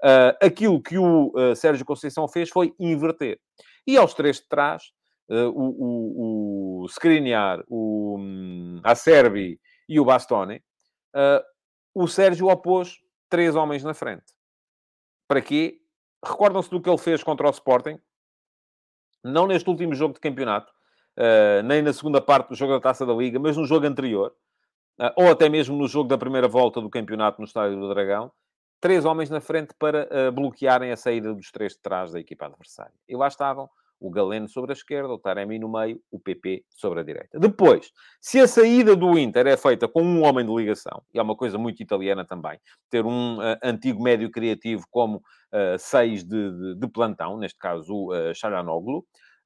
Uh, 0.02 0.36
aquilo 0.40 0.80
que 0.80 0.98
o 0.98 1.32
uh, 1.34 1.56
Sérgio 1.56 1.84
Conceição 1.84 2.28
fez 2.28 2.48
foi 2.48 2.74
inverter. 2.78 3.40
E 3.86 3.96
aos 3.96 4.14
três 4.14 4.36
de 4.36 4.48
trás, 4.48 4.92
uh, 5.28 5.48
o, 5.48 6.82
o, 6.82 6.82
o 6.82 6.86
Skriniar, 6.86 7.64
o 7.68 8.16
um, 8.18 8.80
Acerbi 8.84 9.60
e 9.88 9.98
o 9.98 10.04
Bastoni, 10.04 10.62
o 11.94 12.06
Sérgio 12.06 12.48
opôs 12.48 12.98
três 13.30 13.56
homens 13.56 13.82
na 13.82 13.94
frente. 13.94 14.24
Para 15.26 15.40
quê? 15.40 15.80
Recordam-se 16.24 16.70
do 16.70 16.80
que 16.80 16.88
ele 16.88 16.98
fez 16.98 17.22
contra 17.22 17.46
o 17.46 17.50
Sporting? 17.50 17.98
Não 19.22 19.46
neste 19.46 19.68
último 19.68 19.94
jogo 19.94 20.14
de 20.14 20.20
campeonato, 20.20 20.72
nem 21.64 21.82
na 21.82 21.92
segunda 21.92 22.20
parte 22.20 22.48
do 22.48 22.54
jogo 22.54 22.72
da 22.72 22.80
Taça 22.80 23.04
da 23.04 23.12
Liga, 23.12 23.38
mas 23.38 23.56
no 23.56 23.64
jogo 23.64 23.86
anterior, 23.86 24.34
ou 25.16 25.30
até 25.30 25.48
mesmo 25.48 25.76
no 25.76 25.88
jogo 25.88 26.08
da 26.08 26.16
primeira 26.16 26.46
volta 26.46 26.80
do 26.80 26.88
campeonato 26.88 27.40
no 27.40 27.46
Estádio 27.46 27.78
do 27.78 27.88
Dragão, 27.88 28.30
três 28.80 29.04
homens 29.04 29.30
na 29.30 29.40
frente 29.40 29.74
para 29.78 30.06
uh, 30.06 30.32
bloquearem 30.32 30.92
a 30.92 30.96
saída 30.96 31.34
dos 31.34 31.50
três 31.50 31.72
de 31.72 31.80
trás 31.80 32.12
da 32.12 32.20
equipa 32.20 32.46
adversária. 32.46 32.94
E 33.08 33.16
lá 33.16 33.26
estavam 33.26 33.68
o 34.00 34.10
Galeno 34.10 34.48
sobre 34.48 34.72
a 34.72 34.74
esquerda, 34.74 35.12
o 35.12 35.18
Taremi 35.18 35.58
no 35.58 35.70
meio, 35.70 36.00
o 36.10 36.18
PP 36.18 36.64
sobre 36.70 37.00
a 37.00 37.02
direita. 37.02 37.38
Depois, 37.38 37.90
se 38.20 38.38
a 38.38 38.46
saída 38.46 38.94
do 38.94 39.18
Inter 39.18 39.46
é 39.46 39.56
feita 39.56 39.88
com 39.88 40.02
um 40.02 40.24
homem 40.24 40.44
de 40.44 40.54
ligação, 40.54 41.02
e 41.12 41.18
é 41.18 41.22
uma 41.22 41.36
coisa 41.36 41.58
muito 41.58 41.82
italiana 41.82 42.24
também, 42.24 42.58
ter 42.90 43.04
um 43.04 43.38
uh, 43.38 43.56
antigo 43.62 44.02
médio 44.02 44.30
criativo 44.30 44.84
como 44.90 45.16
uh, 45.16 45.78
seis 45.78 46.24
de, 46.24 46.50
de, 46.50 46.74
de, 46.76 46.88
plantão, 46.88 47.38
neste 47.38 47.58
caso 47.58 47.92
o 47.92 48.12
uh, 48.12 48.34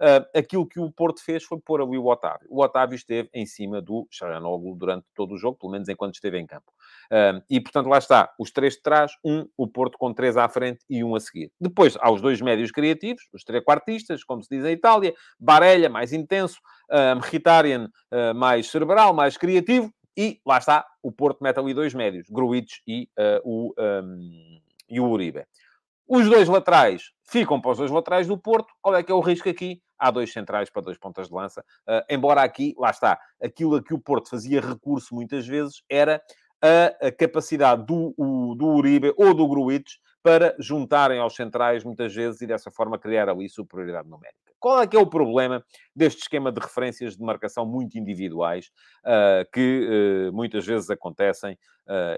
Uh, 0.01 0.25
aquilo 0.35 0.67
que 0.67 0.81
o 0.81 0.91
Porto 0.91 1.23
fez 1.23 1.45
foi 1.45 1.59
pôr 1.61 1.83
ali 1.83 1.99
o 1.99 2.07
Otávio. 2.07 2.47
O 2.49 2.63
Otávio 2.63 2.97
esteve 2.97 3.29
em 3.35 3.45
cima 3.45 3.83
do 3.83 4.09
Charanoglu 4.11 4.75
durante 4.75 5.07
todo 5.15 5.35
o 5.35 5.37
jogo, 5.37 5.59
pelo 5.59 5.73
menos 5.73 5.91
enquanto 5.91 6.15
esteve 6.15 6.39
em 6.39 6.47
campo. 6.47 6.73
Uh, 7.13 7.45
e, 7.51 7.61
portanto, 7.61 7.87
lá 7.87 7.99
está. 7.99 8.33
Os 8.39 8.51
três 8.51 8.75
de 8.75 8.83
trás, 8.83 9.13
um, 9.23 9.47
o 9.59 9.69
Porto 9.69 9.99
com 9.99 10.15
três 10.15 10.39
à 10.39 10.49
frente 10.49 10.85
e 10.89 11.05
um 11.05 11.15
a 11.15 11.21
seguir. 11.21 11.53
Depois, 11.61 11.99
há 12.01 12.11
os 12.11 12.23
dois 12.23 12.41
médios 12.41 12.71
criativos, 12.71 13.29
os 13.35 13.45
três 13.45 13.63
quartistas, 13.63 14.25
como 14.25 14.43
se 14.43 14.49
diz 14.49 14.65
em 14.65 14.73
Itália, 14.73 15.15
Barella, 15.39 15.91
mais 15.91 16.15
intenso, 16.15 16.59
uh, 16.91 17.17
Mkhitaryan, 17.17 17.85
uh, 17.85 18.35
mais 18.35 18.71
cerebral, 18.71 19.13
mais 19.13 19.37
criativo, 19.37 19.93
e 20.17 20.41
lá 20.47 20.57
está, 20.57 20.87
o 21.03 21.13
Porto 21.13 21.43
mete 21.43 21.59
ali 21.59 21.75
dois 21.75 21.93
médios, 21.93 22.27
Gruitch 22.31 22.79
e, 22.87 23.09
o, 23.45 23.73
um, 23.79 24.61
e 24.89 25.01
o 25.01 25.09
Uribe. 25.09 25.47
Os 26.13 26.29
dois 26.29 26.49
laterais 26.49 27.13
ficam 27.23 27.61
para 27.61 27.71
os 27.71 27.79
dois 27.79 27.89
laterais 27.89 28.27
do 28.27 28.37
Porto. 28.37 28.75
Qual 28.83 28.97
é 28.97 29.01
que 29.01 29.13
é 29.13 29.15
o 29.15 29.21
risco 29.21 29.49
aqui? 29.49 29.81
Há 29.97 30.11
dois 30.11 30.33
centrais 30.33 30.69
para 30.69 30.83
dois 30.83 30.99
pontas 30.99 31.29
de 31.29 31.35
lança. 31.35 31.65
Uh, 31.89 32.03
embora 32.11 32.43
aqui, 32.43 32.75
lá 32.77 32.91
está, 32.91 33.17
aquilo 33.41 33.77
a 33.77 33.85
que 33.85 33.95
o 33.95 33.99
Porto 34.01 34.29
fazia 34.29 34.61
recurso 34.61 35.15
muitas 35.15 35.47
vezes 35.47 35.85
era 35.89 36.21
a, 36.61 37.07
a 37.07 37.13
capacidade 37.13 37.87
do, 37.87 38.13
o, 38.19 38.57
do 38.57 38.67
Uribe 38.67 39.15
ou 39.17 39.33
do 39.33 39.47
Gruitch 39.47 39.99
para 40.21 40.57
juntarem 40.59 41.21
aos 41.21 41.37
centrais 41.37 41.85
muitas 41.85 42.13
vezes 42.13 42.41
e 42.41 42.47
dessa 42.49 42.73
forma 42.73 42.99
criar 42.99 43.29
ali 43.29 43.49
superioridade 43.49 44.09
numérica. 44.09 44.51
Qual 44.59 44.83
é 44.83 44.87
que 44.87 44.97
é 44.97 45.01
o 45.01 45.07
problema 45.07 45.65
deste 45.97 46.23
esquema 46.23 46.53
de 46.53 46.61
referências 46.61 47.17
de 47.17 47.23
marcação 47.23 47.65
muito 47.65 47.97
individuais, 47.97 48.71
uh, 49.07 49.49
que 49.53 50.29
uh, 50.29 50.33
muitas 50.35 50.67
vezes 50.67 50.91
acontecem, 50.91 51.57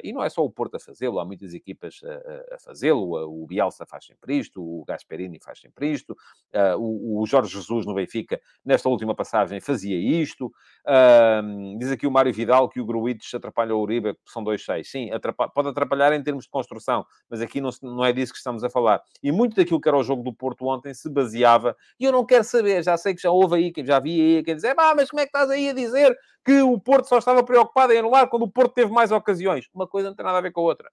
e 0.02 0.12
não 0.12 0.22
é 0.22 0.28
só 0.28 0.44
o 0.44 0.50
Porto 0.50 0.76
a 0.76 0.80
fazê-lo, 0.80 1.18
há 1.18 1.24
muitas 1.24 1.54
equipas 1.54 2.00
a, 2.04 2.54
a 2.54 2.58
fazê-lo, 2.58 3.42
o 3.42 3.46
Bielsa 3.46 3.86
faz 3.86 4.04
sempre 4.06 4.36
isto, 4.36 4.62
o 4.62 4.84
Gasperini 4.84 5.38
faz 5.40 5.60
sempre 5.60 5.90
isto, 5.90 6.16
o, 6.78 7.20
o, 7.20 7.26
Jorge 7.26 7.52
Jesus 7.52 7.86
no 7.86 7.94
Benfica, 7.94 8.40
nesta 8.64 8.88
última 8.88 9.14
passagem, 9.14 9.60
fazia 9.60 9.96
isto. 9.96 10.52
diz 11.78 11.90
aqui 11.90 12.06
o 12.06 12.10
Mário 12.10 12.32
Vidal 12.32 12.68
que 12.68 12.80
o 12.80 12.84
Gruites 12.84 13.32
atrapalha 13.34 13.74
o 13.74 13.80
Uribe, 13.80 14.16
são 14.26 14.44
2-6. 14.44 14.84
Sim, 14.84 15.10
atrapalha, 15.10 15.50
pode 15.50 15.68
atrapalhar 15.68 16.12
em 16.12 16.22
termos 16.22 16.44
de 16.44 16.50
construção, 16.50 17.04
mas 17.28 17.40
aqui 17.40 17.60
não, 17.60 17.70
não 17.82 18.04
é 18.04 18.12
disso 18.12 18.32
que 18.32 18.38
estamos 18.38 18.62
a 18.64 18.70
falar. 18.70 19.00
E 19.22 19.32
muito 19.32 19.56
daquilo 19.56 19.80
que 19.80 19.88
era 19.88 19.96
o 19.96 20.02
jogo 20.02 20.22
do 20.22 20.32
Porto 20.32 20.66
ontem 20.66 20.92
se 20.94 21.08
baseava, 21.08 21.76
e 21.98 22.04
eu 22.04 22.12
não 22.12 22.24
quero 22.24 22.44
saber, 22.44 22.82
já 22.82 22.96
sei 22.96 23.14
que 23.14 23.22
já 23.22 23.30
houve 23.30 23.56
aí, 23.56 23.72
já 23.84 23.98
vi 23.98 24.20
aí 24.20 24.42
quem 24.42 24.54
dizer, 24.54 24.74
ah, 24.78 24.94
mas 24.94 25.10
como 25.10 25.20
é 25.20 25.24
que 25.24 25.28
estás 25.28 25.50
aí 25.50 25.68
a 25.68 25.72
dizer 25.72 26.16
que 26.44 26.60
o 26.62 26.78
Porto 26.78 27.08
só 27.08 27.18
estava 27.18 27.42
preocupado 27.44 27.92
em 27.92 27.98
anular 27.98 28.28
quando 28.28 28.42
o 28.42 28.50
Porto 28.50 28.74
teve 28.74 28.92
mais 28.92 29.12
ocasiões? 29.12 29.68
Uma 29.74 29.86
coisa 29.86 30.08
não 30.08 30.16
tem 30.16 30.24
nada 30.24 30.38
a 30.38 30.42
ver 30.42 30.52
com 30.52 30.60
a 30.60 30.64
outra. 30.64 30.90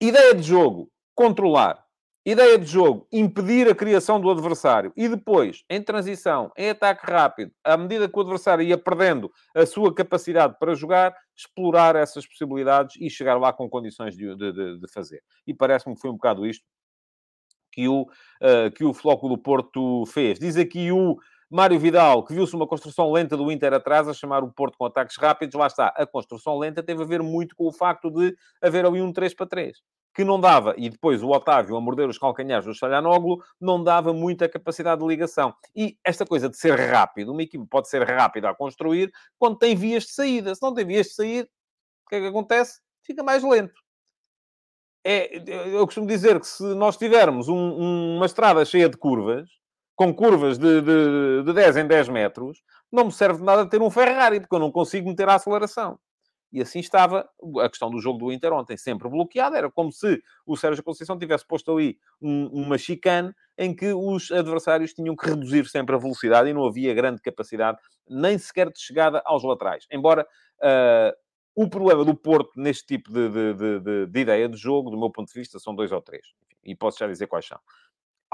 Ideia 0.00 0.34
de 0.34 0.42
jogo, 0.42 0.90
controlar. 1.14 1.84
Ideia 2.26 2.58
de 2.58 2.64
jogo, 2.64 3.06
impedir 3.12 3.68
a 3.68 3.74
criação 3.74 4.18
do 4.18 4.30
adversário. 4.30 4.92
E 4.96 5.06
depois, 5.08 5.62
em 5.68 5.82
transição, 5.82 6.50
em 6.56 6.70
ataque 6.70 7.04
rápido, 7.04 7.52
à 7.62 7.76
medida 7.76 8.08
que 8.08 8.16
o 8.16 8.20
adversário 8.22 8.64
ia 8.64 8.78
perdendo 8.78 9.30
a 9.54 9.66
sua 9.66 9.94
capacidade 9.94 10.56
para 10.58 10.74
jogar, 10.74 11.14
explorar 11.36 11.96
essas 11.96 12.26
possibilidades 12.26 12.96
e 12.98 13.10
chegar 13.10 13.38
lá 13.38 13.52
com 13.52 13.68
condições 13.68 14.16
de, 14.16 14.34
de, 14.36 14.78
de 14.78 14.88
fazer. 14.90 15.22
E 15.46 15.52
parece-me 15.52 15.94
que 15.94 16.00
foi 16.00 16.10
um 16.10 16.14
bocado 16.14 16.46
isto 16.46 16.64
que 17.70 17.88
o, 17.88 18.02
uh, 18.02 18.70
que 18.74 18.84
o 18.84 18.94
Floco 18.94 19.28
do 19.28 19.36
Porto 19.36 20.06
fez. 20.06 20.38
Diz 20.38 20.56
aqui 20.56 20.92
o 20.92 21.18
Mário 21.54 21.78
Vidal, 21.78 22.24
que 22.24 22.34
viu-se 22.34 22.56
uma 22.56 22.66
construção 22.66 23.12
lenta 23.12 23.36
do 23.36 23.48
Inter 23.52 23.72
atrás, 23.72 24.08
a 24.08 24.12
chamar 24.12 24.42
o 24.42 24.50
Porto 24.50 24.76
com 24.76 24.86
ataques 24.86 25.16
rápidos. 25.16 25.54
Lá 25.54 25.68
está. 25.68 25.86
A 25.96 26.04
construção 26.04 26.58
lenta 26.58 26.82
teve 26.82 27.02
a 27.02 27.06
ver 27.06 27.22
muito 27.22 27.54
com 27.54 27.68
o 27.68 27.72
facto 27.72 28.10
de 28.10 28.36
haver 28.60 28.84
ali 28.84 29.00
um 29.00 29.12
3 29.12 29.32
para 29.34 29.46
3 29.46 29.78
que 30.16 30.22
não 30.22 30.40
dava, 30.40 30.74
e 30.76 30.88
depois 30.88 31.24
o 31.24 31.30
Otávio 31.30 31.76
a 31.76 31.80
morder 31.80 32.08
os 32.08 32.18
calcanhares 32.18 32.64
do 32.64 32.72
Chalhanoglu, 32.72 33.42
não 33.60 33.82
dava 33.82 34.12
muita 34.12 34.48
capacidade 34.48 35.00
de 35.00 35.08
ligação. 35.08 35.52
E 35.74 35.96
esta 36.04 36.24
coisa 36.24 36.48
de 36.48 36.56
ser 36.56 36.78
rápido, 36.78 37.32
uma 37.32 37.42
equipe 37.42 37.66
pode 37.68 37.88
ser 37.88 38.04
rápida 38.04 38.48
a 38.48 38.54
construir 38.54 39.10
quando 39.36 39.58
tem 39.58 39.74
vias 39.74 40.04
de 40.04 40.12
saída. 40.12 40.54
Se 40.54 40.62
não 40.62 40.72
tem 40.72 40.86
vias 40.86 41.08
de 41.08 41.14
saída, 41.14 41.48
o 42.06 42.08
que 42.10 42.14
é 42.14 42.20
que 42.20 42.26
acontece? 42.28 42.80
Fica 43.02 43.24
mais 43.24 43.42
lento 43.42 43.74
é, 45.04 45.36
eu 45.76 45.84
costumo 45.84 46.06
dizer 46.06 46.40
que 46.40 46.46
se 46.46 46.62
nós 46.74 46.96
tivermos 46.96 47.48
um, 47.48 48.16
uma 48.16 48.24
estrada 48.24 48.64
cheia 48.64 48.88
de 48.88 48.96
curvas, 48.96 49.46
com 49.94 50.12
curvas 50.12 50.58
de, 50.58 50.80
de, 50.80 51.42
de 51.44 51.52
10 51.52 51.76
em 51.78 51.86
10 51.86 52.08
metros, 52.08 52.62
não 52.90 53.06
me 53.06 53.12
serve 53.12 53.38
de 53.38 53.44
nada 53.44 53.68
ter 53.68 53.80
um 53.80 53.90
Ferrari, 53.90 54.40
porque 54.40 54.54
eu 54.54 54.60
não 54.60 54.70
consigo 54.70 55.08
meter 55.08 55.28
a 55.28 55.34
aceleração. 55.34 55.98
E 56.54 56.62
assim 56.62 56.78
estava 56.78 57.28
a 57.60 57.68
questão 57.68 57.90
do 57.90 58.00
jogo 58.00 58.18
do 58.18 58.32
Inter 58.32 58.52
ontem, 58.52 58.76
sempre 58.76 59.08
bloqueada. 59.08 59.58
Era 59.58 59.68
como 59.68 59.90
se 59.90 60.22
o 60.46 60.56
Sérgio 60.56 60.84
Conceição 60.84 61.18
tivesse 61.18 61.44
posto 61.44 61.72
ali 61.72 61.98
um, 62.22 62.46
uma 62.46 62.78
chicane 62.78 63.32
em 63.58 63.74
que 63.74 63.92
os 63.92 64.30
adversários 64.30 64.92
tinham 64.92 65.16
que 65.16 65.26
reduzir 65.26 65.66
sempre 65.66 65.96
a 65.96 65.98
velocidade 65.98 66.48
e 66.48 66.54
não 66.54 66.64
havia 66.64 66.94
grande 66.94 67.20
capacidade, 67.20 67.78
nem 68.08 68.38
sequer 68.38 68.70
de 68.70 68.78
chegada 68.78 69.20
aos 69.24 69.42
laterais. 69.42 69.84
Embora 69.90 70.24
uh, 70.62 71.12
o 71.56 71.68
problema 71.68 72.04
do 72.04 72.14
Porto 72.14 72.52
neste 72.56 72.86
tipo 72.86 73.12
de, 73.12 73.28
de, 73.28 73.80
de, 73.80 74.06
de, 74.06 74.20
ideia 74.20 74.48
de 74.48 74.56
jogo, 74.56 74.90
do 74.90 74.98
meu 74.98 75.10
ponto 75.10 75.32
de 75.32 75.38
vista, 75.38 75.58
são 75.58 75.74
dois 75.74 75.90
ou 75.90 76.00
três. 76.00 76.24
E 76.64 76.76
posso 76.76 77.00
já 77.00 77.08
dizer 77.08 77.26
quais 77.26 77.46
são. 77.46 77.58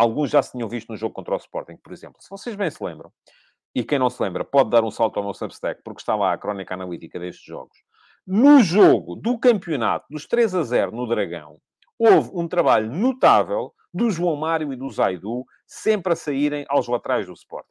Alguns 0.01 0.30
já 0.30 0.40
se 0.40 0.53
tinham 0.53 0.66
visto 0.66 0.88
no 0.88 0.96
jogo 0.96 1.12
contra 1.12 1.34
o 1.34 1.36
Sporting, 1.36 1.76
por 1.76 1.92
exemplo. 1.92 2.22
Se 2.22 2.30
vocês 2.30 2.57
bem 2.57 2.70
se 2.70 2.82
lembram, 2.82 3.12
e 3.74 3.84
quem 3.84 3.98
não 3.98 4.09
se 4.09 4.22
lembra, 4.22 4.42
pode 4.42 4.70
dar 4.70 4.82
um 4.82 4.90
salto 4.90 5.18
ao 5.18 5.22
meu 5.22 5.34
Substack, 5.34 5.82
porque 5.84 6.01
está 6.01 6.16
lá 6.16 6.32
a 6.32 6.38
crónica 6.38 6.72
analítica 6.72 7.20
destes 7.20 7.44
jogos. 7.44 7.76
No 8.26 8.62
jogo 8.62 9.14
do 9.14 9.38
campeonato 9.38 10.07
dos 10.09 10.26
3 10.26 10.55
a 10.55 10.62
0 10.62 10.92
no 10.92 11.07
Dragão, 11.07 11.59
houve 11.98 12.30
um 12.32 12.48
trabalho 12.48 12.90
notável 12.90 13.74
do 13.92 14.11
João 14.11 14.36
Mário 14.36 14.72
e 14.72 14.76
do 14.76 14.88
Zaidu, 14.88 15.44
sempre 15.66 16.14
a 16.14 16.16
saírem 16.16 16.64
aos 16.70 16.88
laterais 16.88 17.26
do 17.26 17.34
Sporting. 17.34 17.68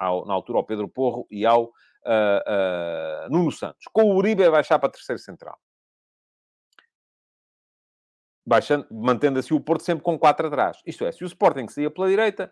Ao, 0.00 0.26
na 0.26 0.34
altura 0.34 0.58
ao 0.58 0.66
Pedro 0.66 0.88
Porro 0.88 1.28
e 1.30 1.46
ao 1.46 1.66
uh, 1.66 1.68
uh, 1.68 3.30
Nuno 3.30 3.52
Santos. 3.52 3.84
Com 3.92 4.10
o 4.10 4.16
Uribe 4.16 4.42
a 4.42 4.50
baixar 4.50 4.80
para 4.80 4.90
terceiro 4.90 5.20
central. 5.20 5.56
Baixando, 8.48 8.86
mantendo 8.90 9.38
assim 9.38 9.52
o 9.52 9.60
Porto 9.60 9.82
sempre 9.82 10.02
com 10.02 10.18
quatro 10.18 10.46
atrás. 10.46 10.78
Isto 10.86 11.04
é, 11.04 11.12
se 11.12 11.22
o 11.22 11.26
Sporting 11.26 11.68
saía 11.68 11.90
pela 11.90 12.08
direita, 12.08 12.50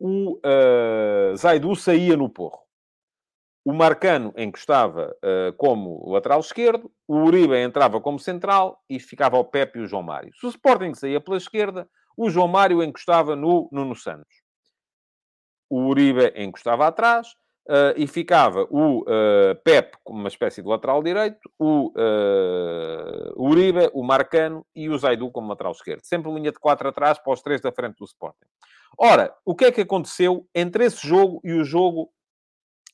o 0.00 0.36
uh, 0.38 1.36
Zaidu 1.36 1.76
saía 1.76 2.16
no 2.16 2.28
porro. 2.28 2.58
O 3.64 3.72
Marcano 3.72 4.34
encostava 4.36 5.14
uh, 5.22 5.52
como 5.56 6.10
lateral 6.10 6.40
esquerdo, 6.40 6.90
o 7.06 7.18
Uribe 7.18 7.56
entrava 7.56 8.00
como 8.00 8.18
central 8.18 8.82
e 8.90 8.98
ficava 8.98 9.36
o 9.36 9.44
Pepe 9.44 9.78
e 9.78 9.82
o 9.82 9.86
João 9.86 10.02
Mário. 10.02 10.32
Se 10.34 10.46
o 10.46 10.48
Sporting 10.48 10.94
saía 10.94 11.20
pela 11.20 11.36
esquerda, 11.36 11.88
o 12.16 12.28
João 12.28 12.48
Mário 12.48 12.82
encostava 12.82 13.36
no 13.36 13.68
Nuno 13.70 13.94
Santos. 13.94 14.42
O 15.70 15.82
Uribe 15.82 16.32
encostava 16.34 16.88
atrás 16.88 17.28
Uh, 17.68 17.92
e 17.98 18.06
ficava 18.06 18.66
o 18.70 19.00
uh, 19.02 19.54
Pep 19.62 19.94
como 20.02 20.20
uma 20.20 20.28
espécie 20.28 20.62
de 20.62 20.68
lateral 20.68 21.02
direito, 21.02 21.50
o 21.58 21.92
uh, 21.94 23.34
Uribe, 23.36 23.90
o 23.92 24.02
Marcano 24.02 24.64
e 24.74 24.88
o 24.88 24.96
Zaidu 24.96 25.30
como 25.30 25.50
lateral 25.50 25.72
esquerdo. 25.72 26.00
Sempre 26.02 26.32
linha 26.32 26.50
de 26.50 26.58
quatro 26.58 26.88
atrás 26.88 27.18
para 27.18 27.30
os 27.30 27.42
três 27.42 27.60
da 27.60 27.70
frente 27.70 27.98
do 27.98 28.06
Sporting. 28.06 28.46
Ora, 28.98 29.34
o 29.44 29.54
que 29.54 29.66
é 29.66 29.70
que 29.70 29.82
aconteceu 29.82 30.46
entre 30.54 30.86
esse 30.86 31.06
jogo 31.06 31.42
e 31.44 31.52
o 31.52 31.62
jogo 31.62 32.10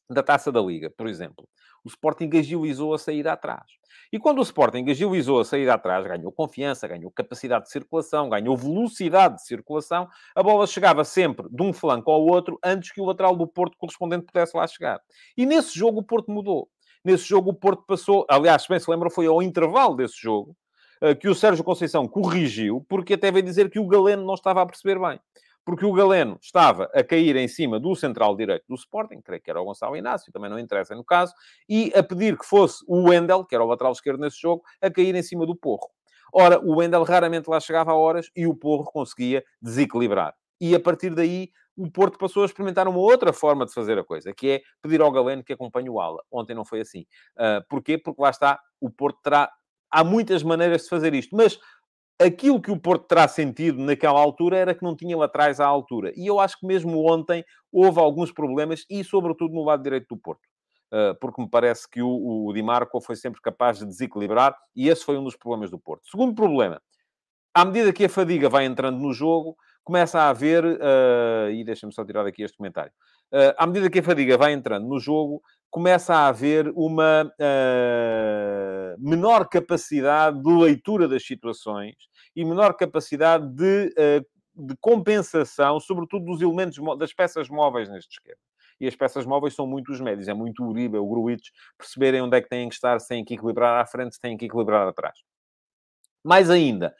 da 0.09 0.23
Taça 0.23 0.53
da 0.53 0.61
Liga, 0.61 0.91
por 0.91 1.07
exemplo? 1.07 1.49
O 1.85 1.89
Sporting 1.89 2.31
agilizou 2.35 2.95
a 2.95 2.99
sair 2.99 3.29
atrás. 3.29 3.65
E 4.13 4.19
quando 4.19 4.39
o 4.39 4.43
Sporting 4.43 4.85
agilizou 4.89 5.41
a 5.41 5.45
sair 5.45 5.69
atrás, 5.69 6.07
ganhou 6.07 6.33
confiança, 6.33 6.89
ganhou 6.89 7.11
capacidade 7.11 7.65
de 7.65 7.71
circulação, 7.71 8.29
ganhou 8.29 8.57
velocidade 8.57 9.37
de 9.37 9.47
circulação, 9.47 10.09
a 10.35 10.43
bola 10.43 10.67
chegava 10.67 11.05
sempre 11.05 11.49
de 11.51 11.63
um 11.63 11.73
flanco 11.73 12.11
ao 12.11 12.25
outro 12.25 12.59
antes 12.65 12.93
que 12.93 13.01
o 13.01 13.05
lateral 13.05 13.37
do 13.37 13.47
Porto 13.47 13.77
correspondente 13.77 14.27
pudesse 14.27 14.57
lá 14.57 14.67
chegar. 14.67 15.01
E 15.37 15.45
nesse 15.45 15.79
jogo 15.79 16.01
o 16.01 16.03
Porto 16.03 16.31
mudou. 16.31 16.69
nesse 17.05 17.25
jogo 17.25 17.51
o 17.51 17.55
Porto 17.55 17.85
passou, 17.87 18.25
aliás, 18.31 18.67
bem 18.67 18.81
se 18.81 18.91
lembram, 18.91 19.11
foi 19.11 19.27
ao 19.27 19.43
intervalo 19.43 19.95
desse 19.95 20.19
jogo, 20.19 20.57
uh, 21.03 21.15
que 21.15 21.29
o 21.29 21.35
Sérgio 21.35 21.63
Conceição 21.63 22.09
corrigiu, 22.09 22.85
porque 22.89 23.15
até 23.15 23.31
veio 23.31 23.45
dizer 23.45 23.69
que 23.69 23.79
o 23.79 23.87
Galeno 23.87 24.25
não 24.25 24.35
estava 24.35 24.63
a 24.63 24.67
perceber 24.67 24.99
bem. 24.99 25.21
Porque 25.65 25.87
o 25.87 25.93
Galeno 25.93 26.39
estava 26.43 26.91
a 26.93 27.03
cair 27.03 27.37
em 27.37 27.49
cima 27.49 27.81
do 27.81 27.97
central 27.97 28.37
direito 28.37 28.65
do 28.69 28.75
Sporting, 28.75 29.21
creio 29.23 29.43
que 29.43 29.51
era 29.51 29.61
o 29.61 29.65
Gonçalo 29.65 29.97
Inácio, 29.97 30.31
também 30.33 30.51
não 30.51 30.59
interessa 30.59 30.95
no 30.95 31.05
caso, 31.05 31.33
e 31.69 31.91
a 31.95 32.03
pedir 32.03 32.37
que 32.37 32.45
fosse 32.45 32.85
o 32.87 33.09
Wendel, 33.09 33.45
que 33.45 33.55
era 33.55 33.65
o 33.65 33.67
lateral 33.67 33.93
esquerdo 33.93 34.21
nesse 34.21 34.41
jogo, 34.41 34.63
a 34.83 34.91
cair 34.91 35.15
em 35.15 35.23
cima 35.23 35.47
do 35.47 35.57
Porro. 35.57 35.89
Ora, 36.33 36.61
o 36.61 36.77
Wendel 36.77 37.03
raramente 37.05 37.49
lá 37.49 37.61
chegava 37.61 37.93
a 37.93 37.97
horas 37.97 38.29
e 38.37 38.47
o 38.47 38.55
Porro 38.55 38.85
conseguia 38.85 39.45
desequilibrar. 39.63 40.35
E 40.61 40.75
a 40.75 40.81
partir 40.81 41.15
daí 41.15 41.51
o 41.77 41.91
Porto 41.91 42.19
passou 42.19 42.43
a 42.43 42.47
experimentar 42.47 42.87
uma 42.87 42.99
outra 42.99 43.33
forma 43.33 43.65
de 43.65 43.73
fazer 43.73 43.99
a 43.99 44.05
coisa, 44.05 44.33
que 44.33 44.51
é 44.51 44.63
pedir 44.83 45.01
ao 45.01 45.11
Galeno 45.11 45.43
que 45.43 45.53
acompanhe 45.53 45.89
o 45.89 46.01
ala. 46.01 46.23
Ontem 46.31 46.55
não 46.55 46.65
foi 46.65 46.81
assim. 46.81 47.07
Uh, 47.37 47.67
porquê? 47.69 47.99
Porque 47.99 48.21
lá 48.21 48.31
está, 48.31 48.61
o 48.81 48.91
Porto 48.91 49.19
terá... 49.23 49.51
Há 49.91 50.03
muitas 50.03 50.43
maneiras 50.43 50.83
de 50.83 50.89
fazer 50.89 51.15
isto, 51.15 51.37
mas 51.37 51.57
aquilo 52.21 52.61
que 52.61 52.71
o 52.71 52.79
Porto 52.79 53.07
terá 53.07 53.27
sentido 53.27 53.83
naquela 53.83 54.21
altura 54.21 54.57
era 54.57 54.75
que 54.75 54.83
não 54.83 54.97
tinha 54.97 55.17
laterais 55.17 55.61
à 55.61 55.67
altura. 55.67 56.13
E 56.17 56.27
eu 56.27 56.39
acho 56.39 56.59
que 56.59 56.67
mesmo 56.67 57.05
ontem 57.11 57.45
houve 57.73 57.99
alguns 57.99 58.33
problemas, 58.33 58.85
e 58.89 59.03
sobretudo 59.03 59.55
no 59.55 59.65
lado 59.65 59.83
direito 59.83 60.15
do 60.15 60.17
Porto. 60.17 60.43
Uh, 60.93 61.15
porque 61.21 61.43
me 61.43 61.51
parece 61.51 61.91
que 61.91 62.01
o, 62.01 62.47
o 62.47 62.53
Di 62.53 62.63
Marco 62.63 63.01
foi 63.01 63.17
sempre 63.17 63.41
capaz 63.41 63.79
de 63.79 63.87
desequilibrar, 63.87 64.57
e 64.77 64.89
esse 64.89 65.05
foi 65.05 65.19
um 65.19 65.25
dos 65.25 65.37
problemas 65.37 65.71
do 65.71 65.79
Porto. 65.79 66.09
Segundo 66.09 66.35
problema, 66.35 66.81
à 67.53 67.65
medida 67.65 67.93
que 67.93 68.05
a 68.05 68.09
fadiga 68.09 68.49
vai 68.49 68.65
entrando 68.65 68.99
no 68.99 69.13
jogo, 69.13 69.57
começa 69.83 70.21
a 70.21 70.31
haver, 70.31 70.65
uh, 70.65 71.51
e 71.51 71.65
deixa-me 71.65 71.93
só 71.93 72.05
tirar 72.05 72.27
aqui 72.27 72.43
este 72.43 72.57
comentário, 72.57 72.93
à 73.57 73.67
medida 73.67 73.91
que 73.91 73.99
a 73.99 74.03
fadiga 74.03 74.39
vai 74.39 74.53
entrando 74.53 74.87
no 74.87 74.99
jogo, 74.99 75.43
começa 75.71 76.15
a 76.15 76.29
haver 76.29 76.69
uma 76.77 77.25
uh, 77.25 78.97
menor 78.99 79.49
capacidade 79.49 80.41
de 80.41 80.53
leitura 80.53 81.09
das 81.09 81.27
situações 81.27 81.95
e 82.37 82.45
menor 82.45 82.75
capacidade 82.75 83.49
de, 83.49 83.93
de 84.55 84.77
compensação, 84.81 85.81
sobretudo 85.81 86.27
dos 86.27 86.41
elementos, 86.41 86.79
das 86.97 87.13
peças 87.13 87.49
móveis 87.49 87.89
neste 87.89 88.19
esquema. 88.19 88.39
E 88.81 88.87
as 88.87 88.95
peças 88.95 89.25
móveis 89.27 89.55
são 89.55 89.67
muito 89.67 89.93
os 89.93 90.01
médios, 90.01 90.29
é 90.29 90.35
muito 90.35 90.63
o 90.63 90.69
Uribe, 90.69 90.99
o 90.99 91.07
Gruitch, 91.07 91.49
perceberem 91.77 92.23
onde 92.23 92.37
é 92.37 92.41
que 92.41 92.49
têm 92.49 92.69
que 92.69 92.75
estar, 92.75 93.01
se 93.01 93.09
têm 93.09 93.25
que 93.25 93.35
equilibrar 93.35 93.81
à 93.81 93.87
frente, 93.87 94.15
se 94.15 94.21
têm 94.21 94.37
que 94.37 94.47
equilibrar 94.47 94.87
atrás. 94.87 95.19
Mais 96.25 96.51
ainda, 96.51 96.95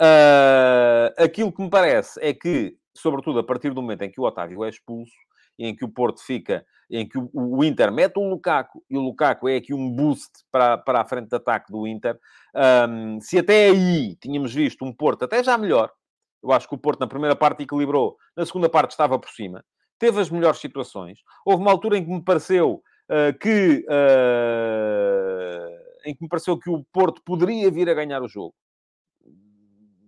Uh, 0.00 1.12
aquilo 1.22 1.52
que 1.52 1.62
me 1.62 1.68
parece 1.68 2.18
é 2.22 2.32
que, 2.32 2.74
sobretudo 2.96 3.38
a 3.38 3.44
partir 3.44 3.74
do 3.74 3.82
momento 3.82 4.00
em 4.00 4.10
que 4.10 4.18
o 4.18 4.24
Otávio 4.24 4.64
é 4.64 4.70
expulso, 4.70 5.12
em 5.66 5.76
que 5.76 5.84
o 5.84 5.88
Porto 5.88 6.20
fica, 6.22 6.64
em 6.90 7.08
que 7.08 7.18
o, 7.18 7.30
o 7.32 7.62
Inter 7.62 7.92
mete 7.92 8.18
o 8.18 8.28
Lukaku, 8.28 8.82
e 8.90 8.96
o 8.96 9.00
Lukaku 9.00 9.48
é 9.48 9.56
aqui 9.56 9.72
um 9.72 9.90
boost 9.90 10.30
para, 10.50 10.78
para 10.78 11.00
a 11.00 11.04
frente 11.04 11.28
de 11.28 11.36
ataque 11.36 11.70
do 11.70 11.86
Inter, 11.86 12.18
um, 12.88 13.20
se 13.20 13.38
até 13.38 13.66
aí 13.66 14.16
tínhamos 14.16 14.52
visto 14.52 14.84
um 14.84 14.92
Porto 14.92 15.24
até 15.24 15.44
já 15.44 15.56
melhor, 15.56 15.92
eu 16.42 16.50
acho 16.52 16.66
que 16.66 16.74
o 16.74 16.78
Porto 16.78 17.00
na 17.00 17.06
primeira 17.06 17.36
parte 17.36 17.62
equilibrou, 17.62 18.16
na 18.36 18.46
segunda 18.46 18.68
parte 18.68 18.92
estava 18.92 19.18
por 19.18 19.30
cima, 19.30 19.64
teve 19.98 20.18
as 20.18 20.30
melhores 20.30 20.58
situações. 20.58 21.18
Houve 21.44 21.62
uma 21.62 21.70
altura 21.70 21.98
em 21.98 22.04
que 22.04 22.10
me 22.10 22.24
pareceu 22.24 22.82
uh, 23.10 23.38
que... 23.38 23.84
Uh, 23.86 25.80
em 26.06 26.14
que 26.14 26.22
me 26.22 26.28
pareceu 26.28 26.58
que 26.58 26.70
o 26.70 26.82
Porto 26.92 27.22
poderia 27.22 27.70
vir 27.70 27.90
a 27.90 27.94
ganhar 27.94 28.22
o 28.22 28.28
jogo. 28.28 28.54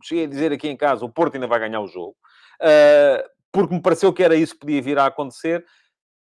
Cheguei 0.03 0.24
a 0.24 0.28
dizer 0.28 0.50
aqui 0.50 0.66
em 0.68 0.76
casa, 0.76 1.05
o 1.05 1.12
Porto 1.12 1.34
ainda 1.34 1.46
vai 1.46 1.61
ganhar 1.61 1.80
o 1.80 1.86
jogo, 1.86 2.16
uh, 2.62 3.22
porque 3.53 3.74
me 3.74 3.82
pareceu 3.82 4.12
que 4.12 4.22
era 4.22 4.34
isso 4.34 4.55
que 4.55 4.61
podia 4.61 4.82
vir 4.82 4.98
a 4.98 5.07
acontecer, 5.07 5.64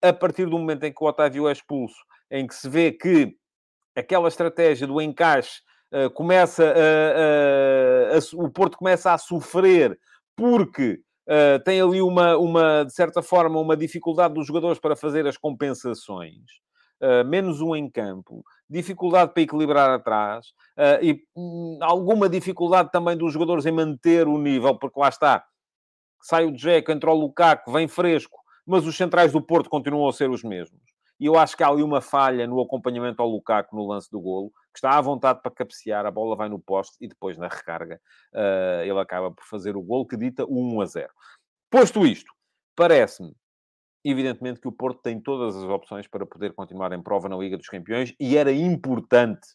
a 0.02 0.12
partir 0.12 0.46
do 0.46 0.58
momento 0.58 0.84
em 0.84 0.92
que 0.92 1.02
o 1.02 1.06
Otávio 1.06 1.48
é 1.48 1.52
expulso, 1.52 1.96
em 2.30 2.46
que 2.46 2.54
se 2.54 2.68
vê 2.68 2.92
que 2.92 3.34
aquela 3.96 4.28
estratégia 4.28 4.86
do 4.86 5.00
encaixe 5.00 5.60
uh, 5.92 6.10
começa 6.10 6.64
a, 6.64 8.14
a, 8.14 8.18
a, 8.18 8.44
o 8.44 8.50
Porto 8.50 8.76
começa 8.76 9.12
a 9.12 9.18
sofrer 9.18 9.98
porque 10.36 11.00
uh, 11.28 11.62
tem 11.64 11.80
ali 11.80 12.02
uma, 12.02 12.36
uma, 12.36 12.84
de 12.84 12.92
certa 12.94 13.22
forma, 13.22 13.58
uma 13.58 13.76
dificuldade 13.76 14.34
dos 14.34 14.46
jogadores 14.46 14.78
para 14.78 14.94
fazer 14.94 15.26
as 15.26 15.36
compensações. 15.36 16.44
Uh, 16.98 17.26
menos 17.26 17.60
um 17.60 17.76
em 17.76 17.90
campo, 17.90 18.42
dificuldade 18.70 19.34
para 19.34 19.42
equilibrar 19.42 19.90
atrás 19.90 20.46
e 21.02 21.20
um, 21.36 21.78
alguma 21.82 22.26
dificuldade 22.26 22.90
também 22.90 23.14
dos 23.14 23.34
jogadores 23.34 23.66
em 23.66 23.70
manter 23.70 24.26
o 24.26 24.38
nível, 24.38 24.78
porque 24.78 24.98
lá 24.98 25.10
está, 25.10 25.44
sai 26.26 26.44
o 26.44 26.50
Dzeko, 26.50 26.90
entra 26.90 27.10
o 27.10 27.14
Lukaku, 27.14 27.70
vem 27.70 27.86
fresco, 27.86 28.36
mas 28.66 28.84
os 28.84 28.96
centrais 28.96 29.30
do 29.30 29.40
Porto 29.40 29.70
continuam 29.70 30.08
a 30.08 30.12
ser 30.12 30.28
os 30.28 30.42
mesmos. 30.42 30.82
E 31.20 31.26
eu 31.26 31.38
acho 31.38 31.56
que 31.56 31.62
há 31.62 31.68
ali 31.68 31.82
uma 31.82 32.00
falha 32.00 32.46
no 32.46 32.60
acompanhamento 32.60 33.22
ao 33.22 33.28
Lukaku 33.28 33.76
no 33.76 33.86
lance 33.86 34.10
do 34.10 34.20
golo, 34.20 34.50
que 34.72 34.78
está 34.78 34.98
à 34.98 35.00
vontade 35.00 35.40
para 35.40 35.52
cabecear, 35.52 36.04
a 36.04 36.10
bola 36.10 36.34
vai 36.36 36.48
no 36.48 36.58
poste 36.58 36.96
e 37.00 37.06
depois 37.06 37.38
na 37.38 37.46
recarga 37.46 38.00
uh, 38.34 38.82
ele 38.82 38.98
acaba 38.98 39.30
por 39.30 39.44
fazer 39.44 39.76
o 39.76 39.82
golo 39.82 40.06
que 40.06 40.16
dita 40.16 40.44
o 40.44 40.74
1 40.74 40.80
a 40.80 40.86
0. 40.86 41.08
Posto 41.70 42.04
isto, 42.04 42.32
parece-me 42.74 43.32
evidentemente 44.04 44.60
que 44.60 44.68
o 44.68 44.72
Porto 44.72 45.00
tem 45.02 45.20
todas 45.20 45.56
as 45.56 45.64
opções 45.64 46.06
para 46.06 46.24
poder 46.24 46.52
continuar 46.52 46.92
em 46.92 47.02
prova 47.02 47.28
na 47.28 47.36
Liga 47.36 47.56
dos 47.56 47.68
Campeões 47.68 48.14
e 48.20 48.36
era 48.36 48.52
importante 48.52 49.46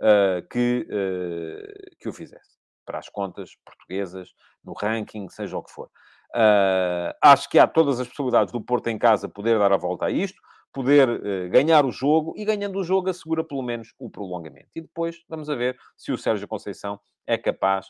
uh, 0.00 0.46
que, 0.48 0.86
uh, 0.88 1.96
que 1.98 2.08
o 2.08 2.12
fizesse. 2.12 2.51
Para 2.84 2.98
as 2.98 3.08
contas 3.08 3.56
portuguesas, 3.64 4.32
no 4.64 4.72
ranking, 4.72 5.28
seja 5.28 5.56
o 5.56 5.62
que 5.62 5.70
for. 5.70 5.88
Uh, 6.34 7.12
acho 7.22 7.48
que 7.48 7.58
há 7.58 7.66
todas 7.66 8.00
as 8.00 8.08
possibilidades 8.08 8.52
do 8.52 8.60
Porto 8.60 8.88
em 8.88 8.98
casa 8.98 9.28
poder 9.28 9.58
dar 9.58 9.72
a 9.72 9.76
volta 9.76 10.06
a 10.06 10.10
isto, 10.10 10.40
poder 10.72 11.50
ganhar 11.50 11.84
o 11.84 11.92
jogo 11.92 12.32
e, 12.34 12.46
ganhando 12.46 12.78
o 12.78 12.82
jogo, 12.82 13.10
assegura 13.10 13.44
pelo 13.44 13.62
menos 13.62 13.92
o 13.98 14.08
prolongamento. 14.08 14.70
E 14.74 14.80
depois 14.80 15.22
vamos 15.28 15.50
a 15.50 15.54
ver 15.54 15.76
se 15.98 16.10
o 16.10 16.16
Sérgio 16.16 16.48
Conceição 16.48 16.98
é 17.26 17.36
capaz 17.36 17.88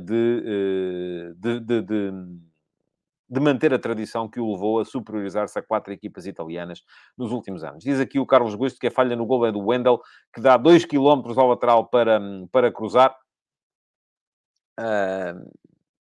de, 0.00 1.34
de, 1.38 1.60
de, 1.60 1.82
de 1.82 2.12
de 3.28 3.40
manter 3.40 3.74
a 3.74 3.78
tradição 3.78 4.28
que 4.28 4.40
o 4.40 4.52
levou 4.52 4.78
a 4.78 4.84
superiorizar-se 4.84 5.58
a 5.58 5.62
quatro 5.62 5.92
equipas 5.92 6.26
italianas 6.26 6.82
nos 7.18 7.32
últimos 7.32 7.64
anos. 7.64 7.82
Diz 7.82 7.98
aqui 7.98 8.18
o 8.18 8.26
Carlos 8.26 8.54
Gusto 8.54 8.78
que 8.78 8.86
a 8.86 8.90
falha 8.90 9.16
no 9.16 9.26
gol 9.26 9.46
é 9.46 9.52
do 9.52 9.60
Wendel, 9.60 10.00
que 10.32 10.40
dá 10.40 10.56
2 10.56 10.84
km 10.84 11.22
ao 11.36 11.48
lateral 11.48 11.86
para, 11.88 12.20
para 12.52 12.72
cruzar. 12.72 13.14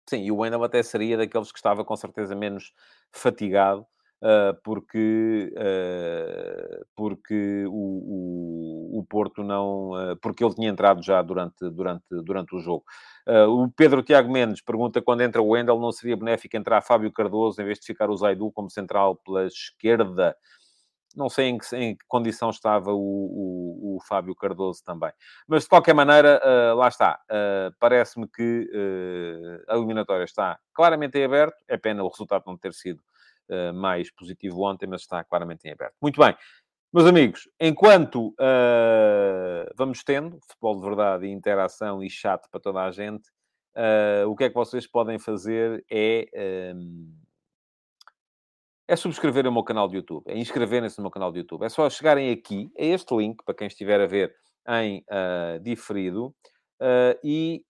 Sim, 0.08 0.24
e 0.24 0.32
o 0.32 0.38
Wendel 0.38 0.62
até 0.64 0.82
seria 0.82 1.16
daqueles 1.16 1.52
que 1.52 1.58
estava 1.58 1.84
com 1.84 1.96
certeza 1.96 2.34
menos 2.34 2.72
fatigado, 3.12 3.86
uh, 4.22 4.54
porque, 4.62 5.52
uh, 5.56 6.84
porque 6.96 7.64
o, 7.66 7.72
o, 7.72 8.98
o, 8.98 9.06
Porto 9.08 9.42
não... 9.42 9.92
porque 10.20 10.44
ele 10.44 10.54
tinha 10.54 10.68
entrado 10.68 11.02
já 11.02 11.22
durante, 11.22 11.68
durante, 11.70 12.04
durante 12.24 12.54
o 12.54 12.60
jogo. 12.60 12.84
O 13.48 13.70
Pedro 13.70 14.02
Tiago 14.02 14.30
Mendes 14.30 14.60
pergunta 14.60 15.00
quando 15.00 15.20
entra 15.22 15.40
o 15.40 15.48
Wendel, 15.48 15.78
não 15.78 15.92
seria 15.92 16.16
benéfico 16.16 16.56
entrar 16.56 16.82
Fábio 16.82 17.12
Cardoso 17.12 17.60
em 17.62 17.64
vez 17.64 17.78
de 17.78 17.86
ficar 17.86 18.10
o 18.10 18.16
Zaidu 18.16 18.50
como 18.50 18.70
central 18.70 19.16
pela 19.16 19.46
esquerda? 19.46 20.36
Não 21.16 21.28
sei 21.28 21.48
em 21.48 21.58
que, 21.58 21.76
em 21.76 21.96
que 21.96 22.04
condição 22.06 22.50
estava 22.50 22.92
o, 22.92 22.98
o, 22.98 23.96
o, 23.96 24.00
Fábio 24.06 24.34
Cardoso 24.34 24.82
também. 24.84 25.12
Mas, 25.46 25.64
de 25.64 25.68
qualquer 25.68 25.94
maneira, 25.94 26.40
uh, 26.44 26.76
lá 26.76 26.88
está. 26.88 27.20
Uh, 27.30 27.74
Parece-me 27.78 28.26
que 28.28 28.68
a 29.68 29.76
eliminatória 29.76 30.24
está 30.24 30.58
claramente 30.74 31.18
em 31.18 31.24
aberto. 31.24 31.56
É 31.68 31.76
pena 31.76 32.02
o 32.02 32.08
resultado 32.08 32.44
não 32.46 32.56
ter 32.56 32.72
sido 32.72 33.00
mais 33.74 34.10
positivo 34.10 34.62
ontem, 34.62 34.86
mas 34.86 35.02
está 35.02 35.22
claramente 35.24 35.68
em 35.68 35.72
aberto. 35.72 35.94
Muito 36.00 36.18
bem. 36.18 36.34
Meus 36.94 37.08
amigos, 37.08 37.48
enquanto 37.58 38.34
uh, 38.38 39.72
vamos 39.74 40.04
tendo 40.04 40.38
futebol 40.46 40.76
de 40.76 40.82
verdade 40.82 41.26
e 41.26 41.30
interação 41.30 42.02
e 42.04 42.10
chat 42.10 42.46
para 42.50 42.60
toda 42.60 42.82
a 42.82 42.90
gente, 42.90 43.30
uh, 43.74 44.28
o 44.28 44.36
que 44.36 44.44
é 44.44 44.48
que 44.50 44.54
vocês 44.54 44.86
podem 44.86 45.18
fazer 45.18 45.82
é, 45.90 46.74
um, 46.76 47.10
é 48.92 48.96
subscrever 48.96 49.46
o 49.46 49.52
meu 49.52 49.64
canal 49.64 49.88
de 49.88 49.96
YouTube, 49.96 50.24
é 50.26 50.36
inscreverem-se 50.36 50.98
no 50.98 51.04
meu 51.04 51.10
canal 51.10 51.32
de 51.32 51.38
YouTube. 51.38 51.64
É 51.64 51.68
só 51.70 51.88
chegarem 51.88 52.30
aqui, 52.30 52.70
a 52.78 52.84
este 52.84 53.16
link, 53.16 53.42
para 53.42 53.54
quem 53.54 53.66
estiver 53.66 53.98
a 53.98 54.06
ver 54.06 54.34
em 54.68 54.98
uh, 55.10 55.58
diferido, 55.60 56.34
e 57.22 57.64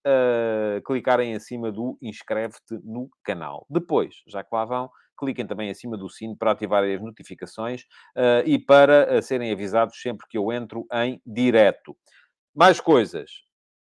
clicarem 0.87 1.35
em 1.35 1.39
cima 1.39 1.71
do 1.71 1.99
inscreve-te 2.01 2.81
no 2.83 3.11
canal. 3.23 3.67
Depois, 3.69 4.23
já 4.27 4.43
que 4.43 4.49
lá 4.51 4.65
vão, 4.65 4.91
cliquem 5.19 5.47
também 5.47 5.71
acima 5.71 5.97
do 5.97 6.09
sino 6.09 6.37
para 6.37 6.51
ativar 6.51 6.83
as 6.83 7.01
notificações 7.01 7.83
uh, 8.17 8.43
e 8.45 8.59
para 8.59 9.19
uh, 9.19 9.23
serem 9.23 9.53
avisados 9.53 10.01
sempre 10.01 10.27
que 10.29 10.37
eu 10.37 10.53
entro 10.53 10.85
em 10.93 11.21
direto. 11.25 11.97
Mais 12.55 12.81
coisas. 12.81 13.31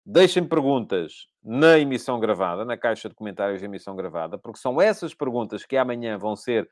Deixem 0.05 0.44
perguntas 0.44 1.28
na 1.42 1.78
emissão 1.78 2.18
gravada, 2.18 2.64
na 2.64 2.76
caixa 2.76 3.09
de 3.09 3.14
comentários 3.14 3.61
da 3.61 3.66
emissão 3.66 3.94
gravada, 3.94 4.38
porque 4.38 4.59
são 4.59 4.80
essas 4.80 5.14
perguntas 5.14 5.64
que 5.64 5.76
amanhã 5.76 6.16
vão 6.18 6.34
ser 6.34 6.68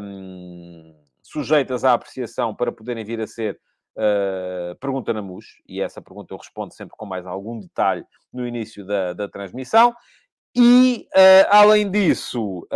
um, 0.00 0.94
sujeitas 1.22 1.84
à 1.84 1.94
apreciação 1.94 2.54
para 2.54 2.70
poderem 2.70 3.04
vir 3.04 3.20
a 3.20 3.26
ser 3.26 3.58
uh, 3.96 4.76
pergunta 4.76 5.12
na 5.12 5.22
MUS, 5.22 5.62
e 5.66 5.80
essa 5.80 6.02
pergunta 6.02 6.32
eu 6.32 6.38
respondo 6.38 6.74
sempre 6.74 6.96
com 6.96 7.06
mais 7.06 7.26
algum 7.26 7.58
detalhe 7.58 8.04
no 8.32 8.46
início 8.46 8.84
da, 8.84 9.12
da 9.12 9.28
transmissão. 9.28 9.94
E, 10.54 11.08
uh, 11.14 11.48
além 11.48 11.90
disso, 11.90 12.66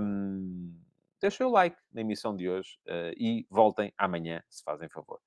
um, 0.00 0.74
deixem 1.20 1.46
o 1.46 1.50
like 1.50 1.76
na 1.92 2.00
emissão 2.00 2.34
de 2.34 2.48
hoje 2.48 2.78
uh, 2.86 3.12
e 3.16 3.46
voltem 3.50 3.92
amanhã, 3.98 4.42
se 4.48 4.62
fazem 4.62 4.88
favor. 4.88 5.20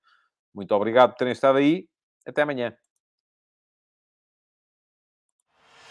Muito 0.54 0.74
obrigado 0.74 1.12
por 1.12 1.18
terem 1.18 1.34
estado 1.34 1.58
aí. 1.58 1.88
Até 2.26 2.42
amanhã. 2.42 2.76